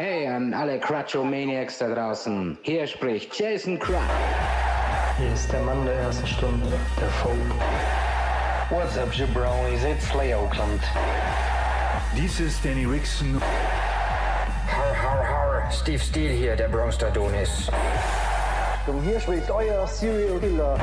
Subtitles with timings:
[0.00, 2.56] Hey an alle Crutchomaniacs da draußen.
[2.62, 4.00] Hier spricht Jason Crutch.
[5.18, 7.36] Hier ist der Mann der ersten Stunde, der Folk.
[8.70, 9.84] What's up, jabronis?
[9.84, 10.80] It's Lay Oakland.
[12.16, 13.42] Dies ist Danny Rickson.
[14.68, 15.70] Har, har, har.
[15.70, 17.70] Steve Steele hier, der Bronx Adonis.
[18.86, 20.78] Und hier spricht euer Serial Killer.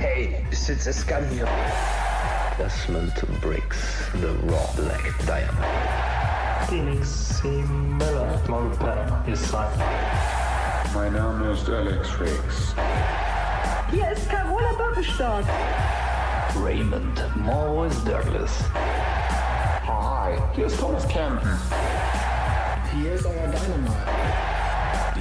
[0.00, 1.46] Hey, es Gun hier.
[2.58, 3.12] Desmond
[3.42, 5.97] Briggs, the raw black diamond.
[6.68, 7.48] Phoenix C.
[7.98, 8.38] Miller.
[8.44, 9.70] Smokepen ist sein.
[10.94, 12.74] Mein Name ist Alex Riggs.
[13.90, 15.44] Hier ist Carola Birkenstock.
[16.62, 18.52] Raymond Morris Douglas.
[19.86, 21.58] Hi, hier ist Thomas Camden.
[22.94, 23.96] Hier ist euer Dynamite.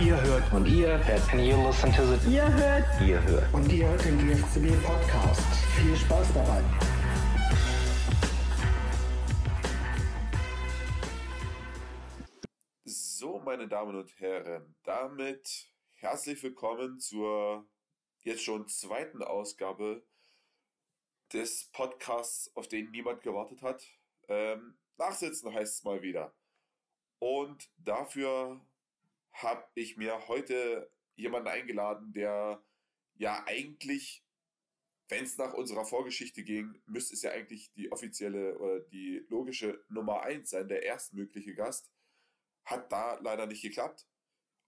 [0.02, 2.30] Ihr hört Und ihr hört And you listen to the...
[2.30, 5.48] Ihr hört Ihr hört Und ihr hört den GFCB Podcast.
[5.77, 6.62] Viel Spaß dabei.
[13.67, 17.68] Meine Damen und Herren, damit herzlich willkommen zur
[18.20, 20.07] jetzt schon zweiten Ausgabe
[21.34, 23.85] des Podcasts, auf den niemand gewartet hat.
[24.29, 26.34] Ähm, nachsitzen heißt es mal wieder.
[27.20, 28.65] Und dafür
[29.34, 32.63] habe ich mir heute jemanden eingeladen, der
[33.15, 34.24] ja eigentlich,
[35.09, 39.84] wenn es nach unserer Vorgeschichte ging, müsste es ja eigentlich die offizielle oder die logische
[39.90, 41.91] Nummer eins sein, der erstmögliche Gast.
[42.68, 44.05] Hat da leider nicht geklappt.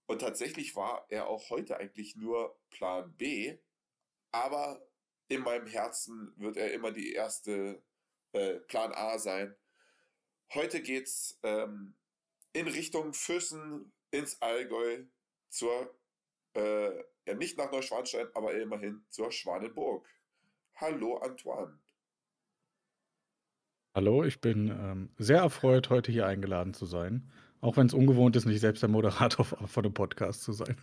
[0.06, 3.58] Und tatsächlich war er auch heute eigentlich nur Plan B.
[4.32, 4.82] Aber
[5.28, 7.82] in meinem Herzen wird er immer die erste
[8.32, 9.54] äh, Plan A sein.
[10.54, 11.94] Heute geht's ähm,
[12.52, 15.04] in Richtung Füssen ins Allgäu
[15.50, 15.94] zur,
[16.54, 20.08] äh, ja nicht nach Neuschwanstein, aber immerhin zur Schwanenburg.
[20.76, 21.78] Hallo Antoine.
[23.94, 27.30] Hallo, ich bin ähm, sehr erfreut, heute hier eingeladen zu sein.
[27.60, 30.76] Auch wenn es ungewohnt ist, nicht selbst der Moderator von einem Podcast zu sein.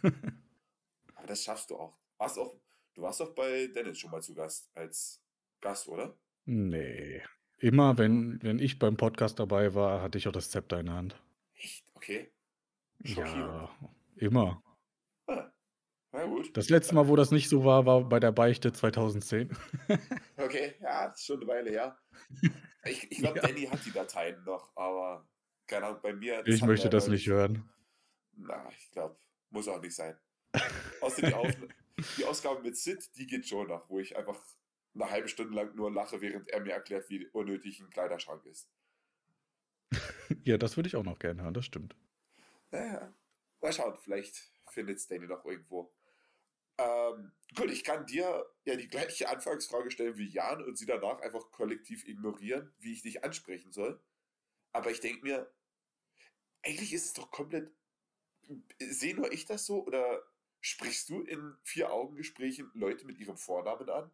[1.16, 1.98] Aber das schaffst du auch.
[2.18, 2.56] Warst auch.
[2.94, 5.22] Du warst doch bei Dennis schon mal zu Gast, als
[5.62, 6.18] Gast, oder?
[6.46, 7.22] nee.
[7.60, 10.96] Immer, wenn, wenn ich beim Podcast dabei war, hatte ich auch das Zepter in der
[10.96, 11.20] Hand.
[11.56, 11.84] Echt?
[11.96, 12.32] Okay.
[13.04, 13.76] Ja,
[14.16, 14.62] immer.
[15.26, 15.52] Ah,
[16.12, 16.56] na gut.
[16.56, 19.50] Das letzte Mal, wo das nicht so war, war bei der Beichte 2010.
[20.38, 21.98] Okay, ja, schon eine Weile her.
[22.86, 23.48] Ich, ich glaube, Ja.
[23.48, 25.28] Danny hat die Dateien noch, aber
[25.68, 26.46] keine Ahnung, bei mir.
[26.48, 27.70] Ich möchte das nicht hören.
[28.34, 29.18] Na, ich glaube,
[29.50, 30.18] muss auch nicht sein.
[31.02, 31.56] Außerdem die, Auf
[32.18, 34.40] die Ausgabe mit Sid, die geht schon noch, wo ich einfach
[34.94, 38.70] eine halbe Stunde lang nur lache, während er mir erklärt, wie unnötig ein Kleiderschrank ist.
[40.44, 41.96] Ja, das würde ich auch noch gerne hören, das stimmt.
[42.72, 43.14] Naja,
[43.62, 45.94] mal schauen, vielleicht findet es Danny noch irgendwo.
[46.78, 51.20] Ähm, gut, ich kann dir ja die gleiche Anfangsfrage stellen wie Jan und sie danach
[51.22, 54.02] einfach kollektiv ignorieren, wie ich dich ansprechen soll.
[54.74, 55.50] Aber ich denke mir,
[56.68, 57.72] eigentlich ist es doch komplett.
[58.80, 60.24] Sehe nur ich das so oder
[60.62, 64.12] sprichst du in Vier-Augen-Gesprächen Leute mit ihrem Vornamen an?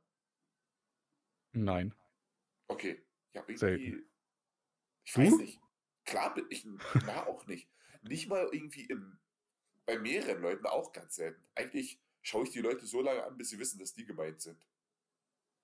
[1.51, 1.95] Nein.
[2.67, 3.03] Okay,
[3.33, 3.57] ja, irgendwie.
[3.57, 4.09] Selten.
[5.05, 5.59] Ich weiß nicht.
[6.05, 6.65] Klar bin ich,
[7.05, 7.69] na auch nicht.
[8.01, 9.19] Nicht mal irgendwie im,
[9.85, 11.41] bei mehreren Leuten auch ganz selten.
[11.55, 14.67] Eigentlich schaue ich die Leute so lange an, bis sie wissen, dass die gemeint sind.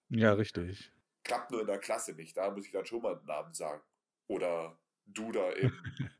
[0.09, 0.91] Ja, richtig.
[1.23, 2.37] Klappt nur in der Klasse nicht.
[2.37, 3.83] Da muss ich dann schon mal einen Namen sagen.
[4.27, 5.77] Oder du da eben.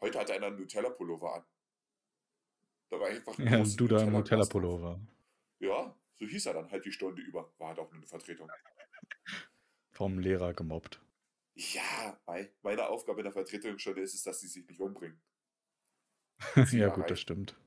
[0.00, 1.44] Heute hatte einer einen Nutella-Pullover an.
[2.88, 4.20] Da war einfach ein Ja, du da im drauf.
[4.20, 5.00] Nutella-Pullover.
[5.58, 7.52] Ja, so hieß er dann halt die Stunde über.
[7.58, 8.50] War halt auch nur eine Vertretung.
[9.90, 11.00] Vom Lehrer gemobbt.
[11.54, 15.20] Ja, mei, meine Aufgabe in der Vertretungsstunde ist es, dass sie sich nicht umbringen.
[16.72, 17.56] ja, gut, das stimmt.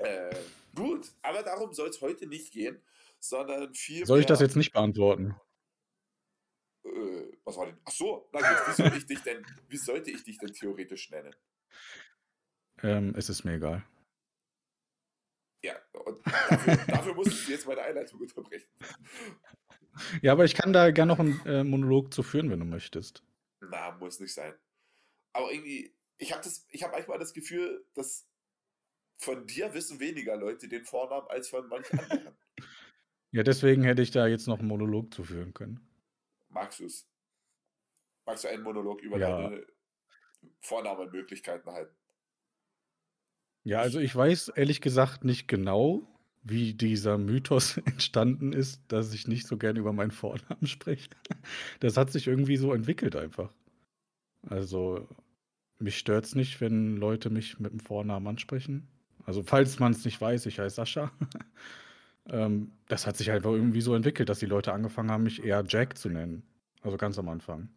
[0.00, 0.34] Äh,
[0.74, 2.82] gut, aber darum soll es heute nicht gehen,
[3.20, 5.36] sondern viel Soll ich das jetzt nicht beantworten?
[7.46, 7.78] Was war denn?
[7.84, 11.10] Ach so, na gut, wie, soll ich dich denn, wie sollte ich dich denn theoretisch
[11.10, 11.34] nennen?
[12.82, 13.86] Ähm, es ist mir egal.
[15.62, 18.68] Ja, und dafür, dafür muss ich jetzt meine Einleitung unterbrechen.
[20.22, 23.22] Ja, aber ich kann da gerne noch einen äh, Monolog zu führen, wenn du möchtest.
[23.60, 24.54] Na, muss nicht sein.
[25.32, 28.28] Aber irgendwie, ich habe das, ich habe manchmal das Gefühl, dass
[29.18, 32.36] von dir wissen weniger Leute den Vornamen als von manchen anderen.
[33.32, 35.86] Ja, deswegen hätte ich da jetzt noch einen Monolog zu führen können.
[36.48, 37.06] Magst du es?
[38.26, 39.48] Magst du einen Monolog über Ja.
[39.48, 39.66] deine
[40.60, 41.96] Vornamenmöglichkeiten halten?
[43.64, 46.06] Ja, also ich weiß ehrlich gesagt nicht genau,
[46.42, 51.10] wie dieser Mythos entstanden ist, dass ich nicht so gern über meinen Vornamen spreche.
[51.80, 53.52] Das hat sich irgendwie so entwickelt einfach.
[54.48, 55.08] Also
[55.80, 58.88] mich stört es nicht, wenn Leute mich mit dem Vornamen ansprechen.
[59.26, 61.12] Also falls man es nicht weiß, ich heiße Sascha.
[62.30, 65.64] ähm, das hat sich einfach irgendwie so entwickelt, dass die Leute angefangen haben, mich eher
[65.68, 66.44] Jack zu nennen.
[66.82, 67.70] Also ganz am Anfang.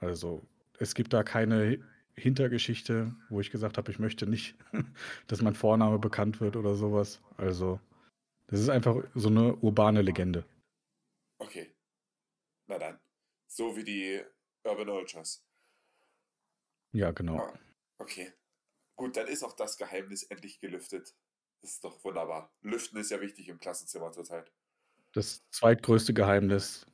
[0.00, 0.46] Also
[0.78, 1.78] es gibt da keine
[2.16, 4.56] Hintergeschichte, wo ich gesagt habe, ich möchte nicht,
[5.26, 7.20] dass mein Vorname bekannt wird oder sowas.
[7.36, 7.80] Also,
[8.46, 10.44] das ist einfach so eine urbane Legende.
[11.38, 11.74] Okay.
[12.66, 12.98] Na dann.
[13.46, 14.22] So wie die
[14.64, 15.44] Urban Ultras.
[16.92, 17.38] Ja, genau.
[17.38, 17.58] Ah,
[17.98, 18.32] okay.
[18.96, 21.14] Gut, dann ist auch das Geheimnis endlich gelüftet.
[21.60, 22.52] Das ist doch wunderbar.
[22.62, 24.52] Lüften ist ja wichtig im Klassenzimmer zurzeit.
[25.12, 26.86] Das zweitgrößte Geheimnis,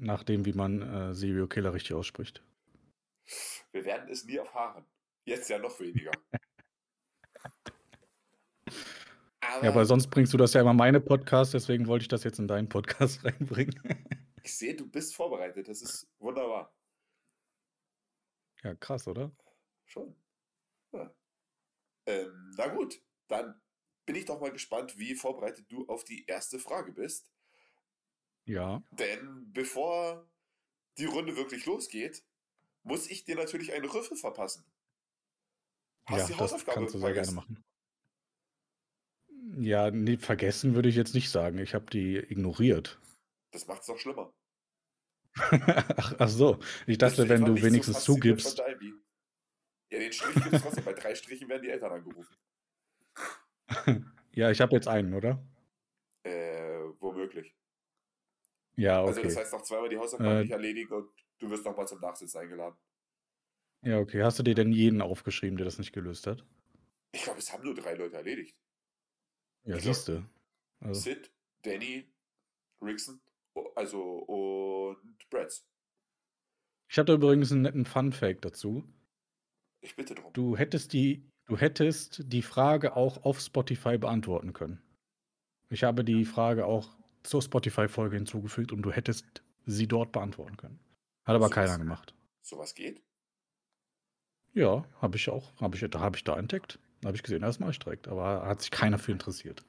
[0.00, 2.42] nach dem, wie man äh, Serial Killer richtig ausspricht.
[3.72, 4.84] Wir werden es nie erfahren.
[5.24, 6.10] Jetzt ja noch weniger.
[9.42, 12.24] Aber ja, aber sonst bringst du das ja immer meine Podcast, deswegen wollte ich das
[12.24, 13.74] jetzt in deinen Podcast reinbringen.
[14.44, 15.66] ich sehe, du bist vorbereitet.
[15.66, 16.72] Das ist wunderbar.
[18.62, 19.32] Ja, krass, oder?
[19.86, 20.14] Schon.
[20.92, 21.12] Ja.
[22.06, 23.60] Ähm, na gut, dann
[24.06, 27.29] bin ich doch mal gespannt, wie vorbereitet du auf die erste Frage bist.
[28.50, 28.82] Ja.
[28.90, 30.28] Denn bevor
[30.98, 32.24] die Runde wirklich losgeht,
[32.82, 34.64] muss ich dir natürlich einen Rüffel verpassen.
[36.06, 37.64] Hast ja, die Hausaufgabe das kannst du sehr gerne machen.
[39.60, 41.58] Ja, nee, vergessen würde ich jetzt nicht sagen.
[41.58, 43.00] Ich habe die ignoriert.
[43.52, 44.34] Das macht es noch schlimmer.
[45.36, 46.58] ach, ach, so,
[46.88, 48.58] ich dachte, wenn du wenigstens so zugibst.
[48.58, 50.84] Ja, den Strich gibt es trotzdem.
[50.84, 52.34] Bei drei Strichen werden die Eltern angerufen.
[54.32, 55.40] ja, ich habe jetzt einen, oder?
[56.24, 57.54] Äh, womöglich.
[58.80, 59.08] Ja, okay.
[59.08, 62.00] Also das heißt, noch zweimal die Hausaufgaben äh, nicht erledigen und du wirst nochmal zum
[62.00, 62.78] Nachsitz eingeladen.
[63.82, 64.22] Ja, okay.
[64.22, 66.46] Hast du dir denn jeden aufgeschrieben, der das nicht gelöst hat?
[67.12, 68.56] Ich glaube, es haben nur drei Leute erledigt.
[69.64, 70.24] Ja, siehst du.
[70.80, 70.98] Also.
[70.98, 71.30] Sid,
[71.60, 72.10] Danny,
[72.80, 73.20] Rickson,
[73.74, 75.66] also und Bratz.
[76.88, 78.82] Ich hatte übrigens einen netten Fun-Fact dazu.
[79.82, 80.32] Ich bitte drum.
[80.32, 84.82] Du hättest die, du hättest die Frage auch auf Spotify beantworten können.
[85.68, 90.80] Ich habe die Frage auch zur Spotify-Folge hinzugefügt und du hättest sie dort beantworten können.
[91.24, 92.14] Hat aber so keiner was, gemacht.
[92.42, 93.02] Sowas geht?
[94.52, 95.52] Ja, habe ich auch.
[95.60, 96.78] Hab ich, da habe ich da entdeckt.
[97.00, 98.08] Da habe ich gesehen, das mache ich direkt.
[98.08, 99.64] Aber hat sich keiner für interessiert.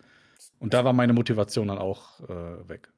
[0.60, 2.92] Und da war meine Motivation dann auch äh, weg.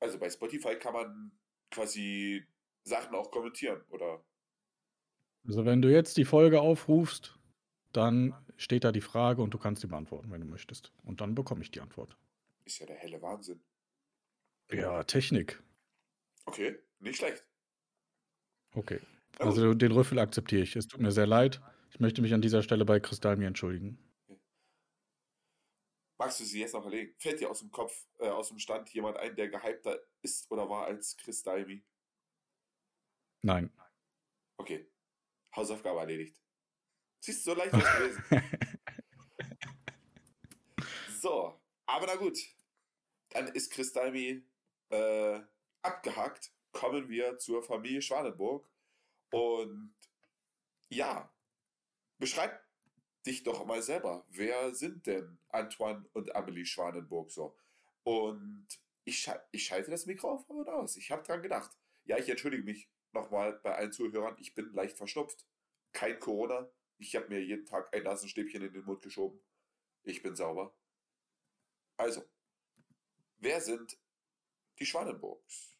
[0.00, 1.32] Also bei Spotify kann man
[1.70, 2.44] quasi
[2.84, 4.22] Sachen auch kommentieren, oder?
[5.46, 7.38] Also wenn du jetzt die Folge aufrufst,
[7.92, 10.92] dann steht da die Frage und du kannst sie beantworten, wenn du möchtest.
[11.04, 12.16] Und dann bekomme ich die Antwort.
[12.64, 13.60] Ist ja der helle Wahnsinn.
[14.70, 15.62] Ja, Technik.
[16.44, 17.44] Okay, nicht schlecht.
[18.72, 19.00] Okay.
[19.38, 20.76] Also den Rüffel akzeptiere ich.
[20.76, 21.60] Es tut mir sehr leid.
[21.90, 23.98] Ich möchte mich an dieser Stelle bei Kristall mir entschuldigen.
[26.18, 27.14] Magst du sie jetzt noch erlegen?
[27.18, 30.68] Fällt dir aus dem Kopf, äh, aus dem Stand jemand ein, der gehypter ist oder
[30.68, 31.84] war als Chris Dalby?
[33.42, 33.72] Nein.
[34.56, 34.90] Okay.
[35.54, 36.42] Hausaufgabe erledigt.
[37.20, 38.62] Siehst du, so leicht ist gewesen.
[41.20, 42.38] so, aber na gut.
[43.30, 44.44] Dann ist Chris Dalby
[44.90, 45.40] äh,
[45.82, 46.52] abgehakt.
[46.72, 48.68] Kommen wir zur Familie Schwanenburg.
[49.30, 49.94] Und
[50.88, 51.32] ja,
[52.18, 52.62] beschreib
[53.26, 54.24] dich doch mal selber.
[54.28, 57.56] Wer sind denn Antoine und Amelie Schwanenburg so?
[58.04, 58.66] Und
[59.04, 60.96] ich, scha ich schalte das Mikrofon aus.
[60.96, 61.76] Ich habe dran gedacht.
[62.04, 64.36] Ja, ich entschuldige mich nochmal bei allen Zuhörern.
[64.38, 65.46] Ich bin leicht verschnupft.
[65.92, 66.70] Kein Corona.
[66.98, 69.40] Ich habe mir jeden Tag ein Nasenstäbchen in den Mund geschoben.
[70.02, 70.74] Ich bin sauber.
[71.96, 72.24] Also,
[73.38, 73.98] wer sind
[74.78, 75.74] die Schwanenburgs?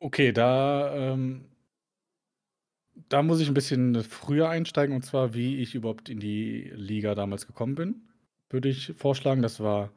[0.00, 1.48] Okay, da, ähm,
[3.08, 7.14] da muss ich ein bisschen früher einsteigen, und zwar, wie ich überhaupt in die Liga
[7.14, 8.08] damals gekommen bin,
[8.50, 9.42] würde ich vorschlagen.
[9.42, 9.90] Das war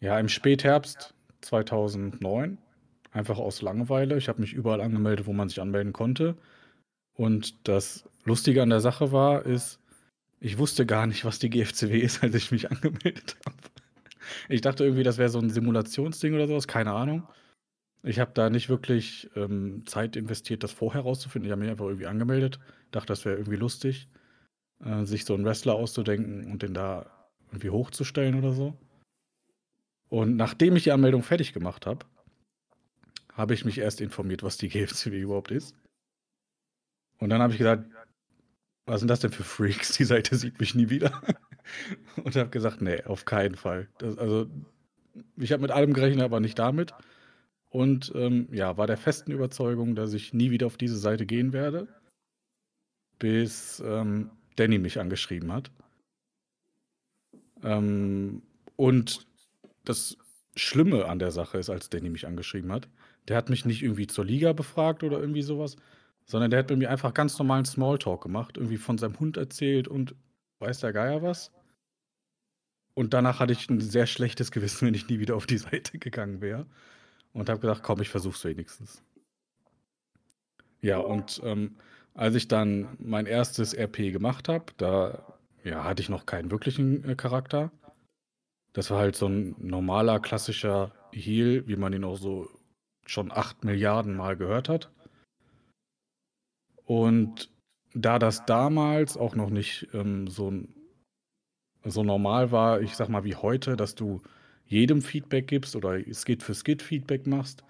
[0.00, 2.58] ja im Spätherbst 2009,
[3.10, 4.16] einfach aus Langeweile.
[4.18, 6.36] Ich habe mich überall angemeldet, wo man sich anmelden konnte.
[7.14, 9.80] Und das Lustige an der Sache war, ist,
[10.40, 13.56] ich wusste gar nicht, was die GFCW ist, als ich mich angemeldet habe.
[14.48, 17.26] Ich dachte irgendwie, das wäre so ein Simulationsding oder sowas, keine Ahnung.
[18.02, 21.48] Ich habe da nicht wirklich ähm, Zeit investiert, das vorher rauszufinden.
[21.48, 22.58] Ich habe mich einfach irgendwie angemeldet,
[22.90, 24.08] dachte, das wäre irgendwie lustig,
[24.84, 27.06] äh, sich so einen Wrestler auszudenken und den da
[27.48, 28.76] irgendwie hochzustellen oder so.
[30.08, 32.06] Und nachdem ich die Anmeldung fertig gemacht habe,
[33.32, 35.74] habe ich mich erst informiert, was die GFCW überhaupt ist.
[37.18, 37.84] Und dann habe ich gesagt,
[38.86, 39.92] was sind das denn für Freaks?
[39.96, 41.20] Die Seite sieht mich nie wieder.
[42.24, 43.88] und habe gesagt, nee, auf keinen Fall.
[43.98, 44.46] Das, also,
[45.36, 46.94] ich habe mit allem gerechnet, aber nicht damit.
[47.70, 51.52] Und ähm, ja, war der festen Überzeugung, dass ich nie wieder auf diese Seite gehen
[51.52, 51.86] werde,
[53.18, 55.70] bis ähm, Danny mich angeschrieben hat.
[57.62, 58.42] Ähm,
[58.76, 59.26] und
[59.84, 60.16] das
[60.56, 62.88] Schlimme an der Sache ist, als Danny mich angeschrieben hat,
[63.28, 65.76] der hat mich nicht irgendwie zur Liga befragt oder irgendwie sowas,
[66.24, 69.88] sondern der hat bei mir einfach ganz normalen Smalltalk gemacht, irgendwie von seinem Hund erzählt
[69.88, 70.14] und
[70.60, 71.52] weiß der Geier was.
[72.98, 75.98] Und danach hatte ich ein sehr schlechtes Gewissen, wenn ich nie wieder auf die Seite
[76.00, 76.66] gegangen wäre.
[77.32, 79.04] Und habe gedacht, komm, ich versuch's wenigstens.
[80.80, 81.76] Ja, und ähm,
[82.14, 87.08] als ich dann mein erstes RP gemacht habe, da ja, hatte ich noch keinen wirklichen
[87.08, 87.70] äh, Charakter.
[88.72, 92.50] Das war halt so ein normaler, klassischer Heal, wie man ihn auch so
[93.06, 94.90] schon acht Milliarden Mal gehört hat.
[96.84, 97.48] Und
[97.94, 100.52] da das damals auch noch nicht ähm, so,
[101.84, 104.22] so normal war, ich sag mal wie heute, dass du
[104.66, 107.64] jedem Feedback gibst oder Skit für Skit Feedback machst,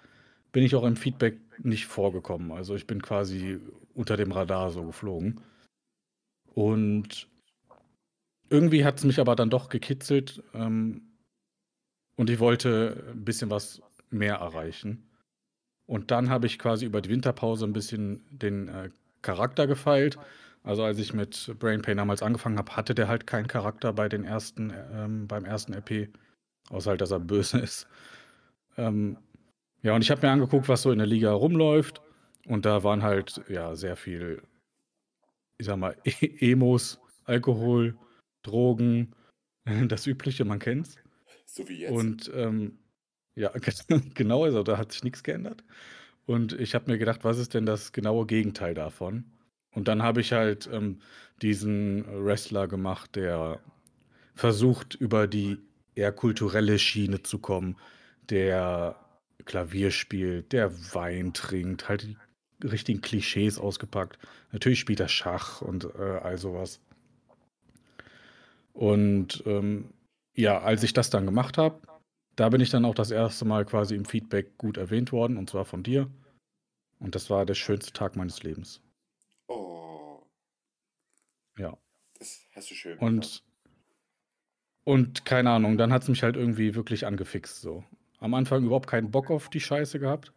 [0.52, 2.52] bin ich auch im Feedback nicht vorgekommen.
[2.52, 3.60] Also ich bin quasi
[3.94, 5.40] unter dem Radar so geflogen.
[6.54, 7.28] Und
[8.50, 11.02] irgendwie hat es mich aber dann doch gekitzelt ähm,
[12.16, 15.08] und ich wollte ein bisschen was mehr erreichen.
[15.86, 18.90] Und dann habe ich quasi über die Winterpause ein bisschen den äh,
[19.22, 20.18] Charakter gefeilt.
[20.62, 24.08] Also als ich mit Brain Pain damals angefangen habe, hatte der halt keinen Charakter bei
[24.08, 26.08] den ersten, ähm, beim ersten RP,
[26.70, 27.86] außer halt, dass er böse ist.
[28.76, 29.18] Ähm,
[29.82, 32.02] ja, und ich habe mir angeguckt, was so in der Liga rumläuft.
[32.46, 34.42] Und da waren halt ja sehr viel,
[35.58, 35.96] ich sag mal,
[36.40, 37.96] Emos, Alkohol,
[38.42, 39.14] Drogen,
[39.88, 40.96] das Übliche, man kennt's.
[41.44, 41.92] So wie jetzt.
[41.92, 42.78] Und ähm,
[43.34, 43.52] ja,
[44.14, 45.62] genau, also da hat sich nichts geändert.
[46.26, 49.24] Und ich habe mir gedacht, was ist denn das genaue Gegenteil davon?
[49.78, 50.99] Und dann habe ich halt ähm,
[51.40, 53.61] diesen Wrestler gemacht, der
[54.35, 55.58] versucht, über die
[55.94, 57.76] eher kulturelle Schiene zu kommen,
[58.28, 58.97] der
[59.44, 64.18] Klavier spielt, der Wein trinkt, halt die richtigen Klischees ausgepackt.
[64.50, 66.80] Natürlich spielt er Schach und äh, all sowas.
[68.73, 69.92] Und ähm,
[70.35, 71.80] ja, als ich das dann gemacht habe,
[72.35, 75.49] da bin ich dann auch das erste Mal quasi im Feedback gut erwähnt worden, und
[75.49, 76.11] zwar von dir.
[76.99, 78.80] Und das war der schönste Tag meines Lebens.
[81.58, 81.76] Ja.
[82.18, 82.98] Das hast du schön.
[82.98, 83.44] Und,
[84.84, 87.84] und keine Ahnung, dann hat es mich halt irgendwie wirklich angefixt so.
[88.20, 90.32] Am Anfang überhaupt keinen Bock auf die Scheiße gehabt.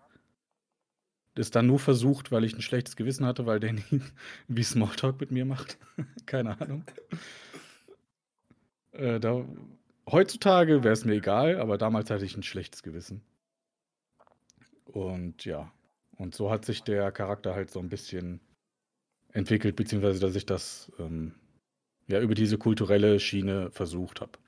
[1.35, 3.83] Das dann nur versucht, weil ich ein schlechtes Gewissen hatte, weil Danny
[4.47, 5.77] wie Smalltalk mit mir macht.
[6.25, 6.83] keine Ahnung.
[8.91, 9.45] Äh, da,
[10.09, 13.21] heutzutage wäre es mir egal, aber damals hatte ich ein schlechtes Gewissen.
[14.85, 15.71] Und ja,
[16.17, 18.41] und so hat sich der Charakter halt so ein bisschen
[19.33, 21.35] entwickelt, beziehungsweise dass ich das ähm,
[22.07, 24.39] ja über diese kulturelle Schiene versucht habe.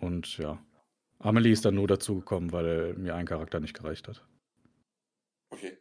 [0.00, 0.64] Und ja,
[1.18, 4.24] Amelie ist dann nur dazu gekommen, weil mir ein Charakter nicht gereicht hat.
[5.50, 5.78] Okay.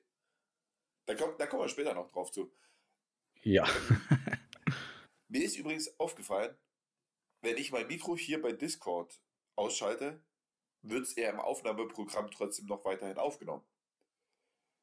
[1.05, 2.51] Da, komm, da kommen wir später noch drauf zu.
[3.41, 3.67] Ja.
[5.27, 6.55] Mir ist übrigens aufgefallen,
[7.41, 9.21] wenn ich mein Mikro hier bei Discord
[9.55, 10.23] ausschalte,
[10.81, 13.63] wird es eher im Aufnahmeprogramm trotzdem noch weiterhin aufgenommen.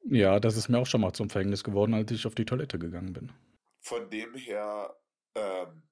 [0.05, 2.77] Ja, das ist mir auch schon mal zum Verhängnis geworden, als ich auf die Toilette
[2.77, 3.31] gegangen bin.
[3.79, 4.95] Von dem her,
[5.35, 5.83] ähm,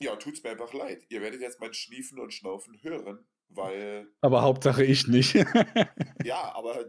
[0.00, 1.04] ja, tut's mir einfach leid.
[1.08, 4.08] Ihr werdet jetzt mein Schniefen und Schnaufen hören, weil.
[4.20, 5.34] Aber Hauptsache ich nicht.
[6.24, 6.86] ja, aber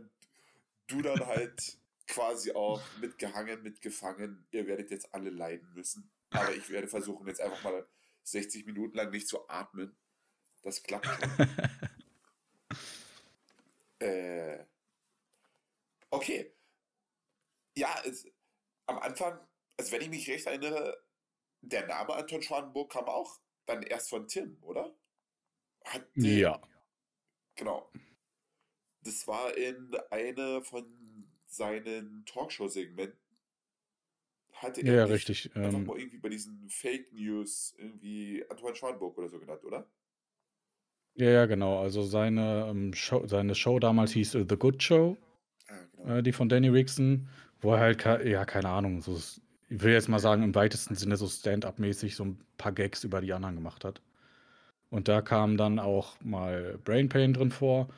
[0.88, 4.46] du dann halt quasi auch mitgehangen, mitgefangen.
[4.52, 6.12] Ihr werdet jetzt alle leiden müssen.
[6.32, 7.88] Aber ich werde versuchen, jetzt einfach mal
[8.24, 9.96] 60 Minuten lang nicht zu atmen.
[10.62, 11.48] Das klappt schon.
[14.08, 14.66] äh,
[16.12, 16.54] okay.
[17.76, 18.28] Ja, es,
[18.88, 19.40] am Anfang,
[19.78, 21.02] also wenn ich mich recht erinnere,
[21.62, 24.96] der Name Anton Schwanenburg kam auch dann erst von Tim, oder?
[25.86, 26.62] Hat den, ja.
[27.56, 27.92] Genau.
[29.02, 33.20] Das war in eine von seinen Talkshow-Segmenten
[34.62, 35.56] hatte er ja, richtig.
[35.56, 39.90] einfach Ähm, mal irgendwie bei diesen Fake News irgendwie Antoine Schwanburg oder so genannt, oder?
[41.16, 41.82] ja, ja, genau.
[41.82, 45.18] Also seine, ähm, Show, seine Show damals hieß äh, The Good Show,
[45.70, 46.16] Ah, genau.
[46.18, 47.28] äh, die von Danny Rickson,
[47.62, 49.42] wo er halt, ja, keine Ahnung, so, ich
[49.84, 53.34] will jetzt mal sagen, im weitesten Sinne so Stand-up-mäßig so ein paar Gags über die
[53.34, 54.02] anderen gemacht hat.
[54.90, 57.90] Und da kam dann auch mal Brain Pain drin vor.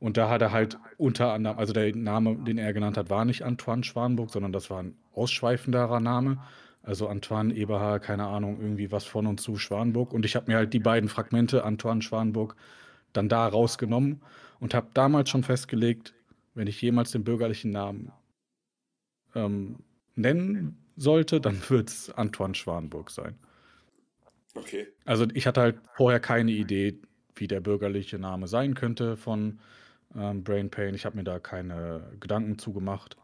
[0.00, 3.24] Und da hat er halt unter anderem, also der Name, den er genannt hat, war
[3.24, 6.38] nicht Antoine Schwanburg, sondern das war ein ausschweifenderer Name.
[6.82, 10.12] Also Antoine Eberhard, keine Ahnung, irgendwie was von und zu Schwanburg.
[10.14, 12.56] Und ich habe mir halt die beiden Fragmente Antoine Schwanburg
[13.12, 14.22] dann da rausgenommen
[14.60, 16.14] und habe damals schon festgelegt,
[16.58, 18.10] wenn ich jemals den bürgerlichen Namen
[19.36, 19.76] ähm,
[20.16, 23.38] nennen sollte, dann wird es Antoine Schwanburg sein.
[24.54, 24.88] Okay.
[25.04, 26.98] Also ich hatte halt vorher keine Idee,
[27.36, 29.60] wie der bürgerliche Name sein könnte von
[30.16, 30.96] ähm, Brain Pain.
[30.96, 33.16] Ich habe mir da keine Gedanken zugemacht.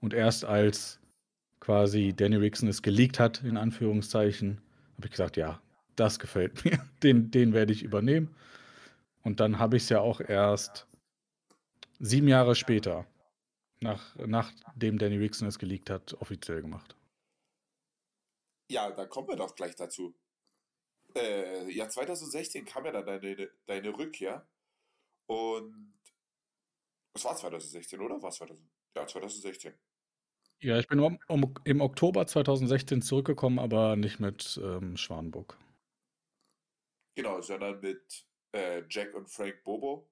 [0.00, 1.00] Und erst als
[1.58, 4.60] quasi Danny Rickson es geleakt hat, in Anführungszeichen,
[4.98, 5.60] habe ich gesagt, ja,
[5.96, 6.78] das gefällt mir.
[7.02, 8.36] Den, den werde ich übernehmen.
[9.24, 10.86] Und dann habe ich es ja auch erst
[12.02, 13.06] sieben Jahre später,
[13.80, 16.96] nach, nachdem Danny Rickson es geleakt hat, offiziell gemacht.
[18.70, 20.14] Ja, da kommen wir doch gleich dazu.
[21.14, 24.46] Äh, ja, 2016 kam ja dann deine, deine Rückkehr.
[25.26, 25.94] Und
[27.14, 28.20] es war 2016, oder?
[28.20, 28.68] War es 2000?
[28.96, 29.74] Ja, 2016.
[30.60, 35.58] Ja, ich bin um, um, im Oktober 2016 zurückgekommen, aber nicht mit ähm, Schwanburg.
[37.16, 40.11] Genau, sondern mit äh, Jack und Frank Bobo.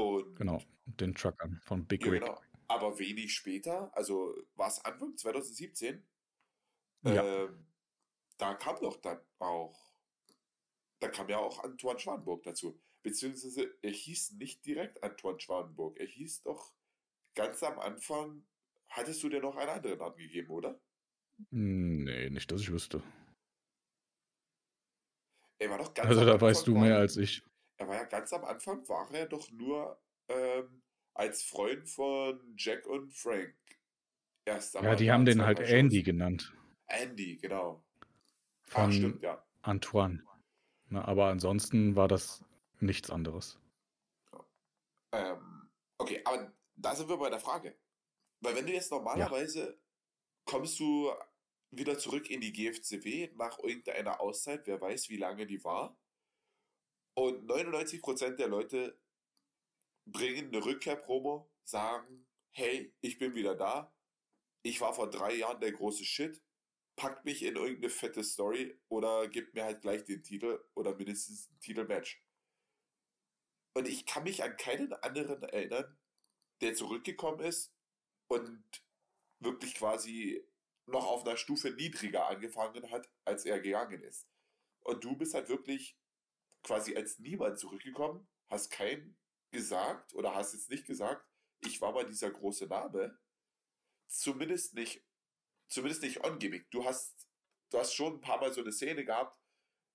[0.00, 2.20] Und Genau, den Truckern von Big ja, Rig.
[2.22, 2.40] genau.
[2.68, 6.06] Aber wenig später, also war es Anfang 2017,
[7.02, 7.44] Ja.
[7.44, 7.66] ähm,
[8.38, 9.92] da kam doch dann auch,
[11.00, 12.80] da kam ja auch Antoine Schwanburg dazu.
[13.02, 15.98] Beziehungsweise er hieß nicht direkt Antoine Schwanburg.
[15.98, 16.74] Er hieß doch
[17.34, 18.46] ganz am Anfang,
[18.88, 20.80] hattest du dir noch einen anderen Namen gegeben, oder?
[21.50, 23.02] Nee, nicht, dass ich wüsste.
[25.58, 27.42] Er war doch ganz Also da weißt du mehr als ich.
[27.80, 30.82] Er war ja ganz am Anfang, war er doch nur ähm,
[31.14, 33.54] als Freund von Jack und Frank.
[34.44, 36.54] Erst Ja, die haben den halt Andy genannt.
[36.88, 37.82] Andy, genau.
[38.72, 39.42] Ah, Von stimmt, ja.
[39.62, 40.22] Antoine.
[40.88, 42.44] Na, aber ansonsten war das
[42.80, 43.58] nichts anderes.
[45.12, 47.78] Ähm, okay, aber da sind wir bei der Frage.
[48.40, 49.78] Weil wenn du jetzt normalerweise
[50.44, 51.10] kommst du
[51.70, 55.96] wieder zurück in die GFCW nach irgendeiner Auszeit, wer weiß, wie lange die war.
[57.14, 58.98] Und 99% der Leute
[60.06, 63.94] bringen eine Rückkehr-Promo, sagen, hey, ich bin wieder da.
[64.62, 66.42] Ich war vor drei Jahren der große Shit.
[66.96, 71.48] Packt mich in irgendeine fette Story oder gibt mir halt gleich den Titel oder mindestens
[71.48, 72.22] ein Titelmatch.
[73.74, 75.96] Und ich kann mich an keinen anderen erinnern,
[76.60, 77.72] der zurückgekommen ist
[78.28, 78.64] und
[79.38, 80.44] wirklich quasi
[80.86, 84.26] noch auf einer Stufe niedriger angefangen hat, als er gegangen ist.
[84.80, 85.96] Und du bist halt wirklich
[86.62, 89.16] quasi als niemand zurückgekommen, hast kein
[89.50, 91.26] gesagt oder hast jetzt nicht gesagt,
[91.60, 93.18] ich war mal dieser große Name.
[94.08, 95.04] Zumindest nicht,
[95.68, 96.70] zumindest nicht ongimmick.
[96.70, 97.28] Du hast,
[97.70, 99.38] du hast schon ein paar Mal so eine Szene gehabt,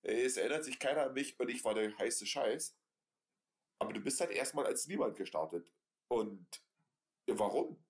[0.04, 2.78] äh, es erinnert sich keiner an mich und ich war der heiße Scheiß.
[3.80, 5.72] Aber du bist halt erstmal als niemand gestartet.
[6.08, 6.64] Und
[7.28, 7.84] warum?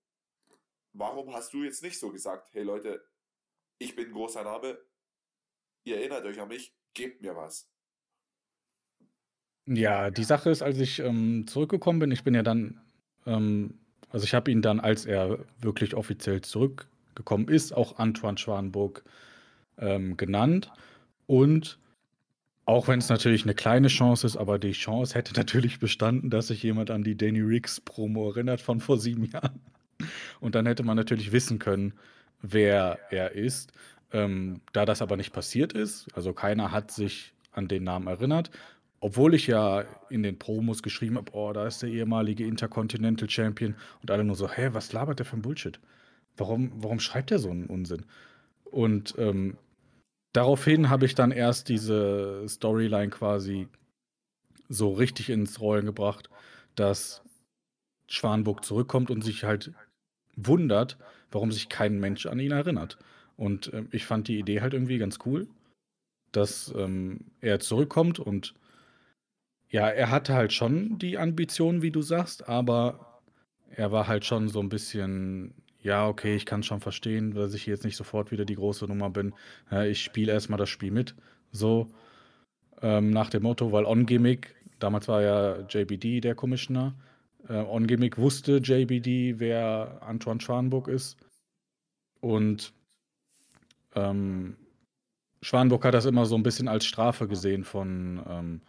[0.94, 3.08] Warum hast du jetzt nicht so gesagt, hey Leute,
[3.78, 4.84] ich bin ein großer Name,
[5.84, 7.70] ihr erinnert euch an mich, gebt mir was.
[9.68, 12.80] Ja, die Sache ist, als ich ähm, zurückgekommen bin, ich bin ja dann,
[13.26, 13.74] ähm,
[14.10, 19.04] also ich habe ihn dann, als er wirklich offiziell zurückgekommen ist, auch Antoine Schwanburg
[19.80, 20.72] ähm, genannt.
[21.26, 21.80] Und
[22.66, 26.48] auch wenn es natürlich eine kleine Chance ist, aber die Chance hätte natürlich bestanden, dass
[26.48, 29.60] sich jemand an die Danny Riggs Promo erinnert von vor sieben Jahren.
[30.40, 31.94] Und dann hätte man natürlich wissen können,
[32.42, 33.72] wer er ist.
[34.12, 38.52] Ähm, da das aber nicht passiert ist, also keiner hat sich an den Namen erinnert,
[39.06, 43.76] obwohl ich ja in den Promos geschrieben habe, oh, da ist der ehemalige Intercontinental Champion
[44.02, 45.80] und alle nur so, hä, was labert der für ein Bullshit?
[46.38, 48.08] Warum, warum schreibt er so einen Unsinn?
[48.64, 49.58] Und ähm,
[50.34, 53.68] daraufhin habe ich dann erst diese Storyline quasi
[54.70, 56.32] so richtig ins Rollen gebracht,
[56.74, 57.22] dass
[58.08, 59.72] Schwanburg zurückkommt und sich halt
[60.36, 60.98] wundert,
[61.30, 62.98] warum sich kein Mensch an ihn erinnert.
[63.38, 65.48] Und ähm, ich fand die Idee halt irgendwie ganz cool,
[66.32, 68.56] dass ähm, er zurückkommt und
[69.76, 73.22] ja, er hatte halt schon die Ambition, wie du sagst, aber
[73.70, 77.66] er war halt schon so ein bisschen, ja, okay, ich kann schon verstehen, dass ich
[77.66, 79.34] jetzt nicht sofort wieder die große Nummer bin.
[79.90, 81.14] Ich spiele erstmal das Spiel mit.
[81.52, 81.90] So
[82.82, 86.96] ähm, nach dem Motto, weil On-Gimmick, damals war ja JBD der Commissioner,
[87.50, 91.18] äh, On-Gimmick wusste JBD, wer Antoine Schwanburg ist.
[92.22, 92.72] Und
[93.94, 94.56] ähm,
[95.42, 98.62] Schwanburg hat das immer so ein bisschen als Strafe gesehen von, ähm,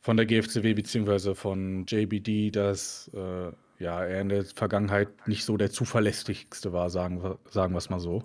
[0.00, 5.56] von der GFCW beziehungsweise von JBD, dass äh, ja, er in der Vergangenheit nicht so
[5.56, 8.24] der zuverlässigste war, sagen, sagen wir es mal so.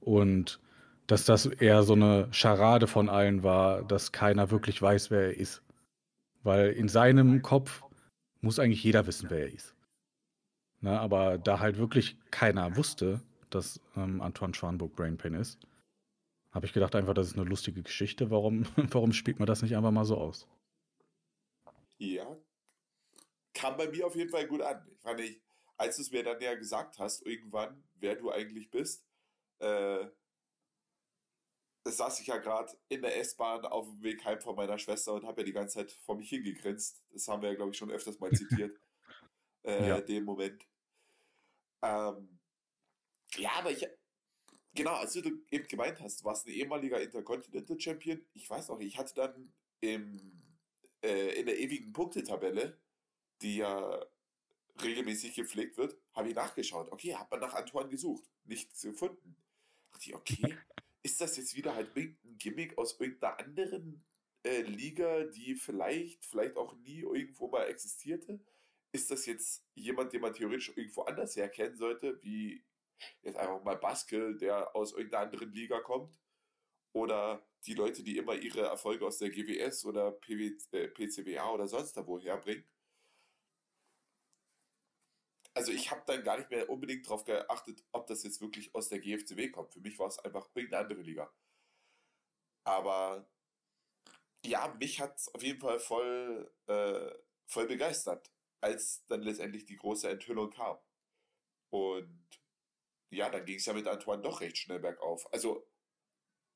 [0.00, 0.60] Und
[1.06, 5.36] dass das eher so eine Scharade von allen war, dass keiner wirklich weiß, wer er
[5.36, 5.62] ist.
[6.42, 7.82] Weil in seinem Kopf
[8.40, 9.74] muss eigentlich jeder wissen, wer er ist.
[10.82, 15.58] Ne, aber da halt wirklich keiner wusste, dass ähm, Antoine Schwanburg Brainpain ist,
[16.52, 18.30] habe ich gedacht, einfach, das ist eine lustige Geschichte.
[18.30, 20.48] Warum, warum spielt man das nicht einfach mal so aus?
[22.00, 22.34] Ja,
[23.52, 24.86] kam bei mir auf jeden Fall gut an.
[24.90, 25.40] Ich fand ich,
[25.76, 29.04] als du es mir dann ja gesagt hast, irgendwann, wer du eigentlich bist,
[29.58, 30.06] äh,
[31.84, 35.26] saß ich ja gerade in der S-Bahn auf dem Weg heim von meiner Schwester und
[35.26, 37.02] habe ja die ganze Zeit vor mich hingegrinst.
[37.10, 38.78] Das haben wir ja, glaube ich, schon öfters mal zitiert.
[39.64, 40.00] äh, Ja.
[40.00, 40.66] Den Moment.
[41.82, 42.38] Ähm,
[43.36, 43.86] ja, aber ich,
[44.74, 48.24] genau, als du eben gemeint hast, du warst ein ehemaliger Intercontinental Champion.
[48.32, 50.49] Ich weiß noch, ich hatte dann im,
[51.02, 52.78] äh, in der ewigen Punktetabelle,
[53.42, 54.04] die ja
[54.82, 56.90] regelmäßig gepflegt wird, habe ich nachgeschaut.
[56.92, 59.36] Okay, hat man nach Antoine gesucht, nichts gefunden.
[59.90, 60.56] Dachte ich, okay,
[61.02, 64.04] ist das jetzt wieder halt irgendein Gimmick aus irgendeiner anderen
[64.44, 68.40] äh, Liga, die vielleicht, vielleicht auch nie irgendwo mal existierte?
[68.92, 72.64] ist das jetzt jemand, den man theoretisch irgendwo anders herkennen sollte, wie
[73.22, 76.18] jetzt einfach mal Baskel, der aus irgendeiner anderen Liga kommt?
[76.92, 81.68] Oder die Leute, die immer ihre Erfolge aus der GWS oder PW, äh, PCWA oder
[81.68, 82.64] sonst da woher bringen?
[85.54, 88.88] Also ich habe dann gar nicht mehr unbedingt darauf geachtet, ob das jetzt wirklich aus
[88.88, 89.72] der GFCW kommt.
[89.72, 91.32] Für mich war es einfach irgendeine andere Liga.
[92.64, 93.28] Aber
[94.44, 97.10] ja, mich hat es auf jeden Fall voll, äh,
[97.46, 98.30] voll begeistert,
[98.62, 100.78] als dann letztendlich die große Enthüllung kam.
[101.70, 102.28] Und
[103.12, 105.32] ja, dann ging es ja mit Antoine doch recht schnell bergauf.
[105.32, 105.69] Also,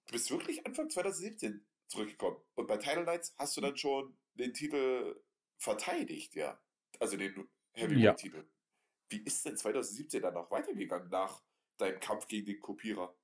[0.06, 2.38] du bist wirklich Anfang 2017 zurückgekommen.
[2.54, 5.20] Und bei Title Knights hast du dann schon den Titel
[5.58, 6.60] verteidigt, ja.
[7.00, 8.38] Also den Heavyweight-Titel.
[8.38, 8.44] Ja.
[9.10, 11.42] Wie ist denn 2017 dann noch weitergegangen nach
[11.78, 13.14] deinem Kampf gegen den Kopierer?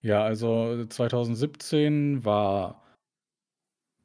[0.00, 2.82] Ja, also 2017 war,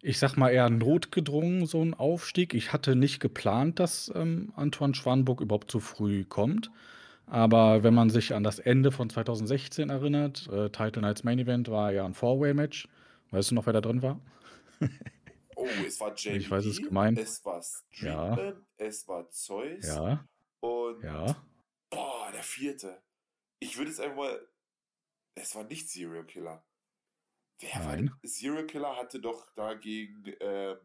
[0.02, 2.54] ich sag mal, eher notgedrungen so ein Aufstieg.
[2.54, 6.72] Ich hatte nicht geplant, dass, ähm, Antoine Schwanburg überhaupt zu früh kommt.
[7.30, 11.70] Aber wenn man sich an das Ende von 2016 erinnert, äh, Title Nights Main Event
[11.70, 12.88] war ja ein Four-Way-Match.
[13.32, 14.22] Weißt du noch, wer da drin war?
[15.58, 17.20] Oh, es war JBD, Ich weiß es gemeint.
[17.20, 17.62] es war
[17.92, 18.34] Ja.
[18.34, 20.26] Streetman, es war Zeus Ja.
[20.62, 21.36] und Ja.
[21.90, 23.02] boah, der vierte.
[23.60, 24.48] Ich würde jetzt einfach mal.
[25.36, 26.64] Es war nicht Serial Killer.
[27.60, 28.06] Wer war Nein.
[28.22, 28.30] denn?
[28.30, 30.24] Serial Killer hatte doch dagegen.
[30.40, 30.78] Ähm,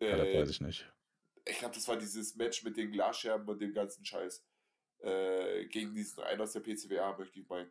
[0.00, 0.90] Ja, das äh, weiß ich nicht.
[1.44, 4.44] ich glaube, das war dieses Match mit den Glasscherben und dem ganzen Scheiß.
[5.00, 7.70] Äh, gegen diesen einen aus der PCWA, möchte ich meinen.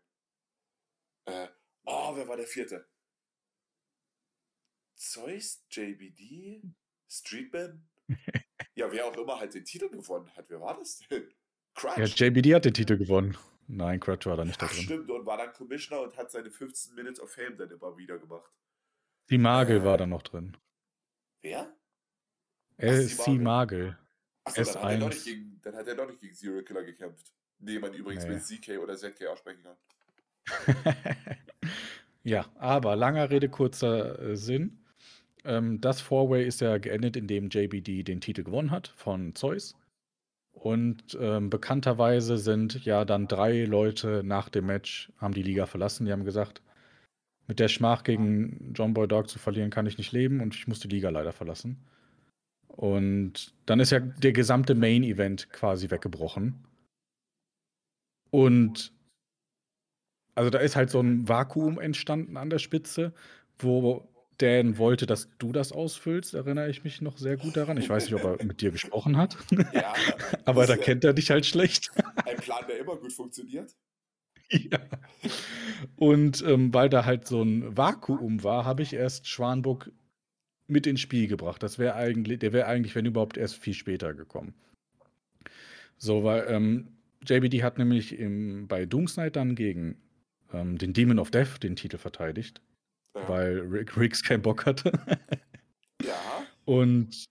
[1.25, 1.47] Äh,
[1.85, 2.87] oh, wer war der vierte?
[4.95, 6.61] Zeus, JBD,
[7.09, 7.87] Streetman?
[8.75, 10.49] ja, wer auch immer halt den Titel gewonnen hat.
[10.49, 11.29] Wer war das denn?
[11.29, 11.33] Ja,
[11.95, 12.19] Crutch.
[12.19, 13.37] JBD hat den Titel gewonnen.
[13.67, 14.83] Nein, Crutch war da nicht da Ach, drin.
[14.83, 18.17] stimmt, und war dann Commissioner und hat seine 15 Minutes of Fame dann immer wieder
[18.17, 18.49] gemacht.
[19.29, 20.55] Die Magel Äh, war da noch drin.
[21.41, 21.75] Wer?
[22.77, 23.39] LC Magel.
[23.41, 23.99] Magel.
[24.55, 25.09] Achso, dann hat, er doch S1.
[25.09, 27.33] nicht gegen, dann hat er doch nicht gegen Zero Killer gekämpft.
[27.59, 28.33] Nee, man übrigens Nee.
[28.33, 29.75] mit ZK oder ZK aussprechen kann.
[32.23, 34.79] Ja, aber langer Rede, kurzer äh, Sinn.
[35.45, 39.75] Ähm, das Four-Way ist ja geendet, indem JBD den Titel gewonnen hat von Zeus.
[40.51, 46.05] Und ähm, bekannterweise sind ja dann drei Leute nach dem Match, haben die Liga verlassen.
[46.05, 46.61] Die haben gesagt,
[47.47, 50.67] mit der Schmach gegen John Boy Dog zu verlieren, kann ich nicht leben und ich
[50.67, 51.77] muss die Liga leider verlassen.
[52.77, 56.63] Und dann ist ja der gesamte Main-Event quasi weggebrochen.
[58.29, 58.93] Und
[60.35, 63.13] also da ist halt so ein Vakuum entstanden an der Spitze,
[63.57, 67.77] wo Dan wollte, dass du das ausfüllst, erinnere ich mich noch sehr gut daran.
[67.77, 69.35] Ich weiß nicht, ob er mit dir gesprochen hat,
[69.73, 69.95] Ja,
[70.45, 71.91] aber da ja kennt er dich halt schlecht.
[72.25, 73.75] ein Plan, der immer gut funktioniert.
[74.51, 74.79] Ja.
[75.95, 79.91] Und ähm, weil da halt so ein Vakuum war, habe ich erst Schwanburg
[80.67, 81.63] mit ins Spiel gebracht.
[81.63, 84.53] Das wäre eigentlich, der wäre eigentlich, wenn überhaupt, erst viel später gekommen.
[85.97, 86.87] So, weil ähm,
[87.25, 89.97] JBD hat nämlich im, bei Doomsnight dann gegen
[90.53, 92.61] ähm, den Demon of Death den Titel verteidigt,
[93.15, 93.27] Ja.
[93.27, 94.91] weil Rick, Riggs keinen Bock hatte.
[96.03, 97.25] Ja, Und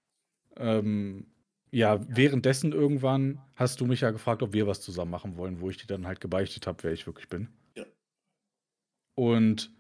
[0.57, 1.27] ähm,
[1.71, 5.71] ja, währenddessen irgendwann hast du mich ja gefragt, ob wir was zusammen machen wollen, wo
[5.71, 7.49] ich dir dann halt gebeichtet habe, wer ich wirklich bin.
[7.77, 7.85] Ja.
[9.15, 9.71] Und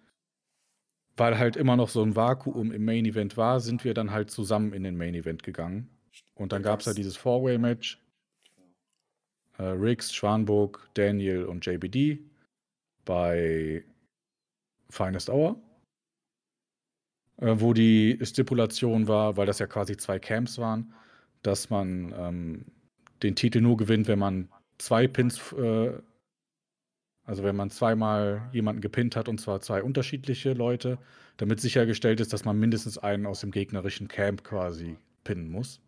[1.16, 4.30] weil halt immer noch so ein Vakuum im Main Event war, sind wir dann halt
[4.30, 5.88] zusammen in den Main Event gegangen.
[6.34, 8.00] Und dann Da gab es ja gab's- dieses Four-Way-Match.
[9.58, 12.18] Äh, Riggs, Schwanburg, Daniel und JBD
[13.06, 13.84] bei
[14.90, 15.58] Finest Hour.
[17.38, 20.94] Äh, wo die Stipulation war, weil das ja quasi zwei Camps waren,
[21.42, 22.64] dass man ähm,
[23.22, 24.48] den Titel nur gewinnt, wenn man
[24.78, 25.92] zwei Pins, äh,
[27.26, 30.98] also wenn man zweimal jemanden gepinnt hat und zwar zwei unterschiedliche Leute,
[31.36, 35.80] damit sichergestellt ist, dass man mindestens einen aus dem gegnerischen Camp quasi pinnen muss.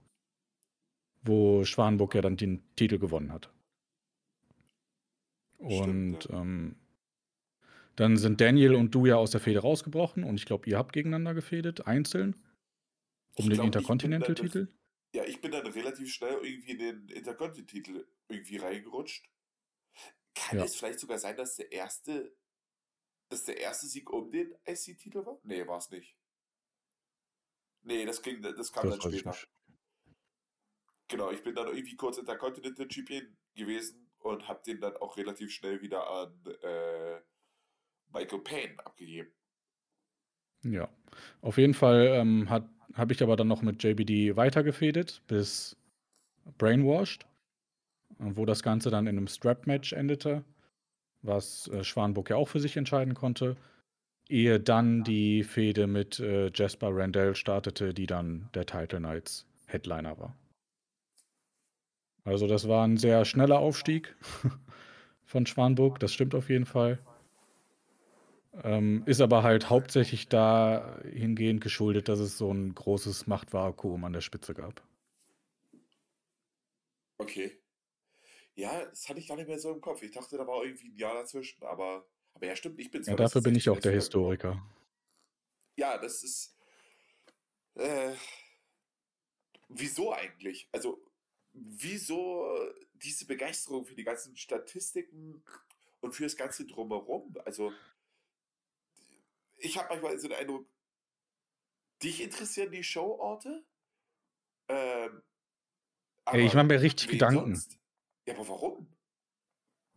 [1.22, 3.50] Wo Schwanburg ja dann den Titel gewonnen hat.
[5.58, 6.40] Und Stimmt, ja.
[6.40, 6.76] ähm,
[7.96, 10.92] dann sind Daniel und du ja aus der Fehde rausgebrochen und ich glaube, ihr habt
[10.92, 12.36] gegeneinander gefädet, einzeln,
[13.36, 14.68] um den ich dann Intercontinental-Titel.
[15.14, 19.28] ja, ich bin dann relativ schnell irgendwie in den Intercontinental-Titel irgendwie reingerutscht.
[20.38, 20.64] Kann Ja.
[20.64, 22.34] es vielleicht sogar sein, dass der erste,
[23.28, 25.40] dass der erste Sieg um den IC-Titel war?
[25.42, 26.16] Nee, war es nicht.
[27.82, 29.30] Nee, das, ging, das kam Das dann ich später.
[29.30, 29.48] nicht.
[31.08, 35.50] Genau, ich bin dann irgendwie kurz Intercontinental Champion gewesen und habe den dann auch relativ
[35.52, 37.20] schnell wieder an äh,
[38.12, 39.32] Michael Payne abgegeben.
[40.62, 40.88] Ja,
[41.40, 45.76] auf jeden Fall ähm, habe ich aber dann noch mit JBD weitergefädet bis
[46.58, 47.26] Brainwashed,
[48.18, 50.44] wo das Ganze dann in einem Strap-Match endete,
[51.22, 53.56] was äh, Schwanburg ja auch für sich entscheiden konnte,
[54.28, 60.18] ehe dann die Fehde mit äh, Jasper Randell startete, die dann der Title Knights Headliner
[60.18, 60.36] war.
[62.24, 64.14] Also das war ein sehr schneller Aufstieg
[65.24, 66.98] von Schwanburg, das stimmt auf jeden Fall.
[68.64, 74.20] Ähm, ist aber halt hauptsächlich dahingehend geschuldet, dass es so ein großes Machtvakuum an der
[74.20, 74.82] Spitze gab.
[77.18, 77.52] Okay.
[78.58, 80.02] Ja, das hatte ich gar nicht mehr so im Kopf.
[80.02, 83.14] Ich dachte, da war irgendwie ein Jahr dazwischen, aber, aber ja, stimmt, ich bin Ja,
[83.14, 84.60] dafür bin ich auch der Historiker.
[85.76, 86.58] Ja, das ist.
[87.76, 88.16] Äh,
[89.68, 90.68] wieso eigentlich?
[90.72, 91.00] Also,
[91.52, 92.52] wieso
[92.94, 95.44] diese Begeisterung für die ganzen Statistiken
[96.00, 97.36] und für das Ganze drumherum?
[97.44, 97.72] Also,
[99.58, 100.66] ich habe manchmal so den Eindruck,
[102.02, 103.64] dich interessieren die Showorte?
[104.66, 105.22] Ähm,
[106.24, 107.54] Ey, ich mache mir richtig Gedanken.
[107.54, 107.77] Sonst?
[108.28, 108.86] Ja, aber warum?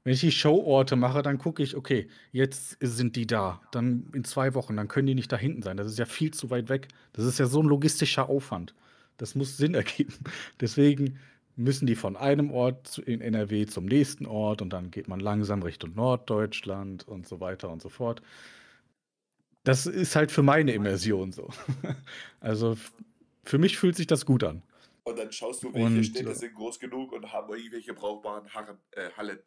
[0.06, 3.62] Wenn ich die Showorte mache, dann gucke ich, okay, jetzt sind die da.
[3.74, 5.76] Dann in zwei Wochen, dann können die nicht da hinten sein.
[5.76, 6.88] Das ist ja viel zu weit weg.
[7.12, 8.74] Das ist ja so ein logistischer Aufwand.
[9.18, 10.14] Das muss Sinn ergeben.
[10.62, 11.20] Deswegen
[11.58, 15.62] müssen die von einem Ort in NRW zum nächsten Ort und dann geht man langsam
[15.62, 18.22] Richtung Norddeutschland und so weiter und so fort.
[19.66, 21.50] Das ist halt für meine Immersion so.
[22.40, 22.78] Also
[23.44, 24.64] für mich fühlt sich das gut an.
[25.04, 28.54] Und dann schaust du, welche Und, Städte äh, sind groß genug und haben irgendwelche brauchbaren
[28.54, 29.40] Harren, äh, Hallen.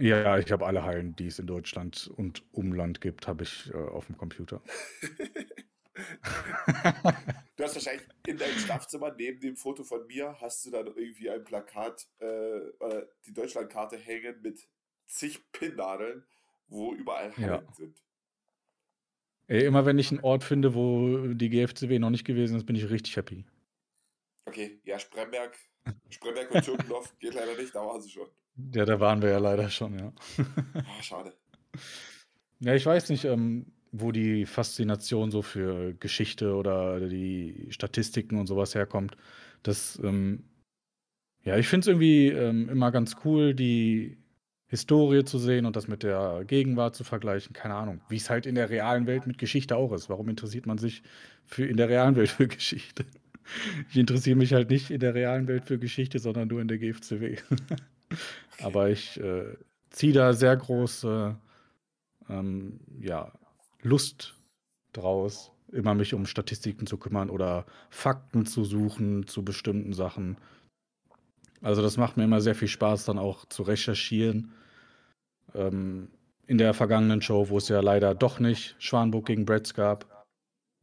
[0.00, 3.76] Ja, ich habe alle Hallen, die es in Deutschland und Umland gibt, habe ich äh,
[3.76, 4.62] auf dem Computer.
[7.56, 11.28] Du hast wahrscheinlich in deinem Schlafzimmer neben dem Foto von mir hast du dann irgendwie
[11.28, 12.24] ein Plakat äh,
[12.78, 14.66] oder die Deutschlandkarte hängen mit
[15.06, 16.24] zig Pinnnadeln,
[16.68, 17.72] wo überall Hallen Ja.
[17.74, 18.02] sind.
[19.48, 22.76] Ey, immer wenn ich einen Ort finde, wo die GFCW noch nicht gewesen ist, bin
[22.76, 23.44] ich richtig happy.
[24.50, 25.56] Okay, ja, Spremberg,
[26.08, 28.26] Spremberg und Türkendorf geht leider nicht, da waren sie schon.
[28.74, 30.12] Ja, da waren wir ja leider schon, ja.
[30.74, 31.32] Ah, schade.
[32.58, 38.48] Ja, ich weiß nicht, ähm, wo die Faszination so für Geschichte oder die Statistiken und
[38.48, 39.16] sowas herkommt.
[39.62, 40.42] Das, ähm,
[41.44, 44.18] ja, ich finde es irgendwie ähm, immer ganz cool, die
[44.66, 47.52] Historie zu sehen und das mit der Gegenwart zu vergleichen.
[47.52, 50.08] Keine Ahnung, wie es halt in der realen Welt mit Geschichte auch ist.
[50.08, 51.04] Warum interessiert man sich
[51.44, 53.06] für in der realen Welt für Geschichte?
[53.90, 56.78] Ich interessiere mich halt nicht in der realen Welt für Geschichte, sondern nur in der
[56.78, 57.36] GFCW.
[58.62, 59.56] Aber ich äh,
[59.90, 61.36] ziehe da sehr große
[62.28, 63.32] ähm, ja,
[63.82, 64.34] Lust
[64.92, 70.36] draus, immer mich um Statistiken zu kümmern oder Fakten zu suchen zu bestimmten Sachen.
[71.62, 74.52] Also das macht mir immer sehr viel Spaß, dann auch zu recherchieren.
[75.54, 76.08] Ähm,
[76.46, 80.19] in der vergangenen Show, wo es ja leider doch nicht Schwanburg gegen Bretts gab,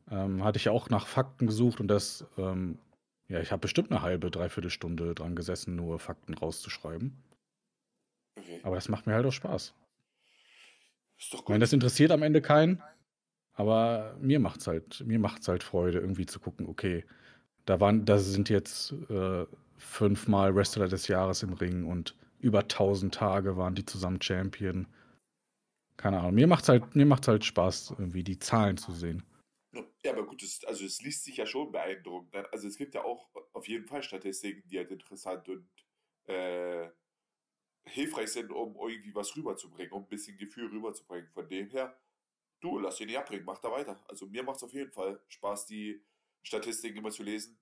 [0.10, 2.78] ähm, hatte ich auch nach Fakten gesucht und das, ähm,
[3.28, 7.24] ja, ich habe bestimmt eine halbe, dreiviertel Stunde dran gesessen, nur Fakten rauszuschreiben.
[8.38, 8.60] Okay.
[8.64, 9.74] Aber das macht mir halt auch Spaß.
[11.20, 11.64] Ist doch Ich meine, gut.
[11.64, 12.82] das interessiert am Ende keinen,
[13.54, 17.06] aber mir macht's halt, mir macht's halt Freude, irgendwie zu gucken, okay,
[17.66, 19.46] da waren, da sind jetzt äh,
[19.78, 24.88] fünfmal Wrestler des Jahres im Ring und über 1000 Tage waren die zusammen Champion.
[25.98, 26.36] Keine Ahnung.
[26.36, 29.24] Mir macht's halt, mir macht's halt Spaß, irgendwie die Zahlen zu sehen.
[30.08, 32.34] Ja, aber gut, das, also es liest sich ja schon beeindruckend.
[32.54, 35.70] Also es gibt ja auch auf jeden Fall Statistiken, die halt interessant und
[36.28, 36.90] äh,
[37.84, 41.30] hilfreich sind, um irgendwie was rüberzubringen, um ein bisschen Gefühl rüberzubringen.
[41.34, 42.00] Von dem her,
[42.62, 44.02] du, lass dich nicht abbringen, mach da weiter.
[44.08, 46.02] Also mir macht es auf jeden Fall Spaß, die
[46.42, 47.60] Statistiken immer zu lesen.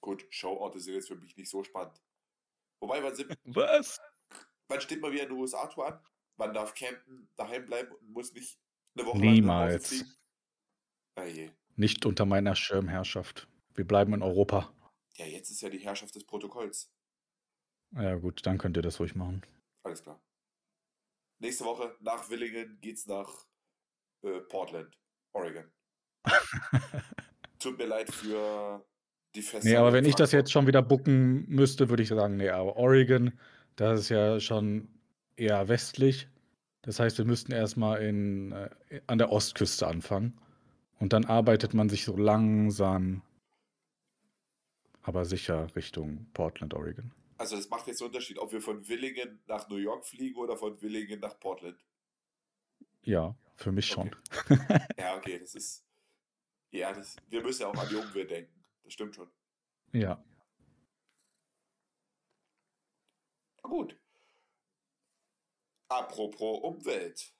[0.00, 2.00] Gut, Showorte sind jetzt für mich nicht so spannend.
[2.80, 4.00] Wobei, wann, sind, Was?
[4.68, 6.00] wann steht mal wieder eine USA-Tour an?
[6.38, 8.58] Wann darf Camden daheim bleiben und muss nicht
[8.96, 9.88] eine Woche lang Niemals.
[9.88, 10.10] fliegen?
[11.16, 11.50] Ah je.
[11.76, 13.48] Nicht unter meiner Schirmherrschaft.
[13.74, 14.72] Wir bleiben in Europa.
[15.16, 16.90] Ja, jetzt ist ja die Herrschaft des Protokolls.
[17.92, 19.42] Ja, gut, dann könnt ihr das ruhig machen.
[19.84, 20.20] Alles klar.
[21.40, 23.46] Nächste Woche nach Willingen geht's nach
[24.22, 24.96] äh, Portland,
[25.32, 25.70] Oregon.
[27.58, 28.84] Tut mir leid für
[29.34, 29.68] die Feste.
[29.68, 32.76] Nee, aber wenn ich das jetzt schon wieder bucken müsste, würde ich sagen, nee, aber
[32.76, 33.38] Oregon,
[33.76, 34.88] das ist ja schon
[35.36, 36.28] eher westlich.
[36.82, 40.38] Das heißt, wir müssten erstmal in, äh, an der Ostküste anfangen.
[41.04, 43.20] Und dann arbeitet man sich so langsam,
[45.02, 47.12] aber sicher Richtung Portland, Oregon.
[47.36, 50.56] Also das macht jetzt einen Unterschied, ob wir von Willingen nach New York fliegen oder
[50.56, 51.78] von Willingen nach Portland.
[53.02, 54.16] Ja, für mich schon.
[54.96, 55.84] Ja, okay, das ist.
[56.70, 58.64] Ja, das, wir müssen ja auch an die Umwelt denken.
[58.82, 59.28] Das stimmt schon.
[59.92, 60.24] Ja.
[63.62, 64.00] Na gut.
[65.90, 67.34] Apropos Umwelt.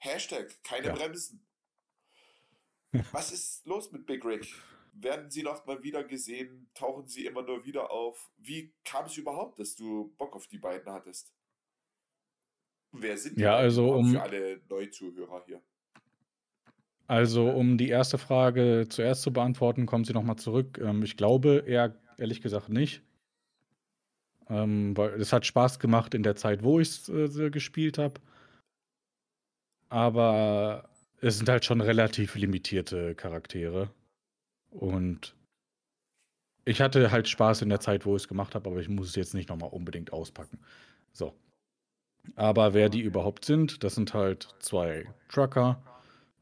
[0.00, 0.94] Hashtag keine Ja.
[0.94, 1.45] Bremsen.
[3.12, 4.52] Was ist los mit Big Rick?
[4.92, 6.70] Werden Sie noch mal wieder gesehen?
[6.74, 8.30] Tauchen Sie immer nur wieder auf?
[8.38, 11.34] Wie kam es überhaupt, dass du Bock auf die beiden hattest?
[12.92, 15.62] Wer sind die Ja, also um- für alle Neuzuhörer hier?
[17.08, 20.78] Also, um die erste Frage zuerst zu beantworten, kommen Sie noch mal zurück.
[20.82, 23.02] Ähm, ich glaube eher ehrlich gesagt nicht.
[24.48, 28.20] Ähm, weil es hat Spaß gemacht in der Zeit, wo ich's, äh, gespielt habe.
[29.88, 30.88] Aber
[31.20, 33.90] es sind halt schon relativ limitierte Charaktere.
[34.70, 35.34] Und
[36.64, 39.16] ich hatte halt Spaß in der Zeit, wo ich's gemacht habe, aber ich muss es
[39.16, 40.58] jetzt nicht noch mal unbedingt auspacken.
[41.12, 41.34] So.
[42.34, 45.80] Aber wer die überhaupt sind, das sind halt 2 Trucker,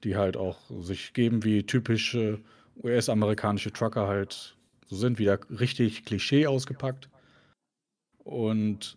[0.03, 2.41] die halt auch sich geben wie typische
[2.83, 4.57] US-amerikanische Trucker halt
[4.87, 7.09] so sind, wieder richtig Klischee ausgepackt.
[8.25, 8.97] Und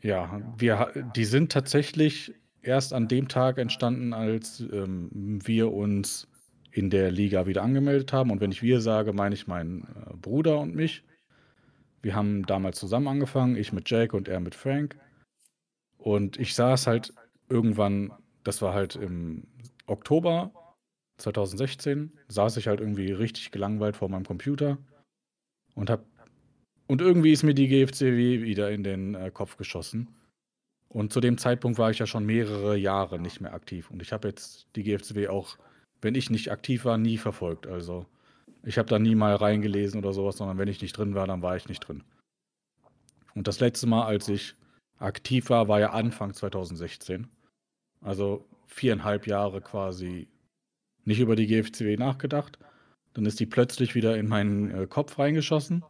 [0.00, 2.34] ja, wir die sind tatsächlich
[2.66, 6.28] erst an dem Tag entstanden, als, ähm, wir uns
[6.72, 8.30] in der Liga wieder angemeldet haben.
[8.30, 11.04] Und wenn ich wir sage, meine ich meinen, äh, Bruder und mich.
[12.02, 14.96] Wir haben damals zusammen angefangen, ich mit Jake und er mit Frank.
[15.98, 17.12] Und ich saß halt
[17.48, 18.12] irgendwann
[18.46, 19.42] das war halt im
[19.86, 20.52] Oktober
[21.18, 24.78] 2016, saß ich halt irgendwie richtig gelangweilt vor meinem Computer
[25.74, 26.04] und habe
[26.86, 30.08] und irgendwie ist mir die GFCW wieder in den, äh, Kopf geschossen.
[30.88, 33.90] Und zu dem Zeitpunkt war ich ja schon mehrere Jahre nicht mehr aktiv.
[33.90, 35.58] Und ich habe jetzt die GFCW auch,
[36.00, 37.66] wenn ich nicht aktiv war, nie verfolgt.
[37.66, 38.06] Also,
[38.62, 41.42] ich habe da nie mal reingelesen oder sowas, sondern wenn ich nicht drin war, dann
[41.42, 42.02] war ich nicht drin.
[43.34, 44.54] Und das letzte Mal, als ich
[44.98, 47.28] aktiv war, war ja Anfang 2016.
[48.00, 50.28] Also viereinhalb Jahre quasi
[51.04, 52.58] nicht über die GFCW nachgedacht.
[53.14, 55.84] Dann ist die plötzlich wieder in meinen äh, Kopf reingeschossen.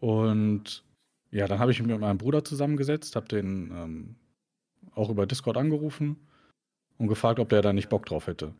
[0.00, 0.84] Und
[1.30, 4.16] ja, dann habe ich mich mit meinem Bruder zusammengesetzt, habe den ähm,
[4.94, 6.16] auch über Discord angerufen
[6.96, 8.54] und gefragt, ob der da nicht Bock drauf hätte,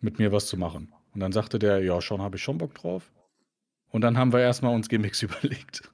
[0.00, 0.92] mit mir was zu machen.
[1.14, 3.10] Und dann sagte der, ja, schon habe ich schon Bock drauf.
[3.90, 5.90] Und dann haben wir erstmal uns Gimmicks überlegt.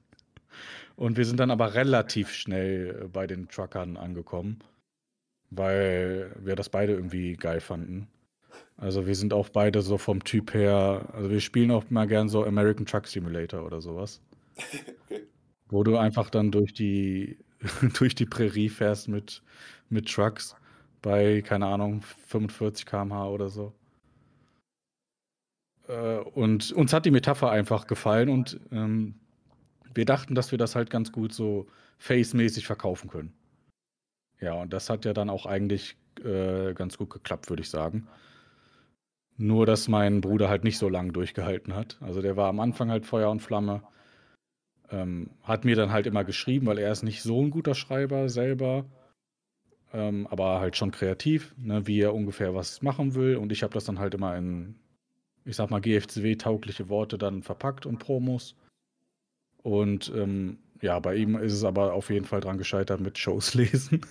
[0.95, 4.59] Und wir sind dann aber relativ schnell äh, bei den Truckern angekommen,
[5.49, 8.07] weil wir das beide irgendwie geil fanden.
[8.77, 12.29] Also wir sind auch beide so vom Typ her, also wir spielen auch mal gern
[12.29, 14.21] so American Truck Simulator oder sowas.
[14.57, 15.27] Okay.
[15.69, 17.37] Wo du einfach dann durch die,
[17.97, 19.43] durch die Prärie fährst mit,
[19.89, 20.55] mit Trucks
[21.01, 23.73] bei, keine Ahnung, 45 km/h oder so.
[25.87, 29.15] Äh, und uns hat die Metapher einfach gefallen und ähm,
[29.93, 33.33] wir dachten, dass wir das halt ganz gut so face-mäßig verkaufen können.
[34.39, 38.07] Ja, und das hat ja dann auch eigentlich äh, ganz gut geklappt, würde ich sagen.
[39.37, 41.97] Nur, dass mein Bruder halt nicht so lange durchgehalten hat.
[42.01, 43.81] Also der war am Anfang halt Feuer und Flamme.
[44.91, 48.27] Ähm, hat mir dann halt immer geschrieben, weil er ist nicht so ein guter Schreiber
[48.29, 48.85] selber,
[49.93, 53.35] ähm, aber halt schon kreativ, ne, wie er ungefähr was machen will.
[53.35, 54.75] Und ich habe das dann halt immer in,
[55.45, 58.55] ich sag mal, GFCW-taugliche Worte dann verpackt und Promos.
[59.61, 63.53] Und ähm, ja, bei ihm ist es aber auf jeden Fall dran gescheitert mit Shows
[63.55, 64.01] lesen.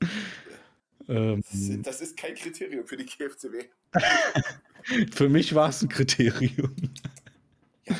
[1.08, 1.42] ähm,
[1.82, 3.64] das ist kein Kriterium für die GFCW.
[5.12, 6.74] für mich war es ein Kriterium.
[7.84, 7.94] Ja,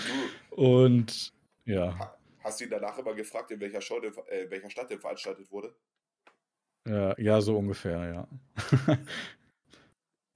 [0.50, 0.55] du.
[0.55, 1.33] Und
[1.74, 2.16] ja.
[2.42, 5.50] Hast du ihn danach immer gefragt, in welcher, Show, äh, in welcher Stadt der veranstaltet
[5.50, 5.74] wurde?
[6.88, 8.28] Ja, ja so ungefähr, ja.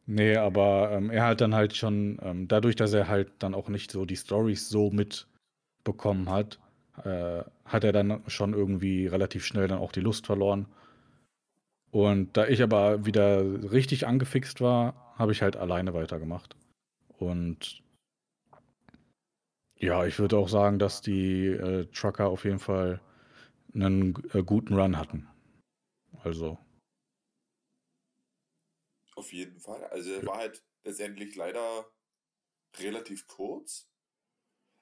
[0.07, 3.69] nee, aber ähm, er hat dann halt schon, ähm, dadurch, dass er halt dann auch
[3.69, 6.59] nicht so die Stories so mitbekommen hat,
[7.05, 10.67] äh, hat er dann schon irgendwie relativ schnell dann auch die Lust verloren.
[11.91, 16.57] Und da ich aber wieder richtig angefixt war, habe ich halt alleine weitergemacht.
[17.19, 17.84] Und
[19.85, 23.01] ja, ich würde auch sagen, dass die äh, Trucker auf jeden Fall
[23.75, 25.29] einen äh, guten Run hatten.
[26.23, 26.59] Also.
[29.15, 29.85] Auf jeden Fall.
[29.85, 31.87] Also er war halt letztendlich leider
[32.79, 33.89] relativ kurz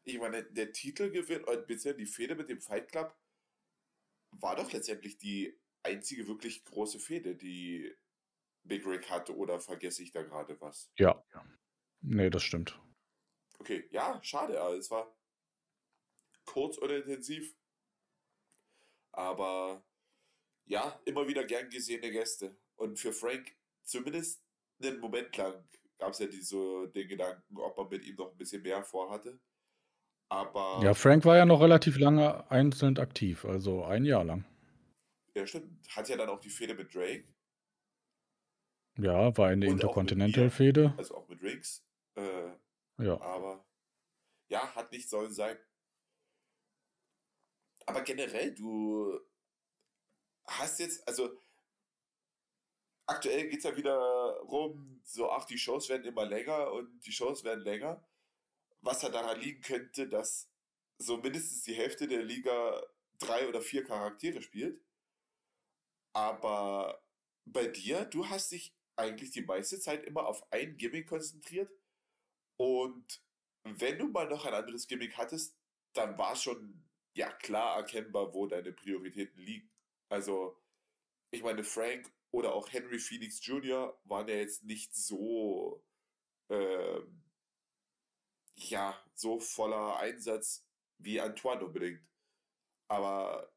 [0.05, 3.17] ich meine, der Titelgewinn, und bisher die Fehde mit dem Fight Club,
[4.33, 7.95] war doch letztendlich die einzige wirklich große Fehde, die
[8.65, 10.91] Big Rick hatte, oder vergesse ich da gerade was?
[10.97, 11.25] Ja.
[12.01, 12.81] Nee, das stimmt.
[13.62, 15.16] Okay, ja, schade, aber es war
[16.44, 17.55] kurz oder intensiv.
[19.12, 19.85] Aber
[20.64, 22.57] ja, immer wieder gern gesehene Gäste.
[22.75, 24.42] Und für Frank zumindest
[24.83, 25.64] einen Moment lang
[25.97, 29.39] gab es ja diese, den Gedanken, ob man mit ihm noch ein bisschen mehr vorhatte.
[30.28, 30.80] Aber.
[30.82, 34.45] Ja, Frank war ja noch relativ lange einzeln aktiv, also ein Jahr lang.
[35.37, 35.89] Ja, stimmt.
[35.91, 37.32] Hat ja dann auch die Fehde mit Drake.
[38.99, 40.95] Ja, war eine Intercontinental-Fehde.
[40.97, 41.87] Also auch mit Riggs.
[42.16, 42.51] Äh,
[42.99, 43.20] ja.
[43.20, 43.64] Aber
[44.49, 45.59] ja, hat nicht sollen sein.
[47.86, 49.18] Aber generell, du
[50.47, 51.36] hast jetzt, also
[53.07, 57.12] aktuell geht es ja wieder rum, so, ach, die Shows werden immer länger und die
[57.12, 58.07] Shows werden länger
[58.82, 60.51] was ja daran liegen könnte, dass
[60.99, 62.82] so mindestens die Hälfte der Liga
[63.18, 64.80] drei oder vier Charaktere spielt.
[66.12, 67.03] Aber
[67.45, 71.70] bei dir, du hast dich eigentlich die meiste Zeit immer auf ein Gimmick konzentriert.
[72.63, 73.21] Und
[73.65, 75.59] wenn du mal noch ein anderes Gimmick hattest,
[75.95, 79.69] dann war schon ja klar erkennbar, wo deine Prioritäten liegen.
[80.09, 80.63] Also,
[81.33, 84.01] ich meine, Frank oder auch Henry Phoenix Jr.
[84.05, 85.85] waren ja jetzt nicht so,
[86.51, 87.25] ähm,
[88.55, 90.65] ja, so voller Einsatz
[90.99, 92.07] wie Antoine unbedingt.
[92.87, 93.53] Aber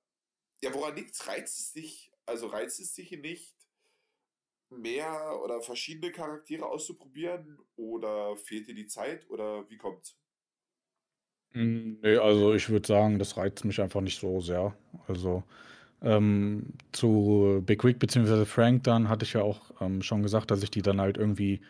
[0.64, 3.55] ja, woran liegt Reizt es dich, also reizt es dich nicht,
[4.70, 7.60] mehr oder verschiedene Charaktere auszuprobieren?
[7.76, 9.30] Oder fehlt dir die Zeit?
[9.30, 10.18] Oder wie kommt's?
[11.54, 14.76] Hm, ne, also ich würde sagen, das reizt mich einfach nicht so sehr.
[15.08, 15.44] Also,
[16.02, 20.64] ähm, zu Big Rick beziehungsweise Frank dann hatte ich ja auch, ähm, schon gesagt, dass
[20.64, 21.62] ich die dann halt irgendwie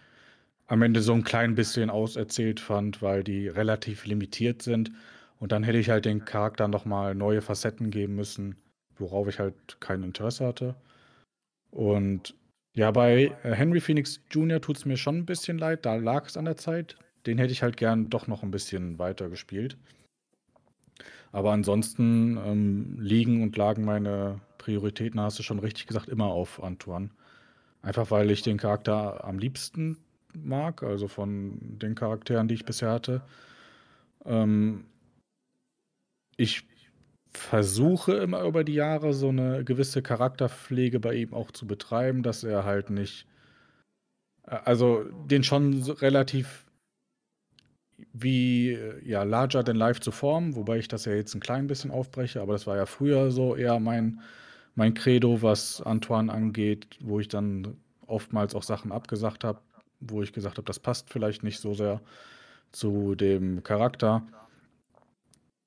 [0.68, 4.92] am Ende so ein klein bisschen auserzählt fand, weil die relativ limitiert sind.
[5.40, 8.58] Und dann hätte ich halt den Charakter noch mal neue Facetten geben müssen,
[8.98, 10.76] worauf ich halt kein Interesse hatte.
[11.72, 12.36] Und
[12.76, 14.62] ja, bei, äh, Henry Phoenix Jr.
[14.62, 16.98] tut es mir schon ein bisschen leid, da lag es an der Zeit.
[17.26, 19.78] Den hätte ich halt gern doch noch ein bisschen weiter gespielt.
[21.32, 26.64] Aber ansonsten, ähm, liegen und lagen meine Prioritäten, hast du schon richtig gesagt, immer auf
[26.64, 27.10] Antoine.
[27.82, 29.98] Einfach weil ich den Charakter am liebsten
[30.34, 33.22] mag, also von den Charakteren, die ich bisher hatte.
[34.26, 34.86] Ähm
[36.38, 36.66] ich
[37.36, 42.44] versuche immer über die Jahre so eine gewisse Charakterpflege bei ihm auch zu betreiben, dass
[42.44, 43.28] er halt nicht
[44.48, 46.66] äh, also den schon relativ
[48.14, 51.68] wie, äh, ja, larger than life zu formen, wobei ich das ja jetzt ein klein
[51.68, 54.22] bisschen aufbreche, aber das war ja früher so eher mein
[54.76, 57.78] mein Credo, was Antoine angeht, wo ich dann
[58.08, 59.62] oftmals auch Sachen abgesagt habe,
[60.02, 62.02] wo ich gesagt habe, das passt vielleicht nicht so sehr
[62.74, 64.24] zu dem Charakter.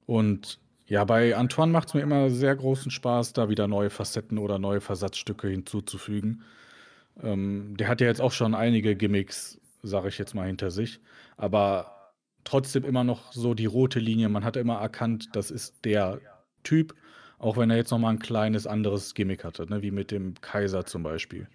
[0.06, 0.58] Und
[0.88, 4.58] ja, bei Antoine macht es mir immer sehr großen Spaß, da wieder neue Facetten oder
[4.58, 6.42] neue Versatzstücke hinzuzufügen.
[7.22, 11.00] Ähm, der hat ja jetzt auch schon einige Gimmicks, sage ich jetzt mal, hinter sich,
[11.36, 12.12] aber
[12.44, 14.28] trotzdem immer noch so die rote Linie.
[14.30, 16.20] Man hat immer erkannt, das ist der
[16.64, 16.94] Typ,
[17.38, 20.34] auch wenn er jetzt noch mal 'n kleines anderes Gimmick hatte, ne, wie mit dem
[20.40, 21.48] Kaiser zum Beispiel.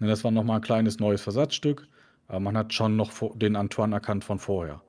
[0.00, 1.88] Ne, das war noch mal 'n kleines neues Versatzstück,
[2.28, 4.82] aber man hat schon noch den Antoine erkannt von vorher.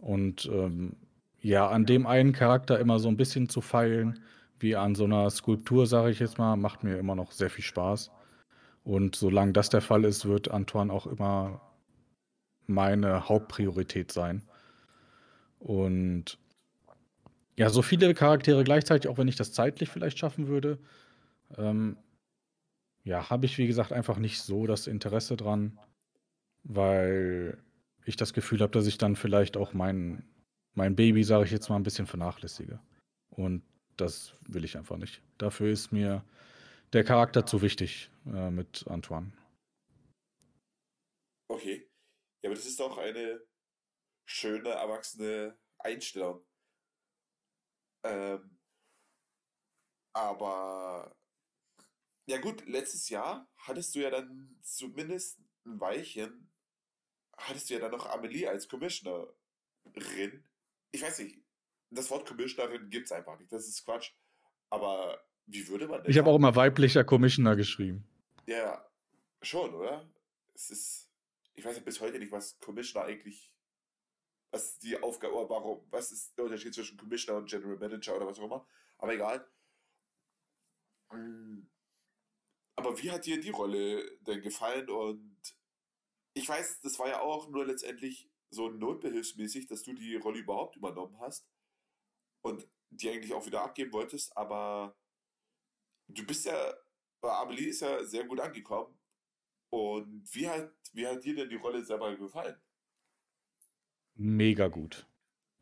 [0.00, 0.96] Und, ähm,
[1.40, 4.20] ja, an dem einen Charakter immer so ein bisschen zu feilen,
[4.58, 7.64] wie an so einer Skulptur, sage ich jetzt mal, macht mir immer noch sehr viel
[7.64, 8.10] Spaß.
[8.84, 11.60] Und solange das der Fall ist, wird Antoine auch immer
[12.66, 14.42] meine Hauptpriorität sein.
[15.58, 16.38] Und
[17.56, 20.78] ja, so viele Charaktere gleichzeitig, auch wenn ich das zeitlich vielleicht schaffen würde,
[21.56, 21.96] ähm,
[23.04, 25.78] ja, habe ich, wie gesagt, einfach nicht so das Interesse dran,
[26.64, 27.58] weil
[28.04, 30.24] ich das Gefühl habe, dass ich dann vielleicht auch mein
[30.80, 32.80] mein Baby, sage ich jetzt mal, ein bisschen vernachlässige.
[33.28, 33.62] Und
[33.98, 35.20] das will ich einfach nicht.
[35.36, 36.24] Dafür ist mir
[36.94, 39.30] der Charakter zu wichtig, äh, mit Antoine.
[41.50, 41.86] Okay.
[42.42, 43.46] Ja, aber das ist doch eine
[44.24, 46.46] schöne, erwachsene Einstellung.
[48.02, 48.58] Ähm,
[50.14, 51.14] aber
[52.26, 56.50] ja gut, letztes Jahr hattest du ja dann zumindest ein Weilchen,
[57.36, 60.49] hattest du ja dann noch Amelie als Commissionerin.
[60.92, 61.38] Ich weiß nicht,
[61.90, 64.12] das Wort Commissionerin gibt es einfach nicht, das ist Quatsch.
[64.70, 68.06] Aber wie würde man denn Ich habe auch immer weiblicher Commissioner geschrieben.
[68.46, 68.88] Ja,
[69.42, 70.08] schon, oder?
[70.54, 71.10] Es ist,
[71.54, 73.52] ich weiß ja bis heute nicht, was Commissioner eigentlich,
[74.50, 78.26] was die Aufgabe, oder warum, was ist der Unterschied zwischen Commissioner und General Manager oder
[78.26, 78.66] was auch immer.
[78.98, 79.48] Aber egal.
[81.12, 81.66] Mm.
[82.76, 84.88] Aber wie hat dir die Rolle denn gefallen?
[84.88, 85.36] Und
[86.32, 90.76] ich weiß, das war ja auch nur letztendlich so notbehilfsmäßig, dass du die Rolle überhaupt
[90.76, 91.48] übernommen hast
[92.42, 94.96] und die eigentlich auch wieder abgeben wolltest, aber
[96.08, 96.74] du bist ja,
[97.20, 98.98] bei Amelie ist ja sehr gut angekommen.
[99.72, 102.56] Und wie hat, wie hat dir denn die Rolle selber gefallen?
[104.14, 105.06] Mega gut.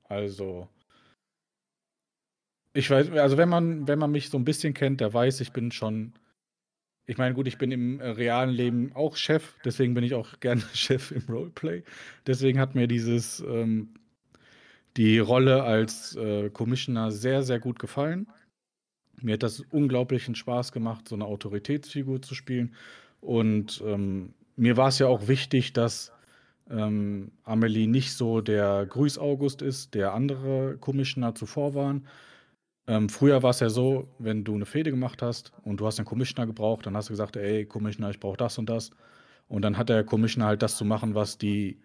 [0.05, 0.69] Also
[2.73, 5.53] ich weiß, also wenn man, wenn man mich so ein bisschen kennt, der weiß, ich
[5.53, 6.15] bin schon
[7.09, 10.41] ich meine, gut, ich bin im äh, realen Leben auch Chef, deswegen bin ich auch
[10.41, 11.83] gerne Chef im Roleplay.
[12.27, 13.95] Deswegen hat mir dieses, ähm,
[14.99, 18.27] die Rolle als äh, Commissioner sehr, sehr gut gefallen.
[19.23, 22.75] Mir hat das unglaublichen Spaß gemacht, so eine Autoritätsfigur zu spielen.
[23.23, 26.13] Und ähm, mir war es ja auch wichtig, dass
[26.71, 32.07] ähm, Amelie nicht so der Grüß-August ist, der andere Commissioner zuvor waren,
[32.89, 35.99] ähm, früher war es ja so, wenn du eine Fehde gemacht hast und du hast
[36.01, 38.91] einen Commissioner gebraucht, dann hast du gesagt: „Ey, Commissioner, ich brauche das und das.“
[39.49, 41.81] Und dann hat der Commissioner halt das zu machen, was die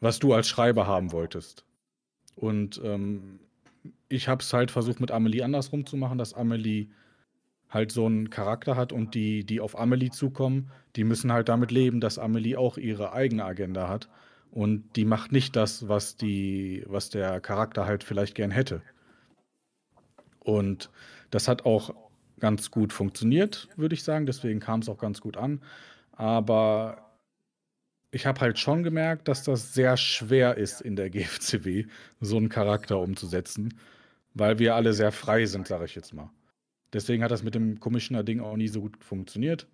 [0.00, 1.64] was du als Schreiber haben wolltest.
[2.36, 3.40] Und, ähm,
[4.08, 6.88] ich habe es halt versucht, mit Amelie andersrum zu machen, dass Amelie
[7.70, 11.70] halt so einen Charakter hat und die, die auf Amelie zukommen, die müssen halt damit
[11.72, 14.08] leben, dass Amelie auch ihre eigene Agenda hat.
[14.50, 18.82] Und die macht nicht das, was die, was der Charakter halt vielleicht gern hätte.
[20.44, 20.90] Und
[21.30, 21.94] das hat auch
[22.40, 24.26] ganz gut funktioniert, würde ich sagen.
[24.26, 25.60] Deswegen kam es auch ganz gut an.
[26.12, 27.12] Aber
[28.10, 31.86] ich habe halt schon gemerkt, dass das sehr schwer ist in der GFCW,
[32.20, 33.78] so einen Charakter umzusetzen,
[34.34, 36.30] weil wir alle sehr frei sind, sage ich jetzt mal.
[36.92, 39.66] Deswegen hat das mit dem Commissioner-Ding auch nie so gut funktioniert,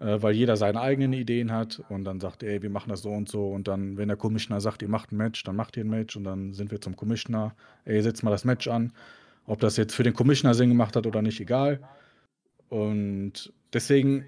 [0.00, 3.10] äh, weil jeder seine eigenen Ideen hat und dann sagt, ey, wir machen das so
[3.12, 3.50] und so.
[3.50, 6.16] Und dann, wenn der Commissioner sagt, ihr macht ein Match, dann macht ihr ein Match
[6.16, 8.92] und dann sind wir zum Commissioner, ey, setzt mal das Match an.
[9.50, 11.80] Ob das jetzt für den Commissioner Sinn gemacht hat oder nicht, egal.
[12.68, 14.24] Und deswegen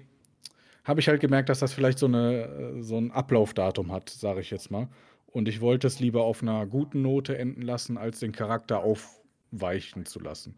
[0.83, 4.51] habe ich halt gemerkt, dass das vielleicht so, eine, so ein Ablaufdatum hat, sage ich
[4.51, 4.89] jetzt mal.
[5.27, 10.05] Und ich wollte es lieber auf einer guten Note enden lassen, als den Charakter aufweichen
[10.05, 10.57] zu lassen.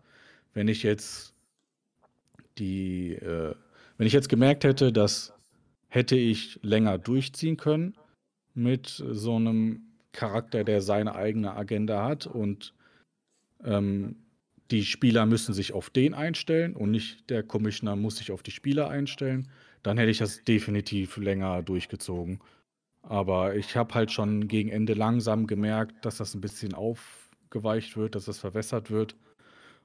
[0.56, 1.36] Wenn ich jetzt
[2.58, 3.54] die, äh,
[4.00, 5.32] wenn ich jetzt gemerkt hätte, dass
[5.90, 7.94] hätte ich länger durchziehen können
[8.56, 12.74] mit so einem Charakter, der seine eigene Agenda hat und
[13.64, 14.25] ähm,
[14.72, 18.52] die Spieler müssen sich auf den einstellen und nicht der Commissioner muss sich auf die
[18.52, 19.50] Spieler einstellen,
[19.84, 22.40] dann hätte ich das definitiv länger durchgezogen.
[23.04, 28.16] Aber ich habe halt schon gegen Ende langsam gemerkt, dass das ein bisschen aufgeweicht wird,
[28.16, 29.16] dass das verwässert wird.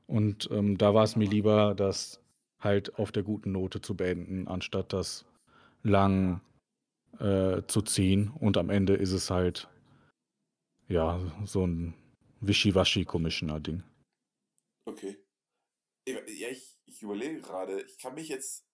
[0.06, 2.20] Und ähm, da war es mir lieber, das
[2.60, 5.26] halt auf der guten Note zu beenden, anstatt das
[5.82, 6.40] lang
[7.18, 8.30] äh, zu ziehen.
[8.40, 9.68] Und am Ende ist es halt,
[10.88, 11.94] ja, so ein
[12.40, 13.82] Wischiwaschi-Commissioner-Ding.
[14.90, 15.16] Okay.
[16.08, 18.66] Ja, ich, ich überlege gerade, ich kann mich jetzt,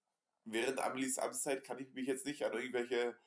[0.44, 3.18] während Amelies Amtszeit, kann ich mich jetzt nicht an irgendwelche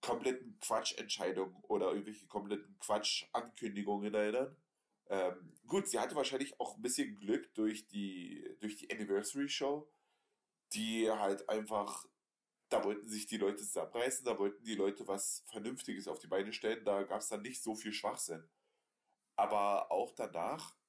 [0.00, 4.56] kompletten Quatschentscheidungen oder irgendwelche kompletten Quatsch-Ankündigungen erinnern.
[5.08, 9.90] Ähm, gut, sie hatte wahrscheinlich auch ein bisschen Glück durch die, durch die Anniversary Show,
[10.72, 12.06] die halt einfach,
[12.68, 16.52] da wollten sich die Leute zusammenreißen, da wollten die Leute was Vernünftiges auf die Beine
[16.52, 18.48] stellen, da gab es dann nicht so viel Schwachsinn.
[19.36, 20.79] Aber auch danach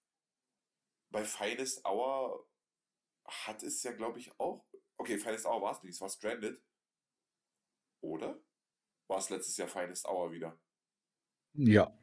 [1.11, 2.47] bei Finest Hour
[3.27, 4.65] hat es ja, glaube ich, auch.
[4.97, 6.61] Okay, Finest Hour war es nicht, es war Stranded.
[8.01, 8.41] Oder?
[9.07, 10.59] War es letztes Jahr Finest Hour wieder?
[11.53, 11.95] Ja.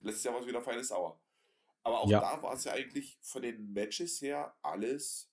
[0.00, 1.20] Letztes Jahr war es wieder Finest Hour.
[1.84, 2.20] Aber auch Ja.
[2.20, 5.32] da war es ja eigentlich von den Matches her alles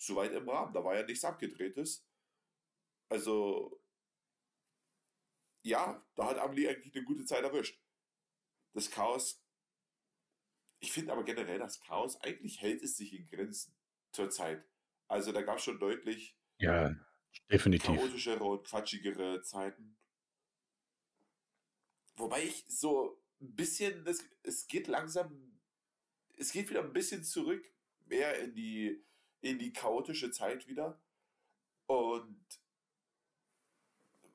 [0.00, 0.72] soweit im Rahmen.
[0.72, 2.06] Da war ja nichts abgedrehtes.
[3.10, 3.82] Also,
[5.62, 7.80] ja, da hat Amelie eigentlich eine gute Zeit erwischt.
[8.74, 9.43] Das Chaos
[10.84, 13.74] ich finde aber generell, das Chaos, eigentlich hält es sich in Grenzen
[14.12, 14.62] zurzeit.
[15.08, 16.94] Also da gab es schon deutlich Ja,
[17.50, 17.86] definitiv.
[17.86, 19.96] chaotischere und quatschigere Zeiten.
[22.16, 25.58] Wobei ich so ein bisschen, das, es geht langsam,
[26.36, 27.64] es geht wieder ein bisschen zurück,
[28.04, 29.02] mehr in die,
[29.40, 31.00] in die chaotische Zeit wieder.
[31.86, 32.44] Und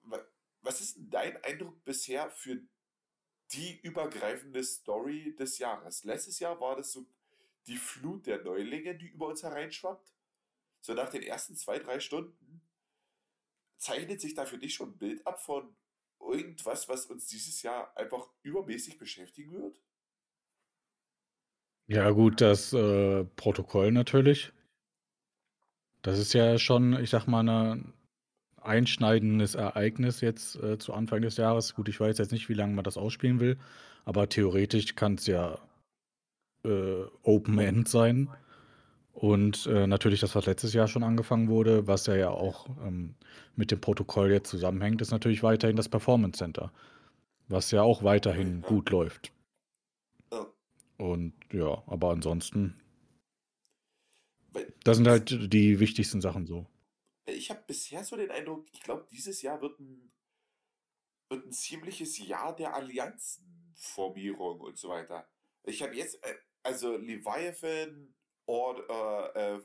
[0.01, 0.27] wa-
[0.61, 2.59] was ist denn dein Eindruck bisher für
[3.51, 6.03] die übergreifende Story des Jahres?
[6.03, 7.05] Letztes Jahr war das so
[7.67, 10.13] die Flut der Neulinge, die über uns hereinschwappt.
[10.81, 12.61] So nach den ersten zwei, drei Stunden
[13.77, 15.75] zeichnet sich da für dich schon ein Bild ab von
[16.19, 19.77] irgendwas, was uns dieses Jahr einfach übermäßig beschäftigen wird?
[21.87, 24.53] Ja, gut, das äh, Protokoll natürlich.
[26.01, 27.93] Das ist ja schon, ich sag mal, ein
[28.63, 31.75] einschneidendes Ereignis jetzt äh, zu Anfang des Jahres.
[31.75, 33.57] Gut, ich weiß jetzt nicht, wie lange man das ausspielen will,
[34.05, 35.57] aber theoretisch kann es ja
[36.63, 38.29] äh, Open End sein.
[39.13, 43.15] Und äh, natürlich das, was letztes Jahr schon angefangen wurde, was ja, ja auch ähm,
[43.55, 46.71] mit dem Protokoll jetzt zusammenhängt, ist natürlich weiterhin das Performance Center,
[47.49, 49.33] was ja auch weiterhin gut läuft.
[50.97, 52.75] Und ja, aber ansonsten,
[54.83, 56.65] das sind halt die wichtigsten Sachen so.
[57.31, 60.11] Ich habe bisher so den Eindruck, ich glaube, dieses Jahr wird ein,
[61.29, 65.29] wird ein ziemliches Jahr der Allianzenformierung und so weiter.
[65.63, 68.13] Ich habe jetzt, äh, also Leviathan
[68.45, 69.61] Ord, äh, äh,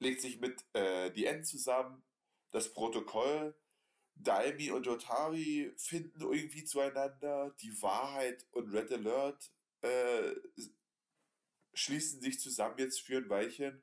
[0.00, 2.02] legt sich mit äh, die End zusammen,
[2.50, 3.54] das Protokoll,
[4.14, 9.50] Daimi und Jotari finden irgendwie zueinander, die Wahrheit und Red Alert
[9.82, 10.34] äh,
[11.74, 13.82] schließen sich zusammen jetzt für ein Weilchen.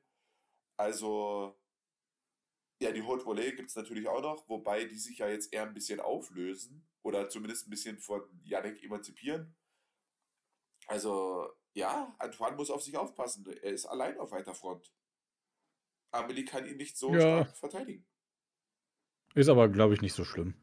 [0.76, 1.58] Also,
[2.80, 5.64] ja, die Haute Volée gibt es natürlich auch noch, wobei die sich ja jetzt eher
[5.64, 9.56] ein bisschen auflösen oder zumindest ein bisschen von Yannick emanzipieren.
[10.86, 13.46] Also, ja, Antoine muss auf sich aufpassen.
[13.62, 14.92] Er ist allein auf weiter Front.
[16.12, 17.20] Amelie kann ihn nicht so Ja.
[17.44, 18.06] stark verteidigen.
[19.34, 20.54] Ist aber, glaube ich, nicht so schlimm.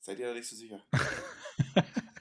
[0.00, 0.82] Seid ihr da nicht so sicher?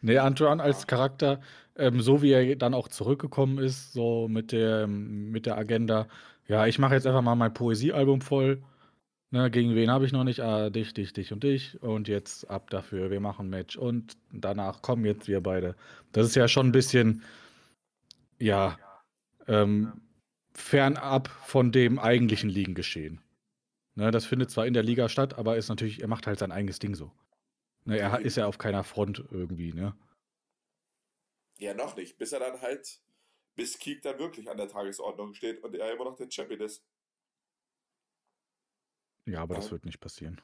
[0.00, 0.86] Nee, Antoine als Ja.
[0.86, 1.40] Charakter,
[1.76, 6.08] ähm, so wie er dann auch zurückgekommen ist, so mit der, mit der Agenda,
[6.46, 8.62] Ja, ich mache jetzt einfach mal mein Poesiealbum voll.
[9.30, 10.40] Ne, gegen wen habe ich noch nicht?
[10.40, 11.82] Ah, dich, dich, dich und dich.
[11.82, 13.10] Und jetzt ab dafür.
[13.10, 13.76] Wir machen Match.
[13.76, 15.74] Und danach kommen jetzt wir beide.
[16.12, 17.22] Das ist ja schon ein bisschen,
[18.38, 18.78] ja,
[19.48, 20.00] ähm,
[20.54, 23.20] fernab von dem eigentlichen Ligengeschehen.
[23.96, 26.52] Ne, das findet zwar in der Liga statt, aber ist natürlich, er macht halt sein
[26.52, 27.12] eigenes Ding so.
[27.84, 29.94] Ne, er ist ja auf keiner Front irgendwie, ne?
[31.58, 32.18] Ja, noch nicht.
[32.18, 33.00] Bis er dann halt,
[33.54, 36.84] bis Keek dann wirklich an der Tagesordnung steht und er immer noch der Champion ist.
[39.26, 39.60] Ja, aber Ja.
[39.60, 40.40] das wird nicht passieren.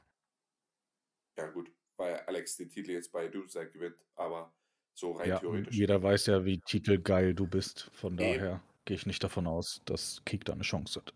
[1.36, 4.54] Ja, gut, weil Alex den Titel jetzt bei Doomsday gewinnt, aber
[4.94, 5.74] so rein Ja, theoretisch.
[5.74, 7.90] jeder weiß ja, wie titelgeil du bist.
[7.94, 8.18] Von Eben.
[8.18, 11.14] daher gehe ich nicht davon aus, dass Keek da eine Chance hat.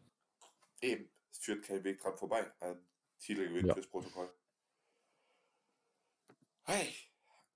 [0.80, 2.86] Eben, es führt kein Weg dran vorbei an
[3.18, 3.74] Titelgewinn Ja.
[3.74, 4.32] fürs Protokoll.
[6.66, 6.94] Hey,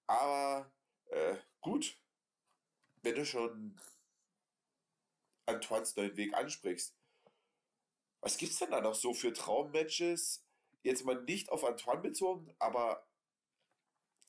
[0.06, 0.70] aber
[1.10, 1.98] äh, gut,
[3.02, 3.78] wenn du schon
[5.48, 6.94] Antoines neuen Weg ansprichst,
[8.20, 10.44] was gibt's denn da noch so für Traummatches?
[10.82, 13.06] Jetzt mal nicht auf Antoine bezogen, aber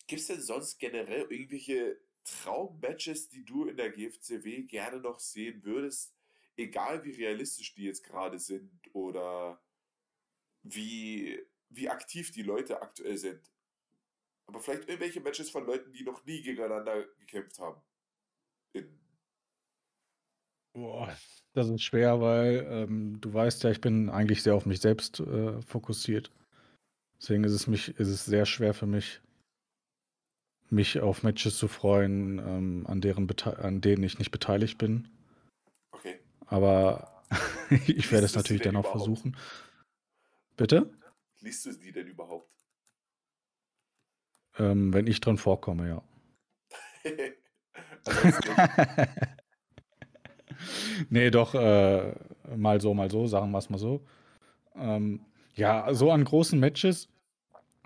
[0.07, 6.13] gibt's denn sonst generell irgendwelche Traummatches, die du in der GFCW gerne noch sehen würdest?
[6.57, 9.61] Egal wie realistisch die jetzt gerade sind oder
[10.63, 13.51] wie, wie aktiv die Leute aktuell sind.
[14.45, 17.81] Aber vielleicht irgendwelche Matches von Leuten, die noch nie gegeneinander gekämpft haben.
[18.73, 18.98] In,
[20.73, 21.15] Boah,
[21.53, 25.19] das ist schwer, weil ähm, du weißt ja, ich bin eigentlich sehr auf mich selbst
[25.19, 26.31] äh, fokussiert.
[27.19, 29.21] Deswegen ist es mich, ist es sehr schwer für mich,
[30.69, 35.09] mich auf Matches zu freuen, ähm, an deren Bete an denen ich nicht beteiligt bin.
[35.91, 36.19] okay.
[36.45, 37.23] Aber
[37.87, 39.35] ich werde es natürlich denn dennoch versuchen.
[40.55, 40.93] Bitte?
[41.41, 42.49] Liest du die denn überhaupt?
[44.57, 46.03] Ähm, wenn ich drin vorkomme, ja.
[47.03, 47.37] Nicht.
[51.09, 52.13] Nee, doch, äh,
[52.55, 54.01] mal so, mal so, sagen wir es mal so.
[54.75, 55.21] Ähm,
[55.55, 57.09] ja, so an großen Matches,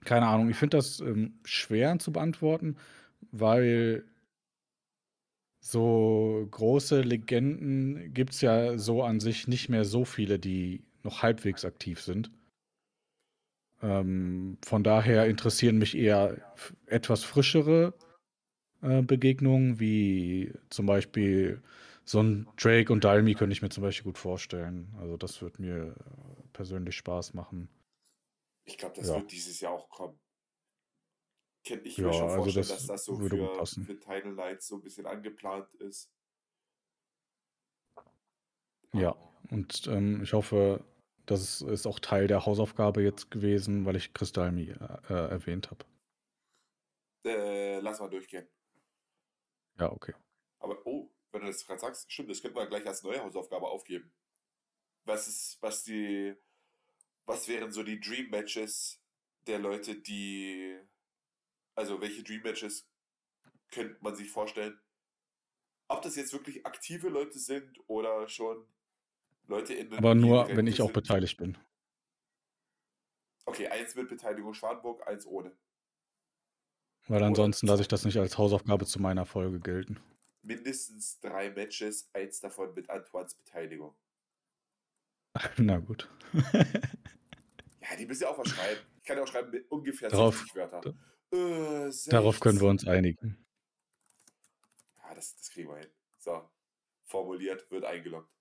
[0.05, 2.77] keine Ahnung, ich finde das ähm, schwer zu beantworten,
[3.31, 4.05] weil
[5.59, 11.21] so große Legenden gibt es ja so an sich nicht mehr so viele, die noch
[11.23, 12.31] halbwegs aktiv sind.
[13.81, 16.37] Ähm, von daher interessieren mich eher
[16.87, 17.93] etwas frischere
[18.81, 21.61] äh, Begegnungen, wie zum Beispiel
[22.05, 24.93] so ein Drake und Dalmi könnte ich mir zum Beispiel gut vorstellen.
[24.99, 27.69] Also das wird mir äh, persönlich Spaß machen.
[28.65, 29.15] Ich glaube, das Ja.
[29.15, 30.19] wird dieses Jahr auch kommen.
[31.65, 34.33] Kann ich Ja, mir schon also vorstellen, das dass das so würde für, für Title
[34.33, 36.11] Nights so ein bisschen angeplant ist.
[38.93, 39.15] Ja,
[39.51, 40.83] und ähm, ich hoffe,
[41.25, 44.73] das ist auch Teil der Hausaufgabe jetzt gewesen, weil ich Chris Dalmi äh,
[45.09, 45.85] äh, erwähnt habe.
[47.25, 48.47] Äh, lass mal durchgehen.
[49.79, 50.13] Ja, okay.
[50.59, 53.67] Aber, oh, wenn du das gerade sagst, stimmt, das könnte man gleich als neue Hausaufgabe
[53.67, 54.13] aufgeben.
[55.05, 56.35] Was ist, was die,
[57.25, 59.01] was wären so die Dream Matches
[59.47, 60.79] der Leute, die,
[61.75, 62.87] also welche Dream Matches
[63.71, 64.79] könnte man sich vorstellen?
[65.87, 68.65] Ob das jetzt wirklich aktive Leute sind oder schon
[69.47, 70.93] Leute in Aber nur, wenn ich auch sind.
[70.93, 71.57] beteiligt bin.
[73.45, 75.57] Okay, eins mit Beteiligung Schwanburg, eins ohne.
[77.07, 79.99] Weil ansonsten lasse ich das nicht als Hausaufgabe zu meiner Folge gelten.
[80.43, 83.95] Mindestens drei Matches, eins davon mit Antoines Beteiligung.
[85.57, 86.09] Na gut.
[87.89, 88.79] Ja, die müssen ja auch was schreiben.
[88.97, 90.79] Ich kann ja auch schreiben mit ungefähr Darauf- 60 Wörter.
[90.81, 90.89] da-
[91.37, 92.69] Äh, Darauf können wir 60.
[92.69, 93.45] uns einigen.
[94.97, 95.91] Ja, das, das kriegen wir hin.
[96.17, 96.49] So,
[97.03, 98.31] formuliert, wird eingeloggt.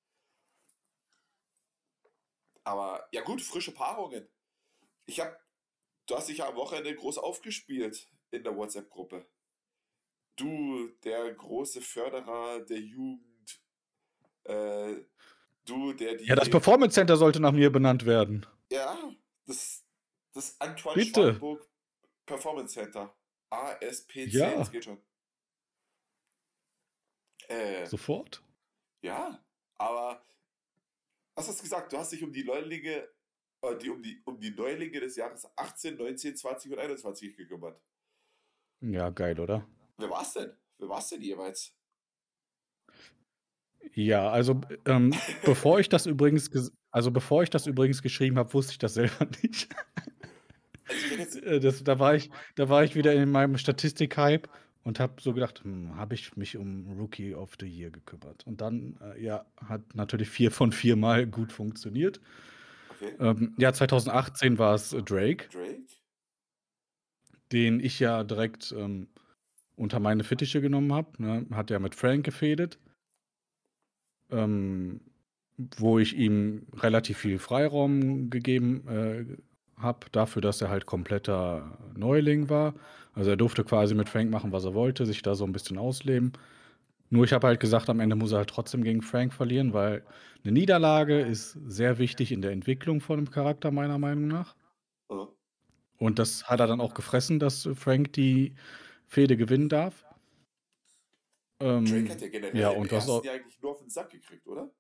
[2.65, 4.29] Aber ja gut, frische Paarungen.
[5.07, 5.37] Ich habe,
[6.07, 9.27] du hast dich ja am Wochenende groß aufgespielt in der WhatsApp-Gruppe.
[10.43, 13.63] Du, der große Förderer der Jugend.
[14.45, 14.97] Äh,
[15.65, 16.25] du, der die.
[16.27, 18.45] Ja, das Performance Center sollte nach mir benannt werden.
[18.73, 18.99] Ja,
[19.47, 19.85] das,
[20.33, 21.31] das Antoine Bitte.
[21.31, 21.69] Schwanburg
[22.27, 23.15] Performance Center.
[23.51, 24.57] ASPC, Ja.
[24.57, 25.01] das geht schon.
[27.49, 28.43] Äh, Sofort?
[29.03, 29.45] ja,
[29.77, 30.25] aber
[31.35, 31.93] was hast du gesagt?
[31.93, 33.09] Du hast dich um die Neulinge,
[33.63, 37.81] äh, die, um, die, um die Neulinge des Jahres 18, 19, 20 und 21 gekümmert.
[38.81, 39.69] Ja, geil, oder?
[40.03, 40.53] Wer war's denn?
[40.79, 41.73] Wer war's denn jeweils?
[43.95, 46.51] Ja, also ähm, bevor ich das übrigens,
[46.91, 49.69] also bevor ich das übrigens geschrieben habe, wusste ich das selber nicht.
[51.19, 54.49] Also Äh, Das, da, war ich, da war ich wieder in meinem Statistik-Hype
[54.83, 58.47] und habe so gedacht, hm, habe ich mich um Rookie of the Year gekümmert.
[58.47, 62.21] Und dann, äh, ja, hat natürlich vier von vier Mal gut funktioniert.
[62.91, 65.87] okay, Ähm, ja, 2018 war es Drake, Drake?
[67.53, 69.09] den ich ja direkt ähm,
[69.77, 71.23] unter meine Fittiche genommen habe.
[71.23, 71.47] Ne?
[71.53, 72.79] Hat ja mit Frank gefädet.
[74.31, 75.01] Ähm,
[75.77, 79.25] wo ich ihm relativ viel Freiraum gegeben äh,
[79.81, 82.75] habe, dafür, dass er halt kompletter Neuling war.
[83.15, 85.79] Also er durfte quasi mit Frank machen, was er wollte, sich da so ein bisschen
[85.79, 86.33] ausleben.
[87.11, 90.03] Nur ich habe halt gesagt, am Ende muss er halt trotzdem gegen Frank verlieren, weil
[90.45, 94.57] eine Niederlage ist sehr wichtig in der Entwicklung von einem Charakter, meiner Meinung nach.
[95.99, 98.55] Und das hat er dann auch gefressen, dass Frank die
[99.13, 100.07] Fehde gewinnen darf.
[101.61, 104.09] Ähm, Drake hat ja generell ja, und das auch, Jahr eigentlich nur auf den Sack
[104.09, 104.71] gekriegt, oder?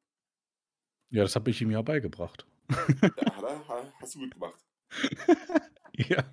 [1.10, 2.46] ja, das habe ich ihm ja beigebracht.
[3.02, 4.58] Ja, hat er, ha- hast du gut gemacht.
[5.94, 6.24] Ja,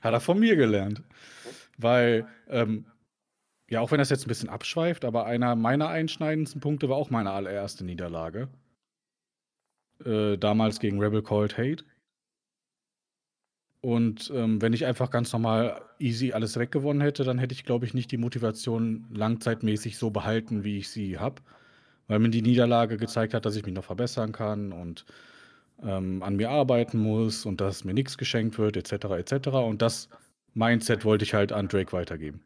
[0.00, 1.02] hat er von mir gelernt.
[1.76, 2.86] Weil, ähm,
[3.68, 7.10] ja, auch wenn das jetzt ein bisschen abschweift, aber einer meiner einschneidendsten Punkte war auch
[7.10, 8.48] meine allererste Niederlage.
[10.04, 11.84] Äh, damals gegen Rebel Called Hate.
[13.82, 17.86] Und ähm, wenn ich einfach ganz normal easy alles weggewonnen hätte, dann hätte ich, glaube
[17.86, 21.40] ich, nicht die Motivation langzeitmäßig so behalten, wie ich sie habe.
[22.06, 25.06] Weil mir die Niederlage gezeigt hat, dass ich mich noch verbessern kann und
[25.82, 28.92] ähm, an mir arbeiten muss und dass mir nichts geschenkt wird, etc.
[28.92, 29.48] etc.
[29.48, 30.08] Und das
[30.52, 32.42] Mindset wollte ich halt an Drake weitergeben.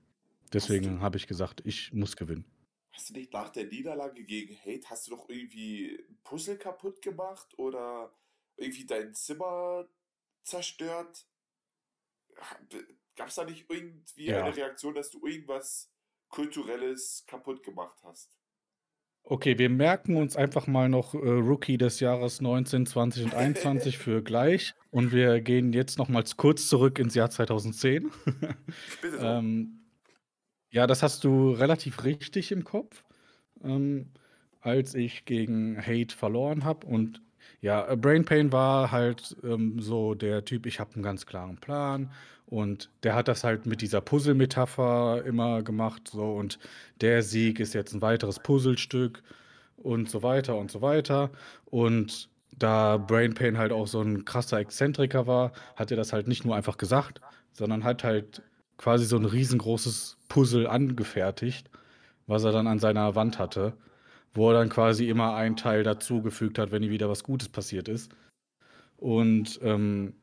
[0.53, 2.45] Deswegen habe ich gesagt, ich muss gewinnen.
[2.93, 7.49] Hast du nicht nach der Niederlage gegen Hate, hast du doch irgendwie Puzzle kaputt gemacht
[7.59, 8.13] oder
[8.57, 9.87] irgendwie dein Zimmer
[10.45, 11.27] zerstört?
[13.17, 14.45] Gab es da nicht irgendwie Ja.
[14.45, 15.91] eine Reaktion, dass du irgendwas
[16.29, 18.37] Kulturelles kaputt gemacht hast?
[19.27, 23.97] Okay, wir merken uns einfach mal noch äh, Rookie des Jahres 19, 20 und 21
[23.97, 24.75] für gleich.
[24.91, 28.11] Und wir gehen jetzt nochmals kurz zurück ins Jahr 2010.
[29.01, 29.81] Bitte ähm,
[30.71, 33.05] ja, das hast du relativ richtig im Kopf,
[33.63, 34.13] ähm,
[34.61, 36.87] als ich gegen Hate verloren habe.
[36.87, 37.23] Und
[37.65, 41.57] ja, äh, Brain Pain war halt ähm, so der Typ, ich habe einen ganz klaren
[41.57, 42.11] Plan.
[42.47, 46.09] Und der hat das halt mit dieser Puzzle-Metapher immer gemacht.
[46.13, 46.59] So, und
[47.01, 49.23] der Sieg ist jetzt ein weiteres Puzzlestück
[49.79, 51.31] und so weiter und so weiter.
[51.65, 56.29] Und da Brain Pain halt auch so ein krasser Exzentriker war, hat er das halt
[56.29, 58.43] nicht nur einfach gesagt, sondern hat halt
[58.77, 61.71] quasi so ein riesengroßes Puzzle angefertigt,
[62.27, 63.73] was er dann an seiner Wand hatte,
[64.35, 67.89] wo er dann quasi immer einen Teil dazugefügt hat, wenn ihm wieder was Gutes passiert
[67.89, 68.11] ist.
[68.97, 70.15] Und ähm,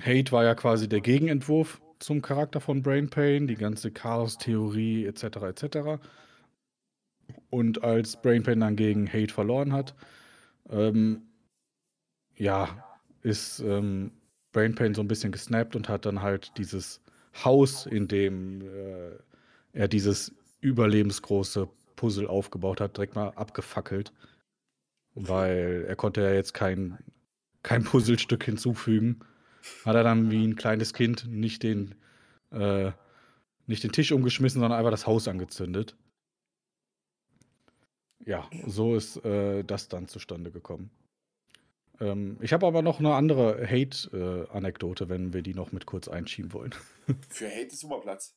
[0.00, 5.24] Hate war ja quasi der Gegenentwurf zum Charakter von Brain Pain, die ganze Chaos-Theorie etc.
[5.42, 6.02] etc.
[7.50, 9.94] Und als Brain Pain dann gegen Hate verloren hat,
[10.70, 11.22] ähm,
[12.36, 12.84] ja,
[13.22, 14.12] ist ähm,
[14.52, 17.00] Brain Pain so ein bisschen gesnappt und hat dann halt dieses
[17.44, 19.10] Haus, in dem äh,
[19.72, 21.68] er dieses überlebensgroße
[22.00, 24.14] Puzzle aufgebaut hat, direkt mal abgefackelt.
[25.14, 26.98] Weil er konnte ja jetzt kein,
[27.62, 29.20] kein Puzzlestück hinzufügen.
[29.84, 31.94] Hat er dann wie ein kleines Kind nicht den,
[32.52, 32.92] äh,
[33.66, 35.94] nicht den Tisch umgeschmissen, sondern einfach das Haus angezündet.
[38.24, 40.90] Ja, so ist äh, das dann zustande gekommen.
[42.00, 46.54] Ähm, ich habe aber noch eine andere Hate-Anekdote, wenn wir die noch mit kurz einschieben
[46.54, 46.74] wollen.
[47.28, 48.34] Für Hate ist immer Platz.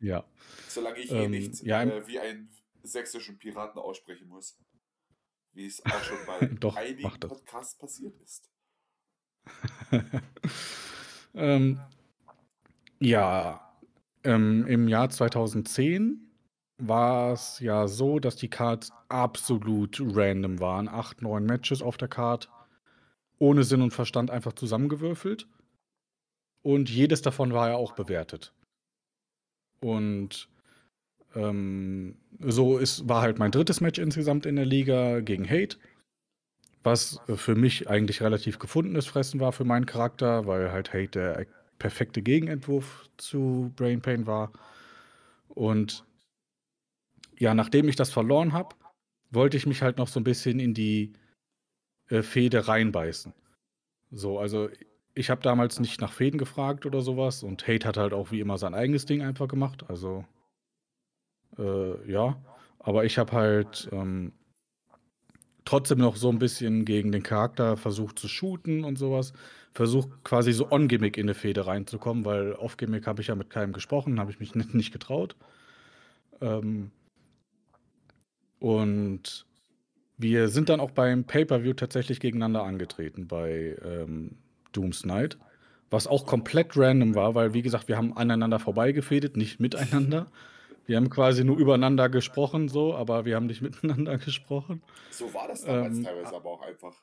[0.00, 0.24] Ja.
[0.68, 2.50] Solange ich eh Ähm, nicht ja, äh, wie einen
[2.82, 4.58] sächsischen Piraten aussprechen muss.
[5.52, 7.20] Wie es auch schon bei Doch, einigen.
[7.20, 8.50] Podcasts passiert ist.
[11.34, 11.80] ähm,
[13.00, 13.68] ja,
[14.24, 16.28] ähm, im Jahr 2010
[16.78, 20.88] war es ja so, dass die Cards absolut random waren.
[20.88, 22.48] Acht, neun Matches auf der Card.
[23.38, 25.48] Ohne Sinn und Verstand einfach zusammengewürfelt.
[26.62, 28.52] Und jedes davon war ja auch bewertet.
[29.80, 30.48] Und
[31.34, 35.76] ähm, so ist, war halt mein drittes Match insgesamt in der Liga gegen Hate.
[36.82, 41.46] Was für mich eigentlich relativ gefundenes Fressen war für meinen Charakter, weil halt Hate der
[41.78, 44.52] perfekte Gegenentwurf zu Brain Pain war.
[45.48, 46.04] Und
[47.38, 48.74] ja, nachdem ich das verloren habe,
[49.30, 51.12] wollte ich mich halt noch so ein bisschen in die
[52.08, 53.32] äh, Fehde reinbeißen.
[54.10, 54.70] So, also
[55.18, 58.38] ich habe damals nicht nach Fäden gefragt oder sowas und Hate hat halt auch wie
[58.38, 59.84] immer sein eigenes Ding einfach gemacht.
[59.88, 60.24] Also
[61.58, 62.40] äh, ja,
[62.78, 64.32] aber ich habe halt ähm,
[65.64, 69.32] trotzdem noch so ein bisschen gegen den Charakter versucht zu shooten und sowas.
[69.72, 73.72] Versucht quasi so on-Gimmick in eine Fehde reinzukommen, weil off-Gimmick habe ich ja mit keinem
[73.72, 75.34] gesprochen, habe ich mich nicht, nicht getraut.
[76.40, 76.92] Ähm,
[78.60, 79.46] und
[80.16, 84.36] wir sind dann auch beim Pay-Per-View tatsächlich gegeneinander angetreten bei ähm,
[84.72, 85.38] Doom's Night.
[85.90, 90.30] Was auch komplett random war, weil, wie gesagt, wir haben aneinander vorbeigefädet, nicht miteinander.
[90.84, 94.82] Wir haben quasi nur übereinander gesprochen, so, aber wir haben nicht miteinander gesprochen.
[95.10, 96.94] So war das damals Ähm, teilweise aber auch einfach.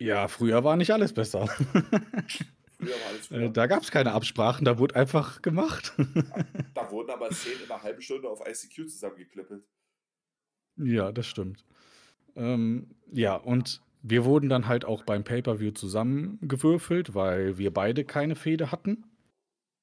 [0.00, 1.48] Ja, früher war nicht alles besser.
[1.48, 3.48] Früher war alles Äh, früher.
[3.50, 5.92] da gab es keine Absprachen, da wurde einfach gemacht.
[6.74, 9.64] Da wurden aber Szenen in einer halben Stunde auf ICQ zusammengeklippelt.
[10.76, 11.64] ja, das stimmt.
[12.36, 18.36] Ähm, ja, und wir wurden dann halt auch beim Pay-Per-View zusammengewürfelt, weil wir beide keine
[18.36, 19.04] Fehde hatten.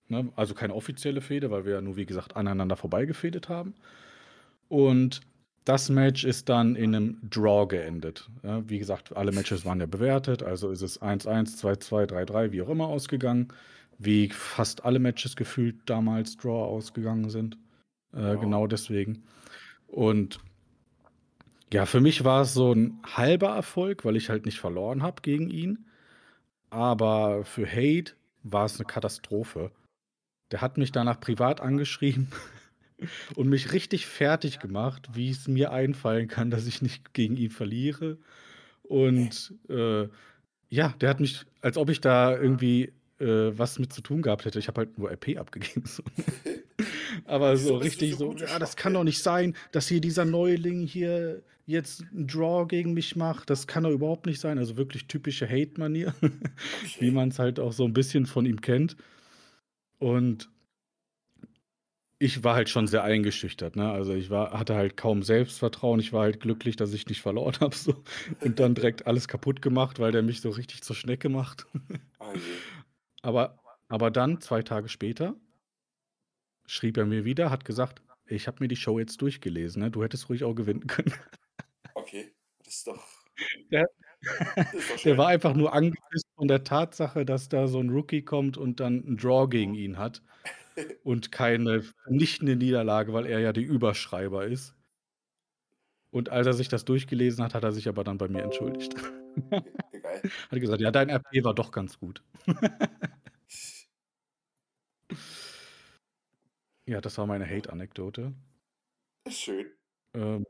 [0.08, 0.32] Ne?
[0.36, 3.76] Also keine offizielle Fehde, weil wir ja nur, wie gesagt, aneinander vorbeigefädet haben.
[4.68, 5.22] Und
[5.64, 8.30] das Match ist dann in einem Draw geendet.
[8.44, 12.62] Ja, wie gesagt, alle Matches waren ja bewertet, also ist es 1-1, 2-2, 3-3, wie
[12.62, 13.48] auch immer ausgegangen.
[13.98, 17.58] Wie fast alle Matches gefühlt damals Draw ausgegangen sind.
[18.14, 18.36] Äh, Ja.
[18.36, 19.24] Genau deswegen.
[19.88, 20.40] Und
[21.74, 25.22] ja, für mich war es so ein halber Erfolg, weil ich halt nicht verloren habe
[25.22, 25.86] gegen ihn.
[26.70, 28.14] Aber für Hate
[28.44, 29.72] war es eine Katastrophe.
[30.52, 32.28] Der hat mich danach privat angeschrieben
[33.36, 37.52] und mich richtig fertig gemacht, wie es mir einfallen kann, dass ich nicht gegen ihn
[37.52, 38.18] verliere.
[38.84, 40.08] Und äh,
[40.70, 44.46] ja, der hat mich, als ob ich da irgendwie äh, was mit zu tun gehabt
[44.46, 44.60] hätte.
[44.60, 45.86] Ich habe halt nur RP abgegeben.
[45.86, 46.04] So.
[47.26, 50.26] Aber so richtig so so, ja, das Schwachsinn?" kann doch nicht sein, dass hier dieser
[50.26, 53.50] Neuling hier jetzt einen Draw gegen mich macht.
[53.50, 54.58] Das kann doch überhaupt nicht sein.
[54.58, 56.14] Also wirklich typische Hate-Manier,
[57.00, 58.96] wie man es halt auch so ein bisschen von ihm kennt.
[59.98, 60.50] Und
[62.20, 63.92] ich war halt schon sehr eingeschüchtert, ne?
[63.92, 66.00] Also ich war, hatte halt kaum Selbstvertrauen.
[66.00, 67.76] Ich war halt glücklich, dass ich nicht verloren habe.
[67.76, 68.04] So.
[68.42, 71.68] Und dann direkt alles kaputt gemacht, weil der mich so richtig zur Schnecke macht.
[72.22, 72.40] Je.
[73.22, 73.58] Aber,
[73.88, 75.36] aber dann, zwei Tage später,
[76.68, 79.92] schrieb er mir wieder, hat gesagt, ich habe mir die Show jetzt durchgelesen, ne?
[79.92, 81.14] Du hättest ruhig auch gewinnen können.
[81.94, 83.04] Okay, das ist doch.
[83.72, 83.88] Der,
[84.62, 87.90] Das ist doch der war einfach nur angepisst von der Tatsache, dass da so ein
[87.90, 90.22] Rookie kommt und dann einen Draw gegen ihn hat
[91.04, 94.76] und keine vernichtende Niederlage, weil er ja die Überschreiber ist.
[96.12, 98.96] Und als er sich das durchgelesen hat, hat er sich aber dann bei mir entschuldigt.
[100.02, 100.22] Geil.
[100.52, 102.24] Hat gesagt, ja, dein RP war doch ganz gut.
[106.88, 108.34] Ja, das war meine Hate-Anekdote.
[109.28, 109.72] Schön.
[110.14, 110.46] Ähm,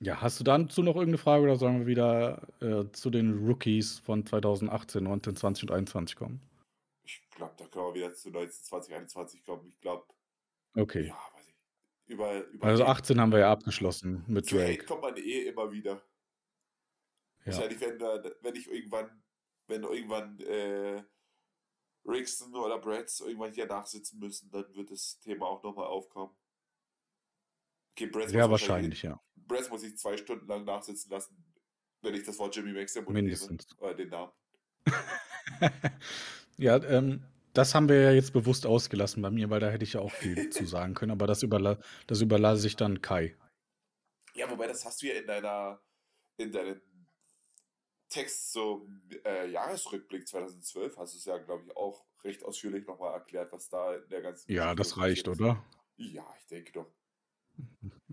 [0.00, 3.98] ja, hast du dazu noch irgendeine Frage oder sollen wir wieder äh, zu den Rookies
[3.98, 6.40] von 2018, 19, 20 und 21 kommen?
[7.04, 9.68] Ich glaube, da können wir wieder zu 19, 20, 21 kommen.
[9.68, 10.06] Ich glaube,
[10.74, 11.06] Okay.
[11.08, 11.54] ja, weiß ich.
[12.12, 14.84] Über, über Also Hate- 18 haben wir ja abgeschlossen mit Zu Hate Drake.
[14.84, 15.94] kommt man eh immer wieder.
[17.40, 17.46] Ja.
[17.46, 19.22] Wahrscheinlich, wenn, wenn ich irgendwann,
[19.66, 21.02] wenn irgendwann äh,
[22.06, 26.34] Rixon oder Bratz irgendwann hier nachsitzen müssen, dann wird das Thema auch nochmal aufkommen.
[27.92, 29.20] Okay, Bratz Sehr muss wahrscheinlich, ja.
[29.34, 31.36] Bratz muss ich zwei Stunden lang nachsitzen lassen,
[32.02, 33.68] wenn ich das Wort Jimmy Max im Mund Mindestens.
[33.68, 33.80] nehme.
[33.80, 34.32] Oder den Namen.
[36.58, 39.94] ja, ähm, das haben wir ja jetzt bewusst ausgelassen bei mir, weil da hätte ich
[39.94, 43.36] ja auch viel zu sagen können, aber das, überla das überlasse ich dann Kai.
[44.34, 45.80] Ja, wobei das hast du ja in deiner,
[46.36, 46.80] in deinem
[48.08, 53.14] Text zum äh, Jahresrückblick 2012 hast du es ja, glaube ich, auch recht ausführlich nochmal
[53.14, 55.40] erklärt, was da in der ganzen Ja, Geschichte das reicht, ist.
[55.40, 55.64] oder?
[55.96, 56.86] Ja, ich denke doch.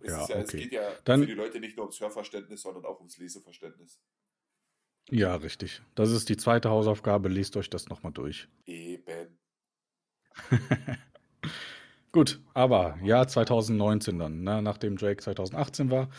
[0.02, 0.58] Es, Ja, ja, es okay.
[0.64, 4.02] geht ja Dann- für die Leute nicht nur ums Hörverständnis, sondern auch ums Leseverständnis.
[5.10, 5.82] Ja, richtig.
[5.96, 7.28] Das ist die zweite Hausaufgabe.
[7.30, 8.48] Lest euch das nochmal durch.
[8.66, 9.38] Eben.
[12.12, 16.10] Gut, aber Jahr 2019 dann, ne, nachdem Drake 2018 war.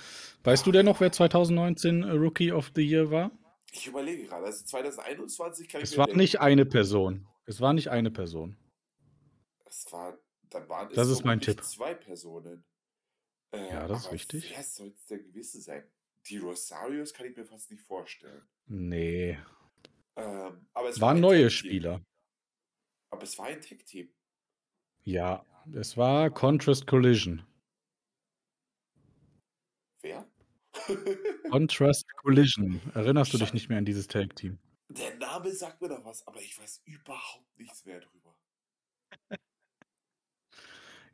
[0.42, 3.30] Weißt du denn noch, wer 2019 Rookie of the Year war?
[3.76, 7.26] Ich überlege gerade, also 2021 kann ich Es war denken, nicht eine Person.
[7.44, 8.56] Es war nicht eine Person.
[9.64, 10.16] Es war,
[10.50, 11.60] dann waren es Das ist mein Tipp.
[11.64, 12.64] zwei Personen.
[13.52, 14.50] Äh, Ja, das ist richtig.
[14.54, 15.90] Wer soll es denn gewesen sein?
[16.28, 18.46] Die Rosarios kann ich mir fast nicht vorstellen.
[18.66, 19.38] Nee.
[20.16, 21.50] Ähm, aber es war Waren ein neue.
[21.50, 22.00] Spieler.
[23.10, 24.14] Aber es war ein Tech-Team.
[25.02, 25.44] Ja,
[25.74, 27.44] es war Contrast Collision.
[30.00, 30.26] Wer?
[31.50, 32.80] Contrast Collision.
[32.94, 34.58] Erinnerst du dich nicht mehr an dieses Tag-Team?
[34.88, 38.36] Der Name sagt mir doch was, aber ich weiß überhaupt nichts mehr drüber.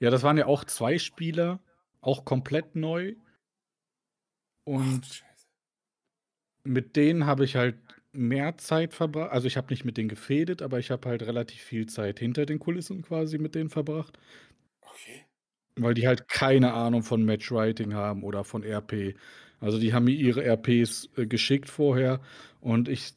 [0.01, 1.61] Ja, das waren ja auch zwei Spieler,
[2.01, 3.15] auch komplett neu.
[4.65, 5.25] Und
[6.65, 7.77] mit denen habe ich halt
[8.13, 9.31] mehr Zeit verbracht.
[9.31, 12.47] Also ich habe nicht mit denen gefädet, aber ich habe halt relativ viel Zeit hinter
[12.47, 14.19] den Kulissen quasi mit denen verbracht.
[14.81, 15.27] Okay.
[15.77, 19.15] Weil die halt keine Ahnung von Matchwriting haben oder von RP.
[19.61, 22.21] Also die haben mir ihre RPs äh, geschickt vorher
[22.61, 23.13] und ich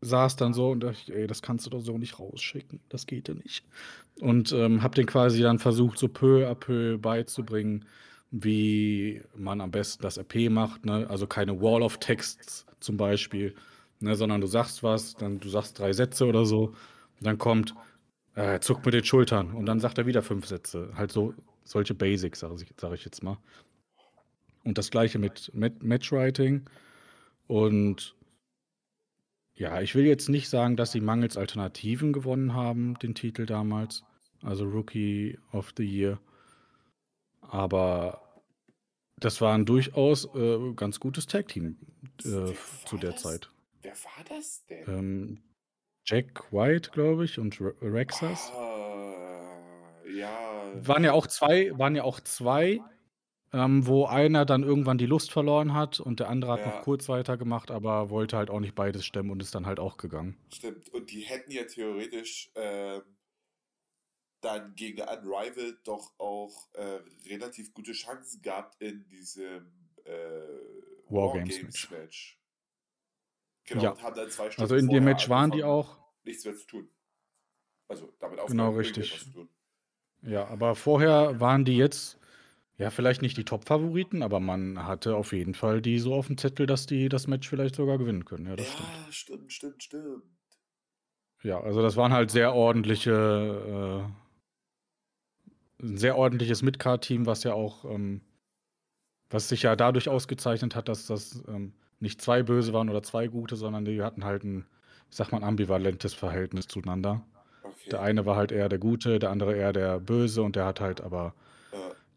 [0.00, 2.80] saß dann so und dachte, ey, das kannst du doch so nicht rausschicken.
[2.88, 3.64] Das geht ja nicht.
[4.20, 7.84] Und ähm, habe den quasi dann versucht, so peu à peu beizubringen,
[8.30, 10.84] wie man am besten das RP macht.
[10.84, 11.06] Ne?
[11.08, 13.54] Also keine Wall of Texts zum Beispiel,
[14.00, 14.16] ne?
[14.16, 16.74] sondern du sagst was, dann du sagst drei Sätze oder so.
[17.20, 17.74] Dann kommt,
[18.34, 20.90] äh, zuckt mit den Schultern und dann sagt er wieder fünf Sätze.
[20.94, 23.38] Halt so solche Basics, sage ich, sag ich jetzt mal.
[24.66, 26.68] Und das gleiche mit Mat Matchwriting.
[27.46, 28.14] Und
[29.54, 34.04] ja, ich will jetzt nicht sagen, dass sie mangels Alternativen gewonnen haben, den Titel damals.
[34.42, 36.20] Also Rookie of the Year.
[37.40, 38.20] Aber
[39.18, 41.78] Das war ein durchaus äh, ganz gutes Tag-Team
[42.24, 42.52] äh,
[42.84, 43.22] zu der das?
[43.22, 43.50] Zeit.
[43.80, 44.84] Wer war das denn?
[44.88, 45.42] Ähm,
[46.04, 48.52] Jack White, glaube ich, und Re Rexas.
[48.52, 49.58] Ah,
[50.14, 50.28] ja.
[50.86, 52.80] Waren ja auch zwei, waren ja auch zwei,
[53.56, 56.66] ähm, wo einer dann irgendwann die Lust verloren hat und der andere hat Ja.
[56.76, 59.96] noch kurz weitergemacht, aber wollte halt auch nicht beides stemmen und ist dann halt auch
[59.96, 60.36] gegangen.
[60.52, 60.88] Stimmt.
[60.90, 63.02] Und die hätten ja theoretisch ähm,
[64.42, 69.72] dann gegen Unrivaled doch auch äh, relativ gute Chancen gehabt in diesem
[70.04, 70.10] äh,
[71.08, 72.40] Wargames Wargames Match.
[73.64, 73.90] Genau, Ja.
[73.92, 75.98] und haben dann zwei Stunden Also in dem Match waren die auch.
[76.24, 76.88] nichts mehr zu tun.
[77.88, 79.10] Also damit Genau, aufgehört, richtig.
[79.10, 79.48] irgendetwas zu tun.
[80.22, 82.18] Ja, aber vorher waren die jetzt,
[82.78, 86.36] ja, vielleicht nicht die Top-Favoriten, aber man hatte auf jeden Fall die so auf dem
[86.36, 88.46] Zettel, dass die das Match vielleicht sogar gewinnen können.
[88.46, 88.88] Ja, das stimmt.
[88.88, 90.22] Ja, stimmt, stimmt, stimmt.
[91.42, 94.04] Ja, also das waren halt sehr ordentliche,
[95.80, 98.20] äh, ein sehr ordentliches Mid-Card-Team, was ja auch, ähm,
[99.30, 103.26] was sich ja dadurch ausgezeichnet hat, dass das ähm, nicht zwei böse waren oder zwei
[103.26, 104.66] gute, sondern die hatten halt ein,
[105.10, 107.24] ich sag mal, ambivalentes Verhältnis zueinander.
[107.62, 107.90] Okay.
[107.90, 110.80] Der eine war halt eher der Gute, der andere eher der Böse und der hat
[110.80, 111.34] halt aber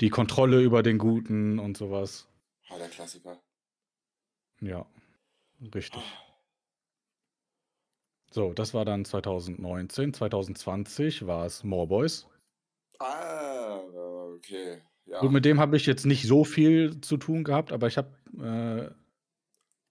[0.02, 2.28] die Kontrolle über den Guten und sowas.
[2.70, 3.40] ah, der Klassiker.
[4.62, 4.86] Ja,
[5.74, 6.02] richtig.
[8.32, 10.14] So, das war dann 2019.
[10.14, 12.28] 2020 war es More Boys.
[13.00, 13.80] Ah,
[14.36, 14.82] okay.
[15.06, 15.20] Ja.
[15.22, 18.12] Gut, mit dem habe ich jetzt nicht so viel zu tun gehabt, aber ich habe
[18.38, 18.94] äh,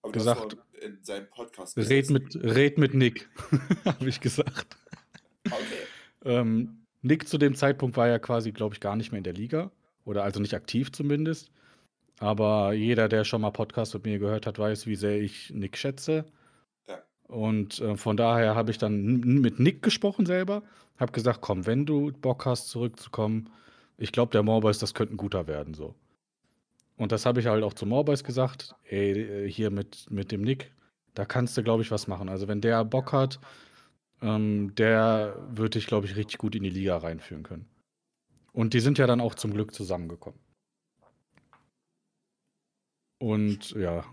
[0.03, 3.29] Aber gesagt, in seinem Podcast red mit, red mit Nick,
[3.85, 4.77] habe ich gesagt.
[5.45, 5.65] Okay.
[6.25, 9.33] Ähm, Nick zu dem Zeitpunkt war ja quasi, glaube ich, gar nicht mehr in der
[9.33, 9.73] Liga.
[10.09, 11.51] Oder also nicht aktiv zumindest.
[12.19, 15.77] Aber jeder, der schon mal Podcast mit mir gehört hat, weiß, wie sehr ich Nick
[15.77, 16.25] schätze.
[16.89, 16.99] Ja.
[17.27, 20.63] Und äh, von daher habe ich dann mit Nick gesprochen selber.
[20.99, 23.51] Habe gesagt, komm, wenn du Bock hast, zurückzukommen,
[23.99, 25.75] ich glaube, der Morboys, das könnte ein guter werden.
[25.75, 25.95] so.
[26.97, 28.75] Und das habe ich halt auch zu Morboys gesagt.
[28.85, 30.73] Ey, äh, hier mit, mit dem Nick,
[31.13, 32.31] da kannst du, glaube ich, was machen.
[32.31, 33.41] Also wenn der Bock hat,
[34.23, 37.67] ähm, der würde dich, glaube ich, richtig gut in die Liga reinführen können.
[38.53, 40.41] Und die sind ja dann auch zum Glück zusammengekommen.
[43.19, 44.05] Und ja,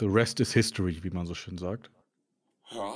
[0.00, 1.90] the rest is history, wie man so schön sagt.
[2.70, 2.94] Ja.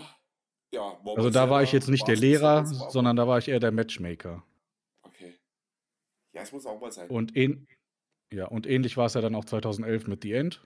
[0.70, 3.72] Ja, Also da war ich jetzt nicht der Lehrer, sondern da war ich eher der
[3.72, 4.44] Matchmaker.
[5.03, 5.38] Okay.
[6.34, 7.09] Ja, es muss auch mal sein.
[7.09, 7.66] Und, ähn
[8.30, 10.62] ja, und ähnlich war es ja dann auch 2011 mit The End.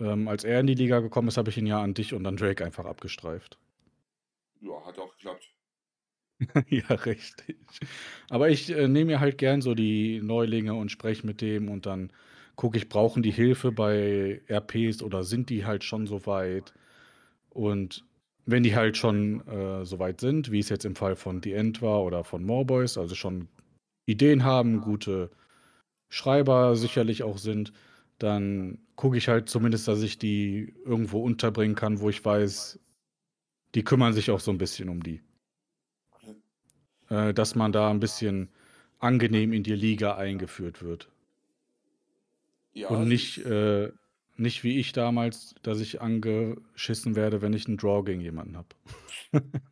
[0.00, 2.26] Ähm, als er in die Liga gekommen ist, habe ich ihn ja an dich und
[2.26, 3.58] an Drake einfach abgestreift.
[4.60, 5.53] Ja, hat auch geklappt.
[6.68, 7.56] ja, richtig.
[8.30, 11.86] Aber ich äh, nehme mir halt gern so die Neulinge und spreche mit dem und
[11.86, 12.10] dann
[12.56, 16.72] gucke ich, brauchen die Hilfe bei RPs oder sind die halt schon so weit?
[17.50, 18.04] Und
[18.46, 21.54] wenn die halt schon äh, so weit sind, wie es jetzt im Fall von The
[21.54, 23.48] End war oder von More Boys, also schon
[24.06, 25.30] Ideen haben, gute
[26.10, 27.72] Schreiber sicherlich auch sind,
[28.18, 32.80] dann gucke ich halt zumindest, dass ich die irgendwo unterbringen kann, wo ich weiß,
[33.74, 35.22] die kümmern sich auch so ein bisschen um die.
[37.10, 38.48] Äh, dass man da ein bisschen
[38.98, 41.10] angenehm in die Liga eingeführt wird.
[42.72, 43.92] Ja, Und nicht, ich- äh,
[44.36, 48.68] nicht wie ich damals, dass ich angeschissen werde, wenn ich einen Draw gegen jemanden habe.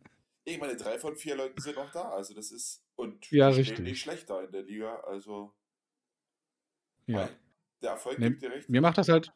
[0.44, 2.10] Ich meine, drei von vier Leuten sind noch da.
[2.10, 2.82] Also das ist.
[2.96, 3.78] Und Ja, richtig.
[3.78, 4.96] nicht schlechter in der Liga.
[5.06, 5.54] Also.
[7.06, 7.28] Ja.
[7.80, 8.68] Der Erfolg Nee, gibt dir recht.
[8.68, 9.32] mir macht das halt,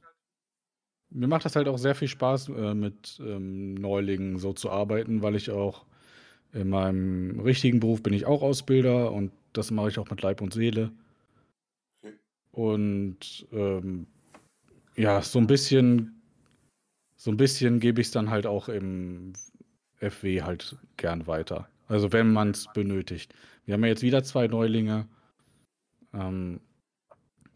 [1.11, 5.23] mir macht das halt auch sehr viel Spaß, äh, mit ähm, Neulingen so zu arbeiten,
[5.23, 5.87] weil ich auch
[6.53, 10.41] in meinem richtigen Beruf bin ich auch Ausbilder und das mache ich auch mit Leib
[10.41, 10.91] und Seele.
[12.03, 12.15] Okay.
[12.53, 14.07] Und ähm,
[14.97, 16.23] ja, so ein bisschen,
[17.17, 19.33] so ein bisschen gebe ich es dann halt auch im
[20.01, 21.69] FW halt gern weiter.
[21.89, 23.35] Also wenn man es benötigt.
[23.65, 25.07] Wir haben ja jetzt wieder zwei Neulinge.
[26.13, 26.61] Ähm,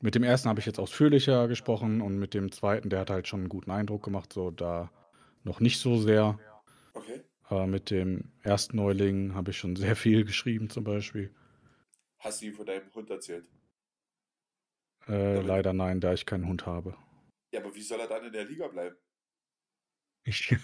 [0.01, 3.29] mit dem ersten habe ich jetzt ausführlicher gesprochen und mit dem zweiten, der hat halt
[3.29, 4.91] schon einen guten Eindruck gemacht, so da
[5.45, 6.39] noch nicht so sehr.
[6.95, 7.23] Okay.
[7.51, 11.35] Aber mit dem ersten Neuling habe ich schon sehr viel geschrieben, zum Beispiel.
[12.21, 13.45] Hast du ihm von deinem Hund erzählt?
[15.09, 16.97] Äh, leider nein, da ich keinen Hund habe.
[17.53, 18.97] Ja, aber wie soll er dann in der Liga bleiben?
[20.23, 20.55] Ich,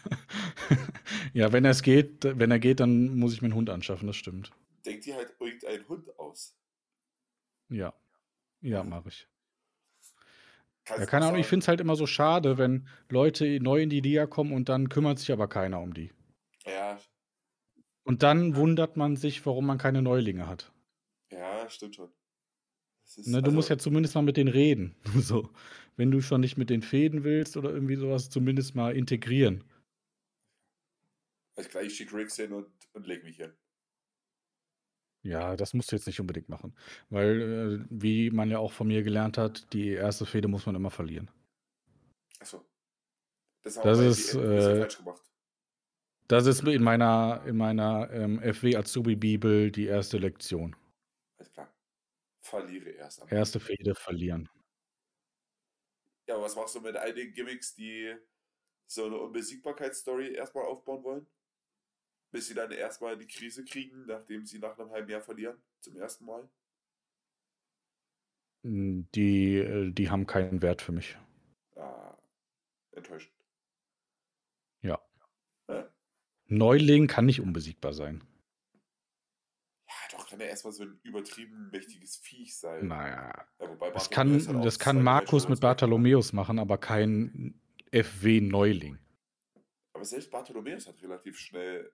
[1.32, 4.14] ja, wenn es geht, wenn er geht, dann muss ich mir einen Hund anschaffen, das
[4.14, 4.52] stimmt.
[4.84, 6.56] Denk dir halt irgendeinen Hund aus.
[7.68, 7.94] Ja.
[8.60, 9.28] Ja, mache ich.
[10.84, 13.90] Kannst Ja, keine Ahnung, ich finde es halt immer so schade, wenn Leute neu in
[13.90, 16.12] die Liga kommen und dann kümmert sich aber keiner um die.
[18.06, 20.72] Und dann wundert man sich, warum man keine Neulinge hat.
[21.32, 22.12] ja, stimmt schon.
[23.04, 24.94] Ist, Ne, du also, musst ja zumindest mal mit denen reden.
[25.20, 25.50] So,
[25.96, 29.64] wenn du schon nicht mit denen fäden willst oder irgendwie sowas, zumindest mal integrieren.
[31.56, 33.52] Also gleich schick Riggs hin und, und leg mich hin.
[35.24, 36.76] Ja, das musst du jetzt nicht unbedingt machen.
[37.10, 37.40] Weil,
[37.82, 40.90] äh, wie man ja auch von mir gelernt hat, die erste Fehde muss man immer
[40.92, 41.28] verlieren.
[42.38, 42.64] Achso.
[43.62, 45.22] Das Das ist, die äh, falsch gemacht.
[46.28, 50.74] Das ist in meiner, in meiner ähm, FW Azubi Bibel die erste Lektion.
[51.38, 51.72] Alles klar.
[52.40, 54.48] Verliere erst am Erste Fehde verlieren.
[56.28, 58.14] Ja, was machst du mit einigen Gimmicks, die
[58.88, 61.26] so eine Unbesiegbarkeitsstory erstmal aufbauen wollen?
[62.32, 65.96] Bis sie dann erstmal die Krise kriegen, nachdem sie nach einem halben Jahr verlieren, zum
[65.96, 66.48] ersten Mal?
[68.64, 71.16] Hm, Die, äh, die haben keinen Wert für mich.
[71.76, 72.16] Ah,
[72.92, 73.34] enttäuschend.
[74.82, 74.98] Ja.
[75.68, 75.88] Ja.
[76.48, 78.22] Neuling kann nicht unbesiegbar sein.
[79.88, 82.86] Ja, doch kann er erstmal so ein übertrieben mächtiges Viech sein.
[82.86, 83.46] Naja.
[83.60, 87.60] Ja, Das kann, auch das kann Markus mit Bartholomäus machen, aber kein
[87.92, 88.98] FW-Neuling.
[89.94, 91.92] Aber selbst Bartholomäus hat relativ schnell,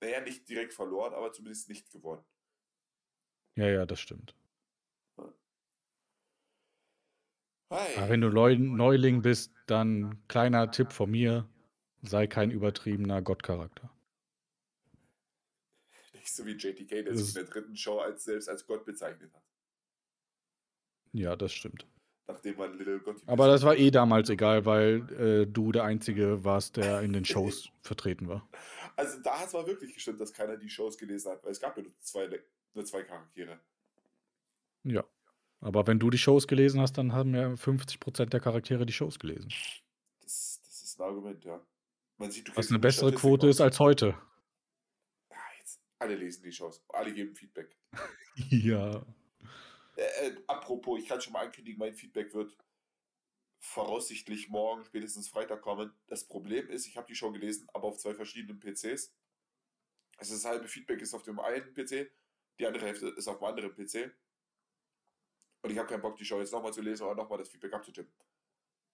[0.00, 2.24] naja, nicht direkt verloren, aber zumindest nicht gewonnen.
[3.56, 4.36] Ja, ja, das stimmt.
[7.70, 7.96] Hey.
[7.96, 11.48] Aber wenn du Neu Neuling bist, dann kleiner Tipp von mir,
[12.02, 13.90] sei kein übertriebener Gottcharakter.
[16.12, 19.32] Nicht so wie JTK, der sich in der dritten Show als selbst als Gott bezeichnet
[19.32, 19.42] hat.
[21.12, 21.86] Ja, das stimmt.
[22.26, 26.44] Nachdem man Little Gotti Aber das war eh damals egal, weil äh, du der Einzige
[26.44, 28.46] warst, der in den Shows vertreten war.
[28.96, 31.60] Also da hat es mal wirklich gestimmt, dass keiner die Shows gelesen hat, weil es
[31.60, 32.28] gab nur zwei,
[32.74, 33.58] nur zwei Charaktere.
[34.84, 35.04] Ja.
[35.60, 39.18] Aber wenn du die Shows gelesen hast, dann haben ja 50% der Charaktere die Shows
[39.18, 39.48] gelesen.
[40.20, 41.60] Das, das ist ein Argument, ja.
[42.18, 43.56] Man sieht, du Was eine bessere Quote aus.
[43.56, 44.20] ist als heute.
[45.30, 47.76] Ah, jetzt, alle lesen die Shows, alle geben Feedback.
[48.50, 49.04] Ja.
[49.96, 52.56] Äh, äh, apropos, ich kann schon mal ankündigen, mein Feedback wird
[53.58, 55.92] voraussichtlich morgen, spätestens Freitag kommen.
[56.06, 59.12] Das Problem ist, ich habe die Show gelesen, aber auf zwei verschiedenen PCs.
[60.18, 62.12] Also das halbe Feedback ist auf dem einen PC,
[62.60, 64.16] die andere Hälfte ist auf dem anderen PC.
[65.62, 67.72] Und ich habe keinen Bock, die Show jetzt nochmal zu lesen oder nochmal das Feedback
[67.72, 68.12] abzutippen.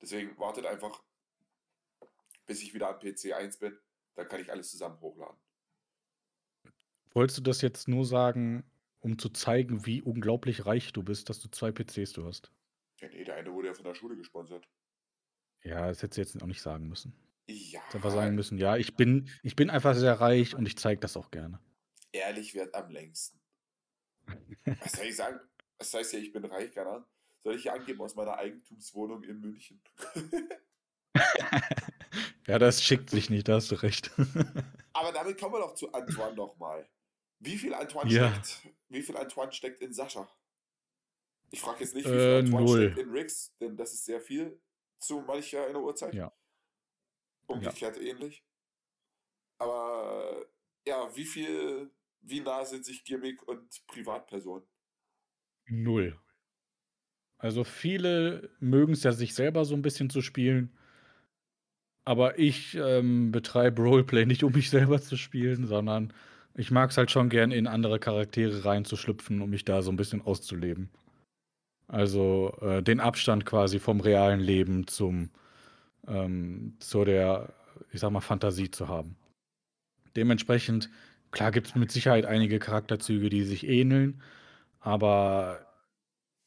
[0.00, 1.02] Deswegen wartet einfach,
[2.46, 3.78] bis ich wieder am PC 1 bin.
[4.14, 5.36] Dann kann ich alles zusammen hochladen.
[7.12, 8.64] Wolltest du das jetzt nur sagen,
[9.00, 12.50] um zu zeigen, wie unglaublich reich du bist, dass du zwei PCs du hast?
[13.00, 14.68] Ja, nee, der eine wurde ja von der Schule gesponsert.
[15.62, 17.14] Ja, das hättest du jetzt auch nicht sagen müssen.
[17.48, 17.80] Ja.
[17.80, 21.00] Hättest einfach sagen müssen, ja, ich bin, ich bin einfach sehr reich und ich zeige
[21.00, 21.60] das auch gerne.
[22.12, 23.40] Ehrlich wird am längsten.
[24.64, 25.40] Was soll ich sagen?
[25.78, 27.04] Das heißt ja, ich bin reich, keine Ahnung.
[27.42, 29.82] Soll ich hier angeben aus meiner Eigentumswohnung in München?
[32.46, 34.10] Ja, das schickt sich nicht, da hast du recht.
[34.92, 36.88] Aber damit kommen wir doch zu Antoine nochmal.
[37.38, 38.30] Wie viel Antoine Ja.
[38.42, 38.74] steckt?
[38.88, 40.28] Wie viel Antoine steckt in Sascha?
[41.50, 42.82] Ich frage jetzt nicht, wie viel Äh, Antoine null.
[42.92, 44.60] steckt in Rix, denn das ist sehr viel
[44.98, 46.14] zu mancher einer Uhrzeit.
[46.14, 46.32] Ja.
[47.46, 48.44] Umgekehrt ähnlich.
[49.58, 50.46] Aber
[50.86, 51.90] ja, wie viel,
[52.20, 54.66] wie nah sind sich Gimmick und Privatperson?
[55.66, 56.18] Null.
[57.38, 60.76] Also viele mögen es ja, sich selber so ein bisschen zu spielen.
[62.04, 66.12] Aber ich ähm, betreibe Roleplay nicht, um mich selber zu spielen, sondern
[66.54, 69.96] ich mag es halt schon gern, in andere Charaktere reinzuschlüpfen, um mich da so ein
[69.96, 70.90] bisschen auszuleben.
[71.88, 75.30] Also äh, den Abstand quasi vom realen Leben zum
[76.08, 77.54] ähm, zu der,
[77.92, 79.16] ich sag mal, Fantasie zu haben.
[80.16, 80.90] Dementsprechend,
[81.30, 84.22] klar gibt es mit Sicherheit einige Charakterzüge, die sich ähneln,
[84.80, 85.66] aber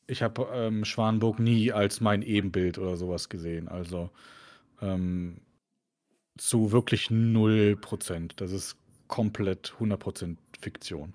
[0.08, 3.68] ich habe ähm, Schwanburg nie als mein Ebenbild oder sowas gesehen.
[3.68, 4.10] Also
[4.82, 5.42] ähm,
[6.38, 8.36] zu wirklich 0%.
[8.36, 8.78] Das ist
[9.08, 11.14] komplett 100% Fiktion.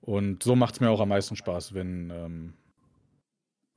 [0.00, 2.54] Und so macht es mir auch am meisten Spaß, wenn ähm,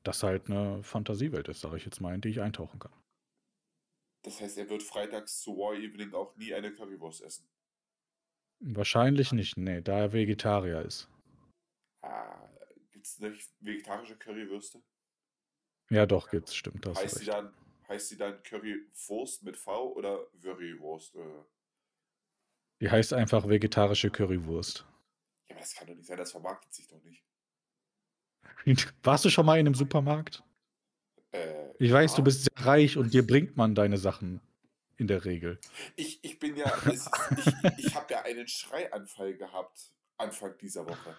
[0.03, 2.91] das halt eine Fantasiewelt ist, sage ich jetzt mal, in die ich eintauchen kann.
[4.23, 7.47] Das heißt, er wird freitags zu War Evening auch nie eine Currywurst essen.
[8.59, 11.07] Wahrscheinlich nicht, nee, da er Vegetarier ist.
[12.01, 12.49] Ah,
[12.91, 14.81] Gibt es nicht vegetarische Currywürste?
[15.89, 16.85] Ja, doch, gibt's, stimmt.
[16.85, 17.53] Da hast du Heißt sie, dann,
[17.89, 21.15] heißt sie dann Currywurst mit V oder Currywurst?
[21.15, 21.43] Äh?
[22.81, 24.85] Die heißt einfach vegetarische Currywurst.
[25.49, 27.25] Ja, aber das kann doch nicht sein, das vermarktet sich doch nicht.
[29.03, 30.43] Warst du schon mal in einem Supermarkt?
[31.31, 32.23] Äh, Ich weiß, du ja.
[32.25, 34.41] bist sehr reich und dir bringt man deine Sachen
[34.97, 35.59] in der Regel.
[35.95, 41.15] Ich, ich bin ja, ist, ich, ich habe ja einen Schreianfall gehabt Anfang dieser Woche.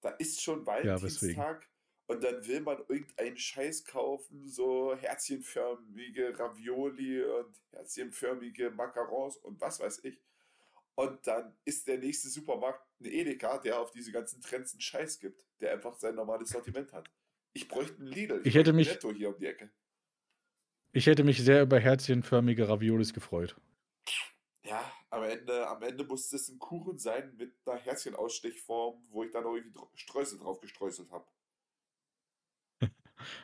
[0.00, 0.66] Da ist schon Ja?
[0.66, 1.68] Valentinstag
[2.06, 9.80] und dann will man irgendeinen Scheiß kaufen, so herzchenförmige Ravioli und herzchenförmige Macarons und was
[9.80, 10.20] weiß ich.
[10.94, 15.20] Und dann ist der nächste Supermarkt ein Edeka, der auf diese ganzen Trends einen Scheiß
[15.20, 17.10] gibt, der einfach sein normales Sortiment hat.
[17.54, 18.42] Ich bräuchte einen Lidl.
[18.44, 19.70] Ich hätte bräuchte einen mich- Netto hier um die Ecke.
[20.92, 23.56] Ich hätte mich sehr über herzchenförmige Raviolis gefreut.
[24.64, 29.30] Ja, am Ende, am Ende musste es ein Kuchen sein mit einer Herzchenausstechform, wo ich
[29.30, 31.26] dann noch irgendwie Streusel drauf gestreuselt habe.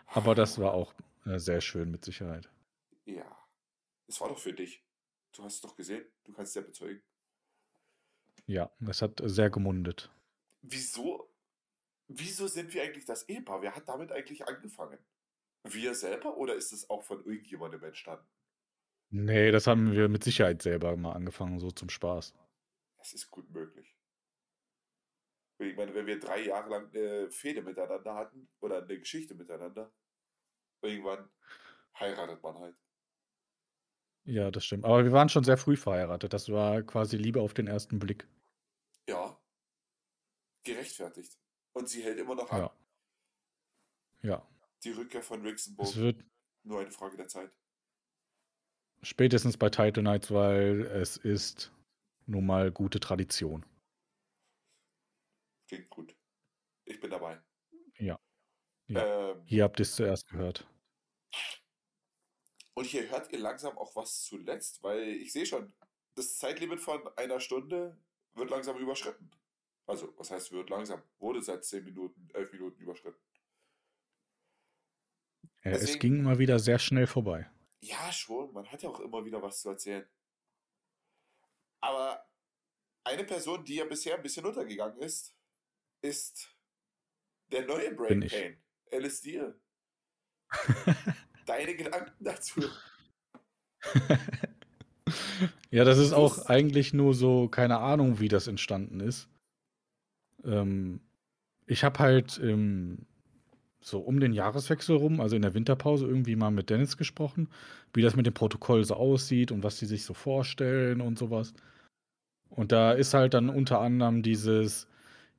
[0.06, 0.94] Aber das war auch
[1.24, 2.50] äh, sehr schön mit Sicherheit.
[3.04, 3.48] Ja.
[4.06, 4.84] Es war doch für dich.
[5.32, 6.04] Du hast es doch gesehen.
[6.24, 7.02] Du kannst es ja bezeugen.
[8.46, 10.10] Ja, es hat sehr gemundet.
[10.62, 11.30] Wieso,
[12.08, 13.60] wieso sind wir eigentlich das Ehepaar?
[13.60, 14.98] Wer hat damit eigentlich angefangen?
[15.64, 18.26] Wir selber oder ist es auch von irgendjemandem entstanden?
[19.10, 22.34] Nee, das haben wir mit Sicherheit selber mal angefangen, so zum Spaß.
[23.00, 23.97] Es ist gut möglich.
[25.58, 29.92] Ich meine, wenn wir drei Jahre lang eine Fehde miteinander hatten oder eine Geschichte miteinander,
[30.82, 31.28] irgendwann
[31.98, 32.76] heiratet man halt.
[34.24, 34.84] Ja, das stimmt.
[34.84, 36.32] Aber wir waren schon sehr früh verheiratet.
[36.32, 38.28] Das war quasi Liebe auf den ersten Blick.
[39.08, 39.40] Ja.
[40.64, 41.38] Gerechtfertigt.
[41.72, 42.60] Und sie hält immer noch an.
[42.60, 42.76] Ja.
[44.22, 44.48] Ja.
[44.84, 45.88] Die Rückkehr von Rixenburg.
[45.88, 46.24] Es wird
[46.62, 47.50] Nur eine Frage der Zeit.
[49.02, 51.72] spätestens bei Title Nights, weil es ist
[52.26, 53.64] nun mal gute Tradition.
[55.68, 56.16] Klingt gut.
[56.84, 57.40] Ich bin dabei.
[57.98, 58.18] Ja.
[58.88, 59.30] Ja.
[59.32, 60.66] Ähm, Hier habt ihr es zuerst gehört.
[62.74, 65.74] und hier hört ihr langsam auch was zuletzt, weil ich sehe schon,
[66.14, 68.00] das Zeitlimit von einer Stunde
[68.34, 69.30] wird langsam überschritten.
[69.86, 71.02] Also, was heißt wird langsam?
[71.18, 73.20] Wurde seit 10 Minuten, 11 Minuten überschritten.
[75.62, 77.50] Äh, es Deswegen- ging mal wieder sehr schnell vorbei.
[77.80, 78.52] Ja, schon.
[78.52, 80.08] Man hat ja auch immer wieder was zu erzählen.
[81.80, 82.28] Aber
[83.04, 85.34] eine Person, die ja bisher ein bisschen untergegangen ist,
[86.02, 86.54] ist
[87.52, 88.28] der neue Brain Bin.
[88.28, 88.56] Pain.
[88.92, 89.54] Alice Deal.
[91.46, 92.60] Deine Gedanken dazu.
[95.70, 99.28] Ja, das ist Das auch ist- eigentlich nur so, keine Ahnung, wie das entstanden ist.
[100.44, 101.00] Ähm,
[101.66, 103.06] ich habe halt ähm,
[103.80, 107.48] so um den Jahreswechsel rum, also in der Winterpause, irgendwie mal mit Dennis gesprochen,
[107.92, 111.52] wie das mit dem Protokoll so aussieht und was die sich so vorstellen und sowas.
[112.50, 114.88] Und da ist halt dann unter anderem dieses,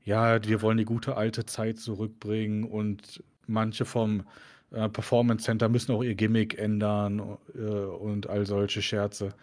[0.10, 4.26] ja, wir wollen die gute alte Zeit zurückbringen und manche vom
[4.72, 9.34] äh, Performance Center müssen auch ihr Gimmick ändern äh, und all solche Scherze.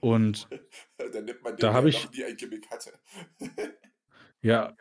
[0.00, 0.48] Und
[1.12, 2.92] Dann nimmt man den, Da hab der ich- nie ein Gimmick hatte.
[4.42, 4.72] ja,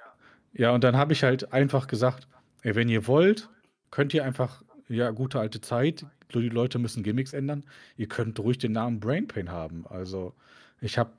[0.54, 2.28] ja, und dann habe ich halt einfach gesagt,
[2.64, 3.50] ey, wenn ihr wollt,
[3.92, 7.64] könnt ihr einfach, ja, gute alte Zeit, die Leute müssen Gimmicks ändern,
[7.98, 9.86] ihr könnt ruhig den Namen Brain Pain haben.
[9.88, 10.34] Also
[10.82, 11.12] ich habe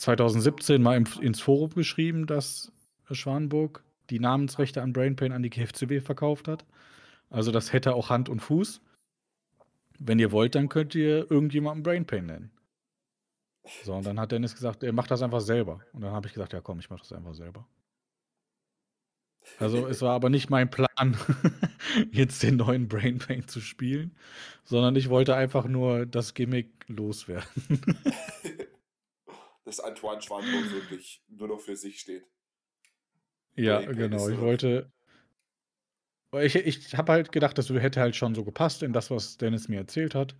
[0.00, 2.72] 2017 mal ins Forum geschrieben, dass
[3.10, 6.64] Schwanenburg die Namensrechte an Brain Pain an die GFCW verkauft hat.
[7.28, 8.80] Also das hätte auch Hand und Fuß.
[9.98, 12.50] Wenn ihr wollt, dann könnt ihr irgendjemanden Brain Pain nennen.
[13.84, 15.80] So, und dann hat Dennis gesagt, er macht das einfach selber.
[15.92, 17.66] Und dann habe ich gesagt, ja komm, ich mache das einfach selber.
[19.58, 20.88] Also es war aber nicht mein Plan,
[22.12, 24.16] jetzt den neuen Brain Pain zu spielen,
[24.64, 27.46] sondern ich wollte einfach nur das Gimmick loswerden.
[29.64, 32.26] Dass Antoine Schwanburg wirklich nur noch für sich steht.
[33.56, 34.28] Ja, genau.
[34.28, 34.90] Ich wollte.
[36.32, 39.68] Ich, ich habe halt gedacht, das hätte halt schon so gepasst in das, was Dennis
[39.68, 40.36] mir erzählt hat.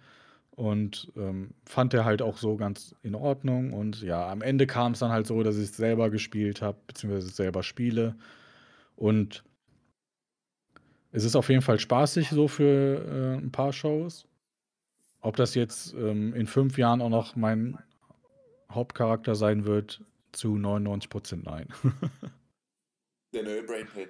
[0.53, 3.73] Und ähm, fand er halt auch so ganz in Ordnung.
[3.73, 6.79] Und ja, am Ende kam es dann halt so, dass ich es selber gespielt habe,
[6.87, 8.17] beziehungsweise selber spiele.
[8.95, 9.43] Und
[11.13, 14.29] es ist auf jeden Fall spaßig so für äh, ein paar Shows.
[15.21, 17.79] Ob das jetzt ähm, in fünf Jahren auch noch mein
[18.71, 21.69] Hauptcharakter sein wird, zu 99% nein.
[23.35, 24.09] Der neue Brain Pain.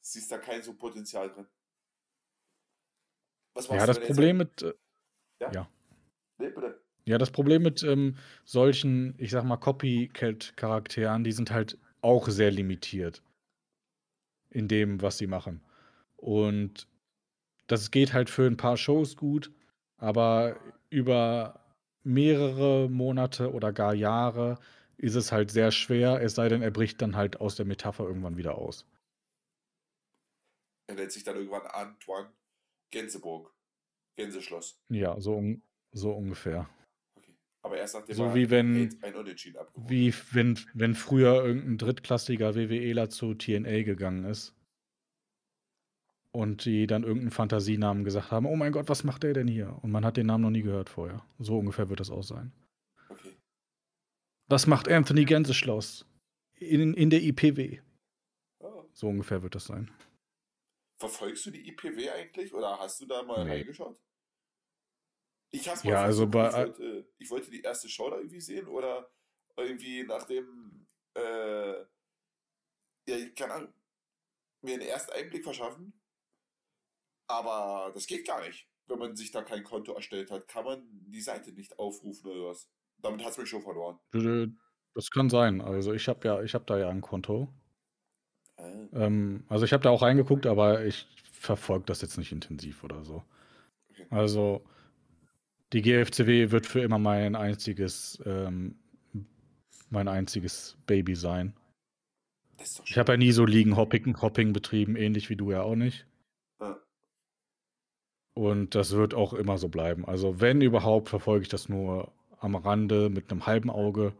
[0.00, 1.46] Siehst da kein so Potenzial drin.
[3.54, 4.74] Was Ja, das Problem mit, äh,
[5.40, 5.52] Ja?
[5.52, 5.70] ja.
[6.38, 6.52] Nee.
[7.04, 12.50] Ja, das Problem mit ähm, solchen, ich sag mal, Copycat-Charakteren, die sind halt auch sehr
[12.50, 13.22] limitiert
[14.50, 15.62] in dem, was sie machen.
[16.16, 16.86] Und
[17.66, 19.50] das geht halt für ein paar Shows gut,
[19.96, 20.58] aber
[20.90, 21.60] über
[22.08, 24.58] mehrere Monate oder gar Jahre
[24.96, 28.04] ist es halt sehr schwer, es sei denn, er bricht dann halt aus der Metapher
[28.04, 28.84] irgendwann wieder aus.
[30.88, 32.32] Er nennt sich dann irgendwann Antoine
[32.90, 33.54] Gänseburg.
[34.16, 34.80] Gänseschloss.
[34.88, 35.62] Ja, so, un
[35.92, 36.68] so ungefähr.
[37.16, 37.34] Okay.
[37.62, 42.54] Aber erst nachdem So wie wenn- ein Unentschieden abgeholt Wie wenn, wenn früher irgendein drittklassiger
[42.56, 44.54] WWEler zu TNA gegangen ist
[46.32, 49.78] und die dann irgendeinen Fantasienamen gesagt haben, oh mein Gott, was macht der denn hier?
[49.82, 51.24] Und man hat den Namen noch nie gehört vorher.
[51.38, 52.52] So ungefähr wird das auch sein.
[53.08, 53.36] Okay.
[54.48, 56.06] Was macht Anthony Gänseschloss
[56.54, 57.80] in, in der IPW?
[58.60, 58.84] Ah.
[58.92, 59.90] So ungefähr wird das sein.
[61.00, 63.50] Verfolgst du die IPW eigentlich oder hast du da mal Nee.
[63.52, 63.98] reingeschaut?
[65.50, 68.40] Ich hab's mal Ja, also bei- ich, wollte, ich wollte die erste Show da irgendwie
[68.40, 69.10] sehen oder
[69.56, 71.86] irgendwie nach dem äh, ja,
[73.16, 73.72] ich keine Ahnung,
[74.62, 75.97] mir einen ersten Einblick verschaffen.
[77.28, 78.66] Aber das geht gar nicht.
[78.86, 82.50] Wenn man sich da kein Konto erstellt hat, kann man die Seite nicht aufrufen oder
[82.50, 82.68] was.
[82.98, 83.98] damit hat es mich schon verloren.
[84.94, 85.60] Das kann sein.
[85.60, 87.52] Also ich habe ja, ich habe da ja ein Konto.
[88.56, 92.82] Äh, Ähm, also ich habe da auch reingeguckt, aber ich verfolge das jetzt nicht intensiv
[92.82, 93.22] oder so.
[93.90, 94.06] Okay.
[94.10, 94.64] Also
[95.72, 98.78] die GFCW wird für immer mein einziges, ähm,
[99.90, 101.54] mein einziges Baby sein.
[102.86, 106.07] Ich habe ja nie so Ligen-Hopping Hopping betrieben, ähnlich wie du ja auch nicht.
[108.38, 110.04] Und das wird auch immer so bleiben.
[110.04, 114.12] Also wenn überhaupt, verfolge ich das nur am Rande mit einem halben Auge.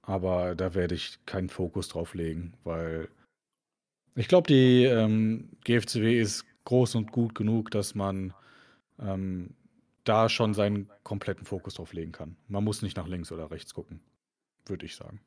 [0.00, 3.10] Aber da werde ich keinen Fokus drauf legen, weil
[4.14, 8.32] ich glaube, die ähm, GFCW ist groß und gut genug, dass man
[8.98, 9.54] ähm,
[10.04, 12.38] da schon seinen kompletten Fokus drauf legen kann.
[12.46, 14.00] Man muss nicht nach links oder rechts gucken,
[14.64, 15.20] würde ich sagen.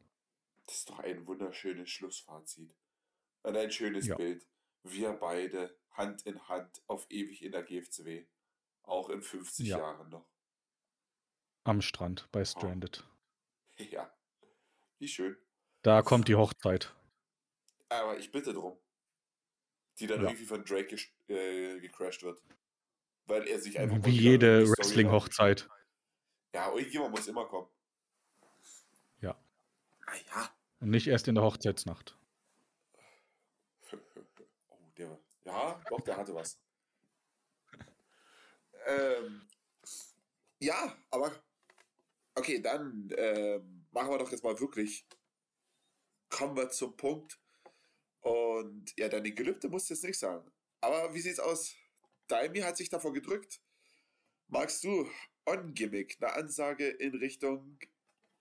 [0.66, 2.76] Das ist doch ein wunderschönes Schlussfazit.
[3.44, 4.16] Und ein schönes Ja.
[4.16, 4.48] Bild.
[4.84, 8.26] Wir beide Hand in Hand auf ewig in der GFCW.
[8.84, 9.78] Auch in 50 Ja.
[9.78, 10.26] Jahren noch.
[11.64, 13.04] Am Strand bei Stranded.
[13.78, 14.14] Ja.
[15.00, 15.36] Wie schön.
[15.82, 16.94] Da kommt die Hochzeit.
[17.90, 18.78] Aber ich bitte drum.
[20.00, 20.28] Die dann Ja.
[20.30, 20.96] irgendwie von Drake
[21.30, 22.44] äh, gecrashed wird.
[23.26, 23.98] Weil er sich einfach.
[24.06, 25.68] Wie jede Wrestling-Hochzeit.
[26.54, 27.70] Ja, irgendjemand muss immer kommen.
[29.22, 29.36] Ja.
[30.06, 30.56] Ah ja.
[30.80, 32.16] Und nicht erst in der Hochzeitsnacht.
[34.70, 35.20] Oh, der.
[35.46, 36.60] Ja, doch, der hatte was.
[38.88, 39.48] Ähm,
[40.58, 41.32] ja, aber.
[42.34, 45.06] Okay, dann ähm, machen wir doch jetzt mal wirklich.
[46.30, 47.40] Kommen wir zum Punkt.
[48.22, 50.52] Und ja, deine Gelübde musst du jetzt nicht sagen.
[50.80, 51.76] Aber wie sieht's aus?
[52.28, 53.62] Daimi hat sich davor gedrückt.
[54.48, 55.08] Magst du
[55.46, 57.78] On-Gimmick eine Ansage in Richtung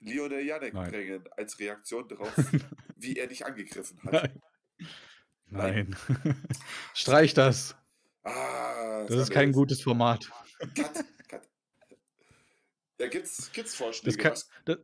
[0.01, 0.91] Lionel Janek Nein.
[0.91, 2.33] bringen, als Reaktion darauf,
[2.97, 4.13] wie er dich angegriffen hat?
[4.13, 4.43] Nein.
[5.51, 5.97] Nein.
[6.95, 7.77] Streich das.
[8.23, 10.31] Ah, Das ist kein jetzt- gutes Format.
[10.75, 11.49] Cut, cut.
[12.99, 14.17] Ja, gibt's, gibt's Vorschläge?
[14.17, 14.79] Das kann, was, das,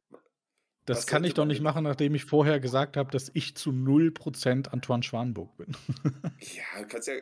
[0.87, 3.71] das was kann ich doch nicht machen, nachdem ich vorher gesagt habe, dass ich zu
[3.71, 5.77] 0% Antoine Schwanburg bin.
[6.41, 7.15] ja, du kannst ja,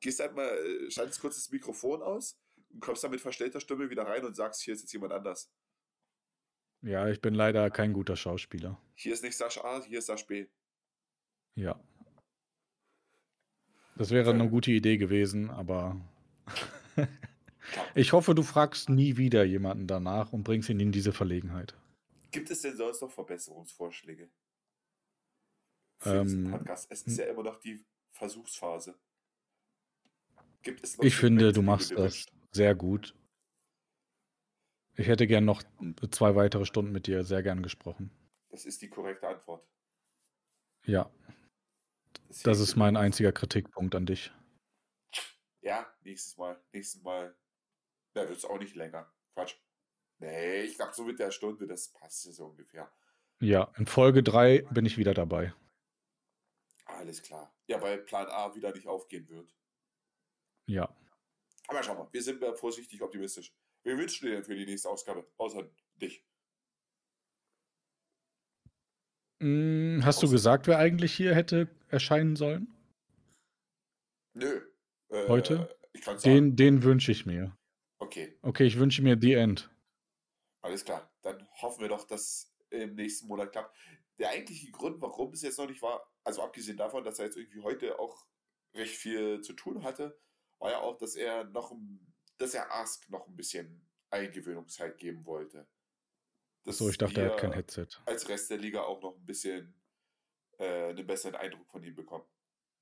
[0.00, 2.38] gehst halt mal, äh, schaltest kurz das Mikrofon aus
[2.70, 5.52] und kommst dann mit verstellter Stimme wieder rein und sagst, hier ist jetzt jemand anders.
[6.82, 8.80] ja, ich bin leider kein guter Schauspieler.
[8.94, 10.46] Hier ist nicht Sascha A, hier ist Sascha B.
[11.56, 11.78] Ja.
[13.98, 16.00] Das wäre eine gute Idee gewesen, aber
[17.96, 21.74] ich hoffe, du fragst nie wieder jemanden danach und bringst ihn in diese Verlegenheit.
[22.30, 24.30] Gibt es denn sonst noch Verbesserungsvorschläge?
[25.98, 26.86] Für Ähm, Podcast.
[26.90, 28.94] Es ist ja immer noch die Versuchsphase.
[30.62, 33.16] Gibt es noch Ich finde, du machst das sehr gut.
[34.94, 35.64] Ich hätte gern noch
[36.12, 38.12] zwei weitere Stunden mit dir sehr gern gesprochen.
[38.50, 39.66] Das ist die korrekte Antwort.
[40.86, 41.10] Ja,
[42.42, 44.32] Das, ist mein einziger Kritikpunkt an dich.
[45.60, 46.60] Ja, nächstes Mal.
[46.72, 47.34] Nächstes Mal.
[48.14, 49.10] Da wird es auch nicht länger.
[49.34, 49.54] Quatsch.
[50.18, 52.90] Nee, ich glaube, so mit der Stunde, das passt ja so ungefähr.
[53.40, 55.54] Ja, in Folge 3 bin ich wieder dabei.
[56.86, 57.54] Alles klar.
[57.66, 59.54] Ja, weil Plan A wieder nicht aufgehen wird.
[60.66, 60.88] Ja.
[61.68, 63.54] Aber schau mal, wir sind vorsichtig optimistisch.
[63.84, 66.24] Wir wünschen dir denn für die nächste Ausgabe, außer dich.
[69.40, 72.74] Hm, hast du gesagt, wer eigentlich hier hätte erscheinen sollen?
[74.34, 74.60] Nö.
[75.10, 75.74] Äh, Heute?
[76.02, 76.18] Kann.
[76.20, 77.56] Den, den wünsche ich mir.
[77.98, 79.70] Okay, Okay, ich wünsche mir The End.
[80.62, 81.10] alles klar.
[81.22, 83.76] Dann hoffen wir doch, dass es im nächsten Monat klappt.
[84.18, 87.36] Der eigentliche Grund, warum es jetzt noch nicht war, also abgesehen davon, dass er jetzt
[87.36, 88.26] irgendwie heute auch
[88.74, 90.20] recht viel zu tun hatte,
[90.60, 91.74] war ja auch, dass er noch,
[92.36, 95.66] dass er Ask noch ein bisschen Eingewöhnungszeit geben wollte.
[96.64, 97.86] Dass So, ich dachte, er hat kein Headset.
[98.06, 99.74] als Rest der Liga auch noch ein bisschen
[100.58, 102.24] äh, einen besseren Eindruck von ihm bekommen.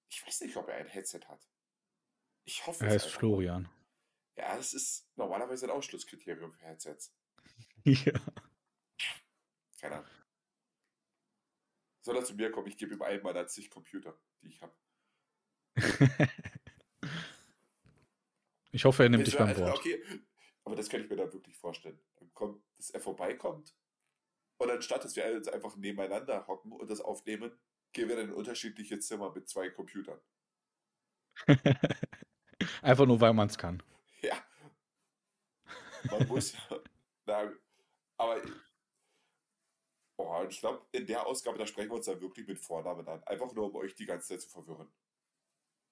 [0.09, 1.48] Ich weiß nicht, ob er ein Headset hat.
[2.44, 3.11] Ich hoffe Er heißt mal.
[3.19, 3.69] Florian.
[4.36, 7.15] Ja, das ist normalerweise ein Ausschlusskriterium für Headsets.
[7.85, 8.12] Ja.
[9.81, 10.11] Keine Ahnung.
[12.03, 12.66] Soll er zu mir kommen?
[12.66, 14.74] Ich gebe ihm einen meiner zig Computer, die ich habe.
[18.73, 19.59] Ich hoffe, er nimmt dich beim Wort.
[19.59, 20.03] also, Okay,
[20.65, 21.98] aber das kann ich mir dann wirklich vorstellen.
[22.16, 23.74] Dann kommt, dass er vorbeikommt
[24.59, 27.53] und anstatt, dass wir jetzt einfach nebeneinander hocken und das aufnehmen,
[27.93, 30.20] gehen wir dann in unterschiedliche Zimmer mit zwei Computern.
[32.83, 33.83] Einfach nur, weil man es kann.
[34.23, 34.43] Ja.
[36.11, 36.81] Man muss ja.
[37.27, 37.53] Na,
[38.16, 38.41] aber.
[40.19, 43.23] Oh, ich glaube, in der Ausgabe, da sprechen wir uns dann wirklich mit Vornamen an.
[43.24, 44.91] Einfach nur, um euch die ganze Zeit zu verwirren.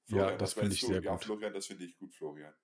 [0.07, 0.87] Ja, was das finde ich du?
[0.87, 1.25] sehr Ja, gut.
[1.25, 2.55] Florian, das finde ich gut, Florian.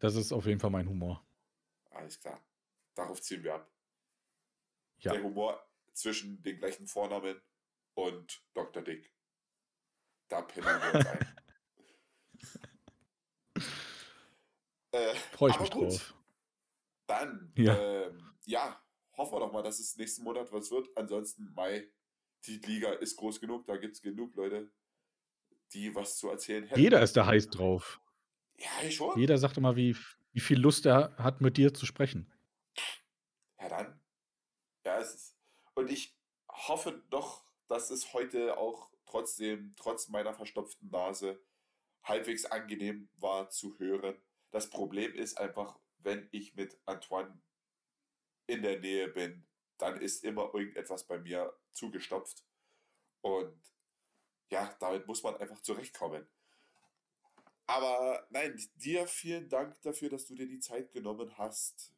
[0.00, 1.24] Das ist auf jeden Fall mein Humor.
[1.90, 2.42] Alles klar.
[2.94, 3.71] Darauf ziehen wir ab.
[5.02, 5.12] Ja.
[5.12, 5.62] Der Humor
[5.92, 7.40] zwischen den gleichen Vornamen
[7.94, 8.82] und Dr.
[8.82, 9.12] Dick.
[10.28, 11.36] Da pinnen wir uns ein.
[14.94, 15.84] Äh, Freue ich mich gut.
[15.84, 16.14] drauf.
[17.06, 17.76] Dann Ja.
[17.78, 18.78] ähm, ja,
[19.16, 20.88] hoffen wir doch mal, dass es nächsten Monat was wird.
[20.96, 21.88] Ansonsten, Mai,
[22.46, 24.70] die Liga ist groß genug, da gibt es genug Leute,
[25.72, 26.78] die was zu erzählen hätten.
[26.78, 28.00] Jeder ist da heiß drauf.
[28.58, 29.18] Ja, ich schon.
[29.18, 29.96] Jeder sagt immer, wie,
[30.32, 32.30] wie viel Lust er hat, mit dir zu sprechen.
[34.84, 35.36] Ja, es ist.
[35.74, 36.16] Und ich
[36.48, 41.40] hoffe doch, dass es heute auch trotzdem, trotz meiner verstopften Nase,
[42.02, 44.20] halbwegs angenehm war zu hören.
[44.50, 47.40] Das Problem ist einfach, wenn ich mit Antoine
[48.46, 49.46] in der Nähe bin,
[49.78, 52.44] dann ist immer irgendetwas bei mir zugestopft.
[53.20, 53.58] Und
[54.50, 56.26] ja, damit muss man einfach zurechtkommen.
[57.66, 61.94] Aber nein, dir vielen Dank dafür, dass du dir die Zeit genommen hast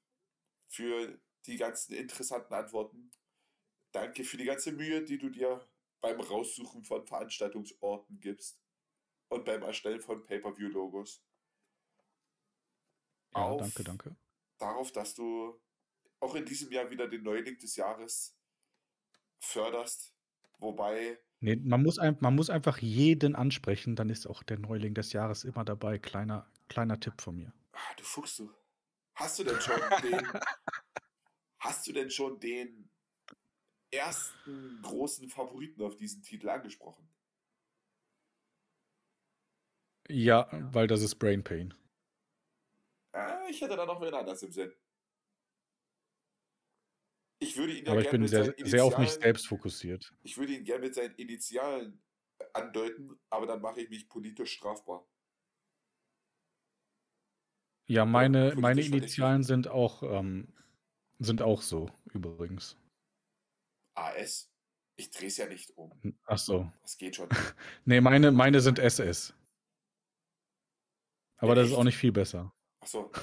[0.68, 3.10] für die ganzen interessanten Antworten.
[3.92, 5.66] Danke für die ganze Mühe, die du dir
[6.00, 8.60] beim Raussuchen von Veranstaltungsorten gibst
[9.28, 11.22] und beim Erstellen von Pay-per-view-Logos.
[13.34, 14.16] Ja, Auf danke, danke.
[14.58, 15.60] Darauf, dass du
[16.20, 18.36] auch in diesem Jahr wieder den Neuling des Jahres
[19.38, 20.14] förderst.
[20.58, 24.94] Wobei, Nee, man muss, ein, man muss einfach jeden ansprechen, dann ist auch der Neuling
[24.94, 25.98] des Jahres immer dabei.
[25.98, 27.52] Kleiner, kleiner Tipp von mir.
[27.72, 28.50] ah, du Fuchs, du.
[29.14, 30.22] Hast du denn schon den,
[31.64, 32.90] hast du denn schon den
[33.90, 37.08] ersten großen Favoriten auf diesen Titel angesprochen?
[40.08, 41.74] Ja, weil das ist Brain Pain.
[43.12, 44.72] Ah, ich hätte da noch wen anders im Sinn.
[47.38, 49.20] Ich würde ihn ja Aber ich gerne bin mit sehr, seinen sehr auf mich Initialen,
[49.20, 50.12] selbst fokussiert.
[50.22, 52.02] ich würde ihn gerne mit seinen Initialen
[52.54, 55.08] andeuten, aber dann mache ich mich politisch strafbar.
[57.86, 58.82] Ja, meine, meine.
[58.82, 60.48] Initialen sind auch, ähm,
[61.18, 62.76] sind auch so, übrigens.
[63.94, 64.50] AS?
[64.96, 65.92] Ich drehe es ja nicht um.
[66.26, 66.70] Ach so.
[66.82, 67.28] Das geht schon.
[67.84, 69.34] Nee, meine, meine sind SS.
[71.38, 72.52] Aber Ja, das ist auch nicht viel besser.
[72.80, 73.10] Achso.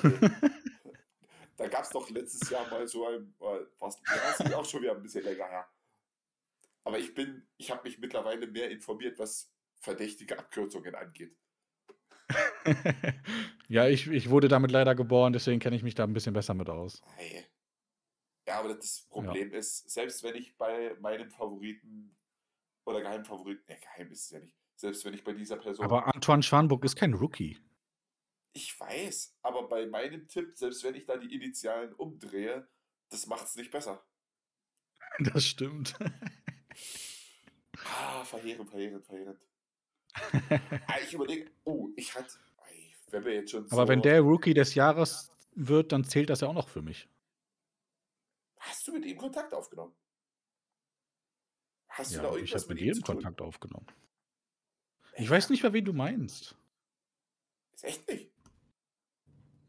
[1.53, 1.67] Okay.
[1.67, 4.81] da gab es doch letztes Jahr mal so ein, äh, was, das ist auch schon
[4.81, 5.69] wieder ein bisschen länger her.
[6.83, 11.37] Aber ich bin, ich habe mich mittlerweile mehr informiert, was verdächtige Abkürzungen angeht.
[13.67, 16.55] ja, ich, ich wurde damit leider geboren, deswegen kenne ich mich da ein bisschen besser
[16.55, 17.01] mit aus.
[17.15, 17.45] Hey.
[18.47, 22.15] Ja, aber das Problem ist, selbst wenn ich bei meinem Favoriten
[22.85, 25.85] oder geheimen Favoriten, ja, geheim ist es ja nicht, selbst wenn ich bei dieser Person,
[25.85, 27.57] Aber Antoine Schwanburg ist kein Rookie.
[28.53, 32.67] ich weiß, aber bei meinem Tipp, selbst wenn ich da die Initialen umdrehe,
[33.09, 34.03] das macht es nicht besser.
[35.19, 35.93] Das stimmt.
[37.83, 39.45] Ah, verheerend, verheerend, verheerend.
[40.87, 42.37] ah, ich überlege, oh, ich hatte,
[43.09, 46.41] wenn wir jetzt schon Aber so, wenn der Rookie des Jahres wird, dann zählt das
[46.41, 47.09] ja auch noch für mich.
[48.61, 49.93] Hast du mit ihm Kontakt aufgenommen?
[51.89, 53.03] Hast du da Ja, ich irgendwas habe mit ihm jedem?
[53.03, 53.87] Kontakt aufgenommen.
[55.17, 56.55] Ich weiß nicht mehr, wen du meinst.
[57.73, 58.31] Ist echt nicht.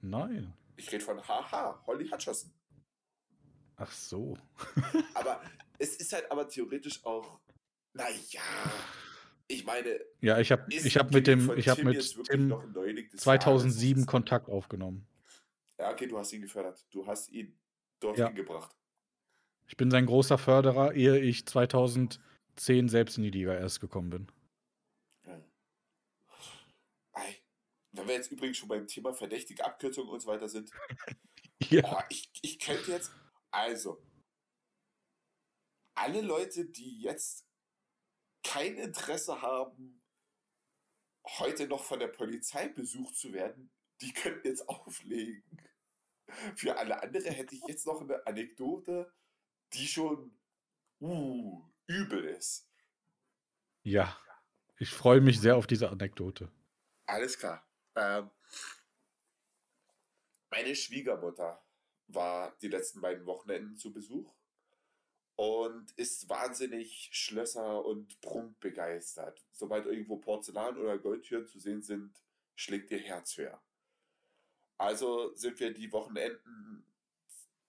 [0.00, 0.54] Nein.
[0.76, 2.52] Ich rede von Haha, Holly Hutcherson.
[3.76, 4.36] Ach so.
[5.14, 5.42] Aber
[5.78, 7.40] es ist halt aber theoretisch auch,
[7.94, 8.40] naja,
[9.48, 12.14] ich meine, Ja, ich habe ich hab mit dem, ich habe mit des
[13.16, 14.06] 2007 Jahres?
[14.06, 15.06] Kontakt aufgenommen.
[15.78, 16.86] Ja, okay, du hast ihn gefördert.
[16.90, 17.58] Du hast ihn
[17.98, 18.30] dorthin Ja.
[18.30, 18.76] gebracht.
[19.66, 22.18] Ich bin sein großer Förderer, ehe ich 2010
[22.88, 24.32] selbst in die Liga erst gekommen bin.
[27.12, 27.36] Ei,
[27.92, 30.70] Wenn wir jetzt übrigens schon beim Thema verdächtige Abkürzungen und so weiter sind,
[31.70, 31.98] Ja.
[31.98, 33.12] oh, ich, ich könnte jetzt,
[33.50, 34.02] also,
[35.94, 37.46] alle Leute, die jetzt
[38.42, 40.02] kein Interesse haben,
[41.38, 43.70] heute noch von der Polizei besucht zu werden,
[44.00, 45.44] die könnten jetzt auflegen.
[46.56, 49.12] Für alle andere hätte ich jetzt noch eine Anekdote,
[49.74, 50.36] die schon
[51.00, 52.68] uh, übel ist.
[53.82, 54.16] Ja.
[54.78, 56.50] Ich freue mich sehr auf diese Anekdote.
[57.06, 57.64] Alles klar.
[57.94, 58.30] Ähm,
[60.50, 61.64] meine Schwiegermutter
[62.08, 64.34] war die letzten beiden Wochenenden zu Besuch
[65.36, 69.44] und ist wahnsinnig Schlösser und Prunk begeistert.
[69.52, 72.22] Sobald irgendwo Porzellan oder Goldtüren zu sehen sind,
[72.54, 73.62] schlägt ihr Herz höher.
[74.78, 76.84] Also sind wir die Wochenenden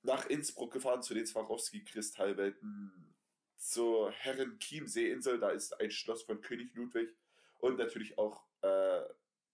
[0.04, 3.16] nach Innsbruck gefahren zu den Swarovski-Kristallwelten,
[3.58, 7.16] zur Herren-Chiemsee-Insel, da ist ein Schloss von König Ludwig
[7.60, 9.04] und natürlich auch äh,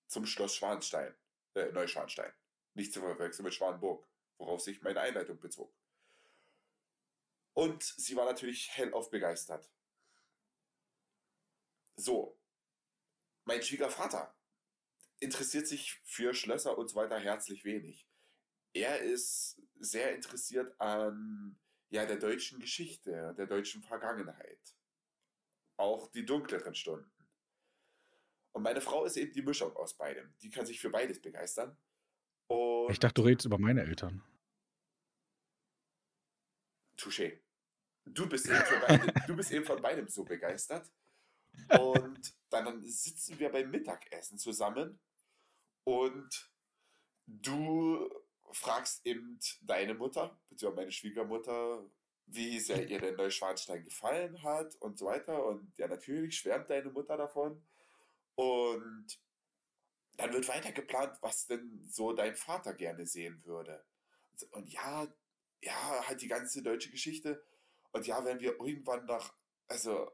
[0.07, 1.15] zum Schloss Schwanstein,
[1.53, 2.33] äh, Neuschwanstein.
[2.73, 4.07] Nicht zu verwechseln mit Schwanburg,
[4.37, 5.71] worauf sich meine Einleitung bezog.
[7.53, 9.69] Und sie war natürlich hellauf begeistert.
[11.95, 12.39] So,
[13.43, 14.33] mein Schwiegervater
[15.19, 18.08] interessiert sich für Schlösser und so weiter herzlich wenig.
[18.73, 21.57] Er ist sehr interessiert an
[21.89, 24.75] ja, der deutschen Geschichte, der deutschen Vergangenheit.
[25.77, 27.11] Auch die dunkleren Stunden.
[28.51, 30.35] Und meine Frau ist eben die Mischung aus beidem.
[30.41, 31.77] Die kann sich für beides begeistern.
[32.47, 34.23] Und Ich dachte, du redest über meine Eltern.
[36.99, 37.41] touché.
[38.05, 40.91] Du bist, eben von beidem, du bist eben von beidem so begeistert.
[41.79, 44.99] Und dann sitzen wir beim Mittagessen zusammen
[45.83, 46.51] und
[47.27, 48.09] du
[48.51, 51.85] fragst eben deine Mutter, beziehungsweise meine Schwiegermutter,
[52.25, 55.45] wie sehr ihr der Neuschwanstein gefallen hat und so weiter.
[55.45, 57.63] Und ja, natürlich schwärmt deine Mutter davon.
[58.35, 59.19] Und
[60.13, 63.83] dann wird weiter geplant, was denn so dein Vater gerne sehen würde.
[64.51, 65.07] Und ja,
[65.61, 67.43] ja, halt die ganze deutsche Geschichte.
[67.91, 69.33] Und ja, wenn wir irgendwann nach,
[69.67, 70.11] also,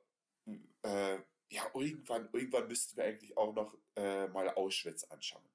[0.83, 5.47] äh, ja, irgendwann, irgendwann müssten wir eigentlich auch noch äh, mal Auschwitz anschauen.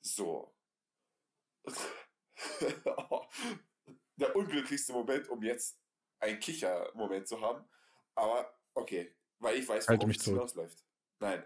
[0.00, 0.53] So.
[4.16, 5.80] Der unglücklichste Moment, um jetzt
[6.20, 7.68] einen Kicher-Moment zu haben.
[8.14, 10.84] Aber okay, weil ich weiß, Halte worauf mich es hinausläuft.
[11.18, 11.44] Nein.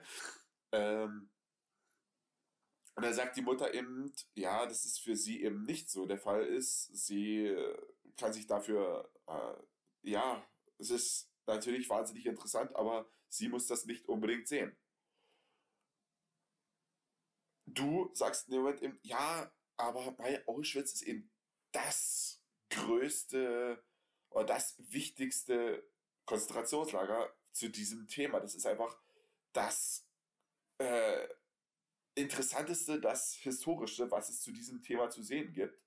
[0.72, 1.30] Ähm,
[2.94, 6.18] und dann sagt die Mutter eben, ja, dass es für sie eben nicht so der
[6.18, 6.86] Fall ist.
[6.96, 7.78] Sie äh,
[8.16, 9.54] kann sich dafür, äh,
[10.02, 10.44] ja,
[10.78, 14.76] es ist natürlich wahnsinnig interessant, aber sie muss das nicht unbedingt sehen.
[17.66, 21.30] Du sagst in dem Moment eben, ja, aber bei Auschwitz ist eben
[21.72, 23.82] das größte
[24.30, 25.88] oder das wichtigste
[26.26, 28.40] Konzentrationslager zu diesem Thema.
[28.40, 28.98] Das ist einfach
[29.52, 30.06] das
[30.78, 31.28] äh,
[32.14, 35.80] Interessanteste, das Historische, was es zu diesem Thema zu sehen gibt.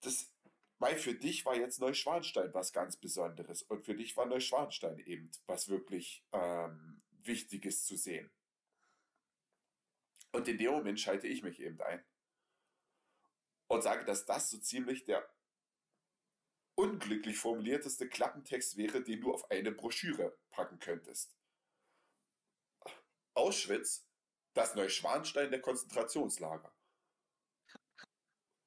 [0.00, 0.32] Das,
[0.78, 5.30] weil für dich war jetzt Neuschwanstein was ganz Besonderes und für dich war Neuschwanstein eben
[5.46, 8.30] was wirklich ähm, Wichtiges zu sehen.
[10.32, 12.04] Und in dem Moment schalte ich mich eben ein
[13.72, 15.26] und sage, dass das so ziemlich der
[16.74, 21.34] unglücklich formulierteste Klappentext wäre, den du auf eine Broschüre packen könntest.
[23.34, 24.06] Auschwitz,
[24.52, 26.70] das Neuschwanstein der Konzentrationslager.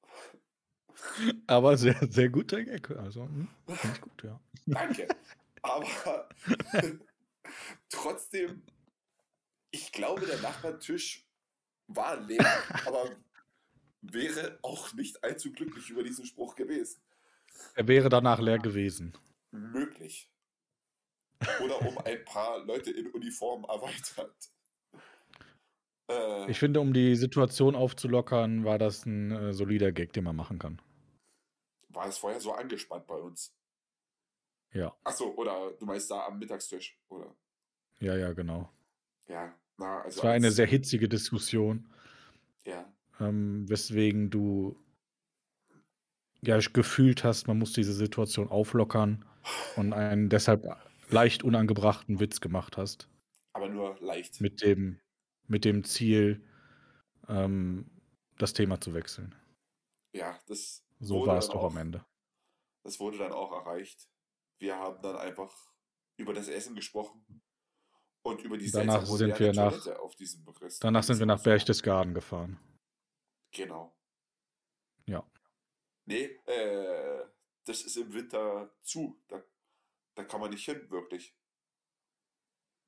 [1.46, 2.90] Aber sehr, sehr guter Gag.
[2.90, 3.48] Also, hm,
[4.00, 4.40] gut, ja.
[4.66, 5.06] Danke.
[5.62, 6.28] Aber
[7.88, 8.64] trotzdem,
[9.70, 11.24] ich glaube, der Nachbartisch
[11.86, 12.44] war leer,
[12.84, 13.16] aber
[14.12, 17.00] wäre auch nicht allzu glücklich über diesen Spruch gewesen.
[17.74, 19.16] Er wäre danach leer gewesen.
[19.50, 20.30] Möglich.
[21.62, 24.34] Oder um ein paar Leute in Uniform erweitert.
[26.10, 30.36] Äh, Ich finde, um die Situation aufzulockern, war das ein äh, solider Gag, den man
[30.36, 30.80] machen kann.
[31.88, 33.54] war es vorher so angespannt bei uns?
[34.72, 37.34] Ja, Achso, oder du meinst da am Mittagstisch, oder?
[38.00, 38.70] ja, ja, genau.
[39.28, 40.18] Ja, na, also.
[40.18, 41.90] Es war eine als- sehr hitzige Diskussion,
[42.64, 44.76] Ja, ähm, weswegen du
[46.42, 49.24] ja gefühlt hast, man muss diese Situation auflockern
[49.76, 50.64] und einen deshalb
[51.08, 53.08] leicht unangebrachten Witz gemacht hast.
[53.52, 54.40] aber nur leicht.
[54.40, 55.00] Mit dem,
[55.48, 56.44] mit dem Ziel,
[57.28, 57.90] ähm,
[58.38, 59.34] das Thema zu wechseln.
[60.14, 60.84] Ja, das.
[61.00, 62.04] So war es doch auch- am Ende.
[62.84, 64.08] Das wurde dann auch erreicht.
[64.60, 65.52] Wir haben dann einfach
[66.18, 67.24] über das Essen gesprochen
[68.22, 70.82] und über die Danach sind wir nach- Toilette auf diesem Rest.
[70.84, 72.58] Danach sind wir nach Berchtesgaden gefahren.
[73.52, 73.96] Genau.
[75.06, 75.24] Ja.
[76.04, 77.26] Nee, äh,
[77.64, 79.20] das ist im Winter zu.
[79.28, 79.42] Da,
[80.14, 81.34] da kann man nicht hin, wirklich.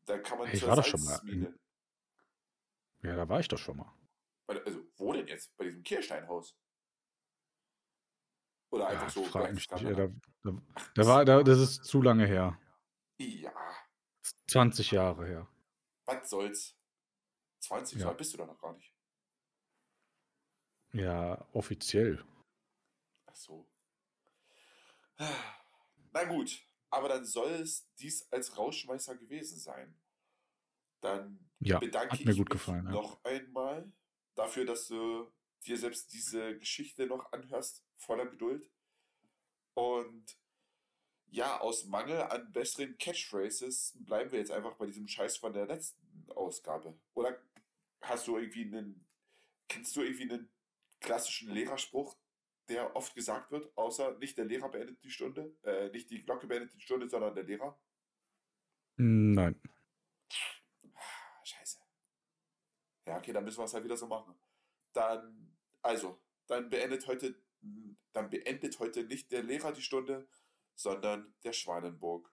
[0.04, 1.58] Da kann man Ich war doch schon mal Salzmine.
[3.02, 3.92] Ja, da war ich doch schon mal.
[4.48, 5.56] Also, wo denn jetzt?
[5.56, 6.56] Bei diesem Kirsteinhaus?
[8.70, 9.24] Oder einfach Ja, so.
[9.24, 9.82] frag mich nicht.
[9.82, 10.08] Ja, da,
[10.42, 10.62] da,
[10.94, 12.58] da war, da, das ist zu lange her.
[13.18, 13.52] Ja,
[14.48, 15.48] 20 Jahre her.
[16.06, 16.76] was soll's?
[17.60, 18.10] 20, so Ja.
[18.10, 18.94] alt bist du doch noch gar nicht.
[20.98, 22.24] Ja, offiziell.
[23.26, 23.68] Ach so.
[26.12, 26.60] Na gut,
[26.90, 29.96] aber dann soll es dies als Rauschmeißer gewesen sein.
[31.00, 32.92] Dann Ja, bedanke hat mir ich gut mich gefallen, ja.
[32.92, 33.92] noch einmal
[34.34, 35.32] dafür, dass du
[35.66, 38.70] dir selbst diese Geschichte noch anhörst, voller Geduld.
[39.74, 40.36] Und
[41.30, 45.66] ja, aus Mangel an besseren Catchphrases bleiben wir jetzt einfach bei diesem Scheiß von der
[45.66, 46.98] letzten Ausgabe.
[47.14, 47.40] Oder
[48.00, 49.06] hast du irgendwie einen,
[49.68, 50.50] kennst du irgendwie einen
[51.00, 52.16] klassischen Lehrerspruch,
[52.68, 56.46] der oft gesagt wird, außer nicht der Lehrer beendet die Stunde, äh, nicht die Glocke
[56.46, 57.80] beendet die Stunde, sondern der Lehrer?
[58.96, 59.60] Nein.
[60.94, 61.78] Ah, Scheiße.
[63.06, 64.38] Ja, okay, dann müssen wir es halt wieder so machen.
[64.92, 67.40] Dann, also, dann beendet heute,
[68.12, 70.28] dann beendet heute nicht der Lehrer die Stunde,
[70.74, 72.32] sondern der Schwanenburg.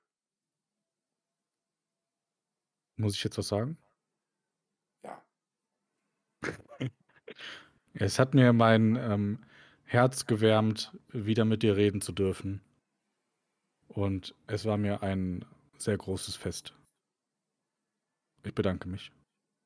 [2.97, 3.77] Muss ich jetzt was sagen?
[5.03, 5.25] Ja.
[7.97, 9.39] Es hat mir mein ähm,
[9.85, 12.61] Herz gewärmt, wieder mit dir reden zu dürfen.
[13.87, 15.45] Und es war mir ein
[15.77, 16.73] sehr großes Fest.
[18.43, 19.11] Ich bedanke mich.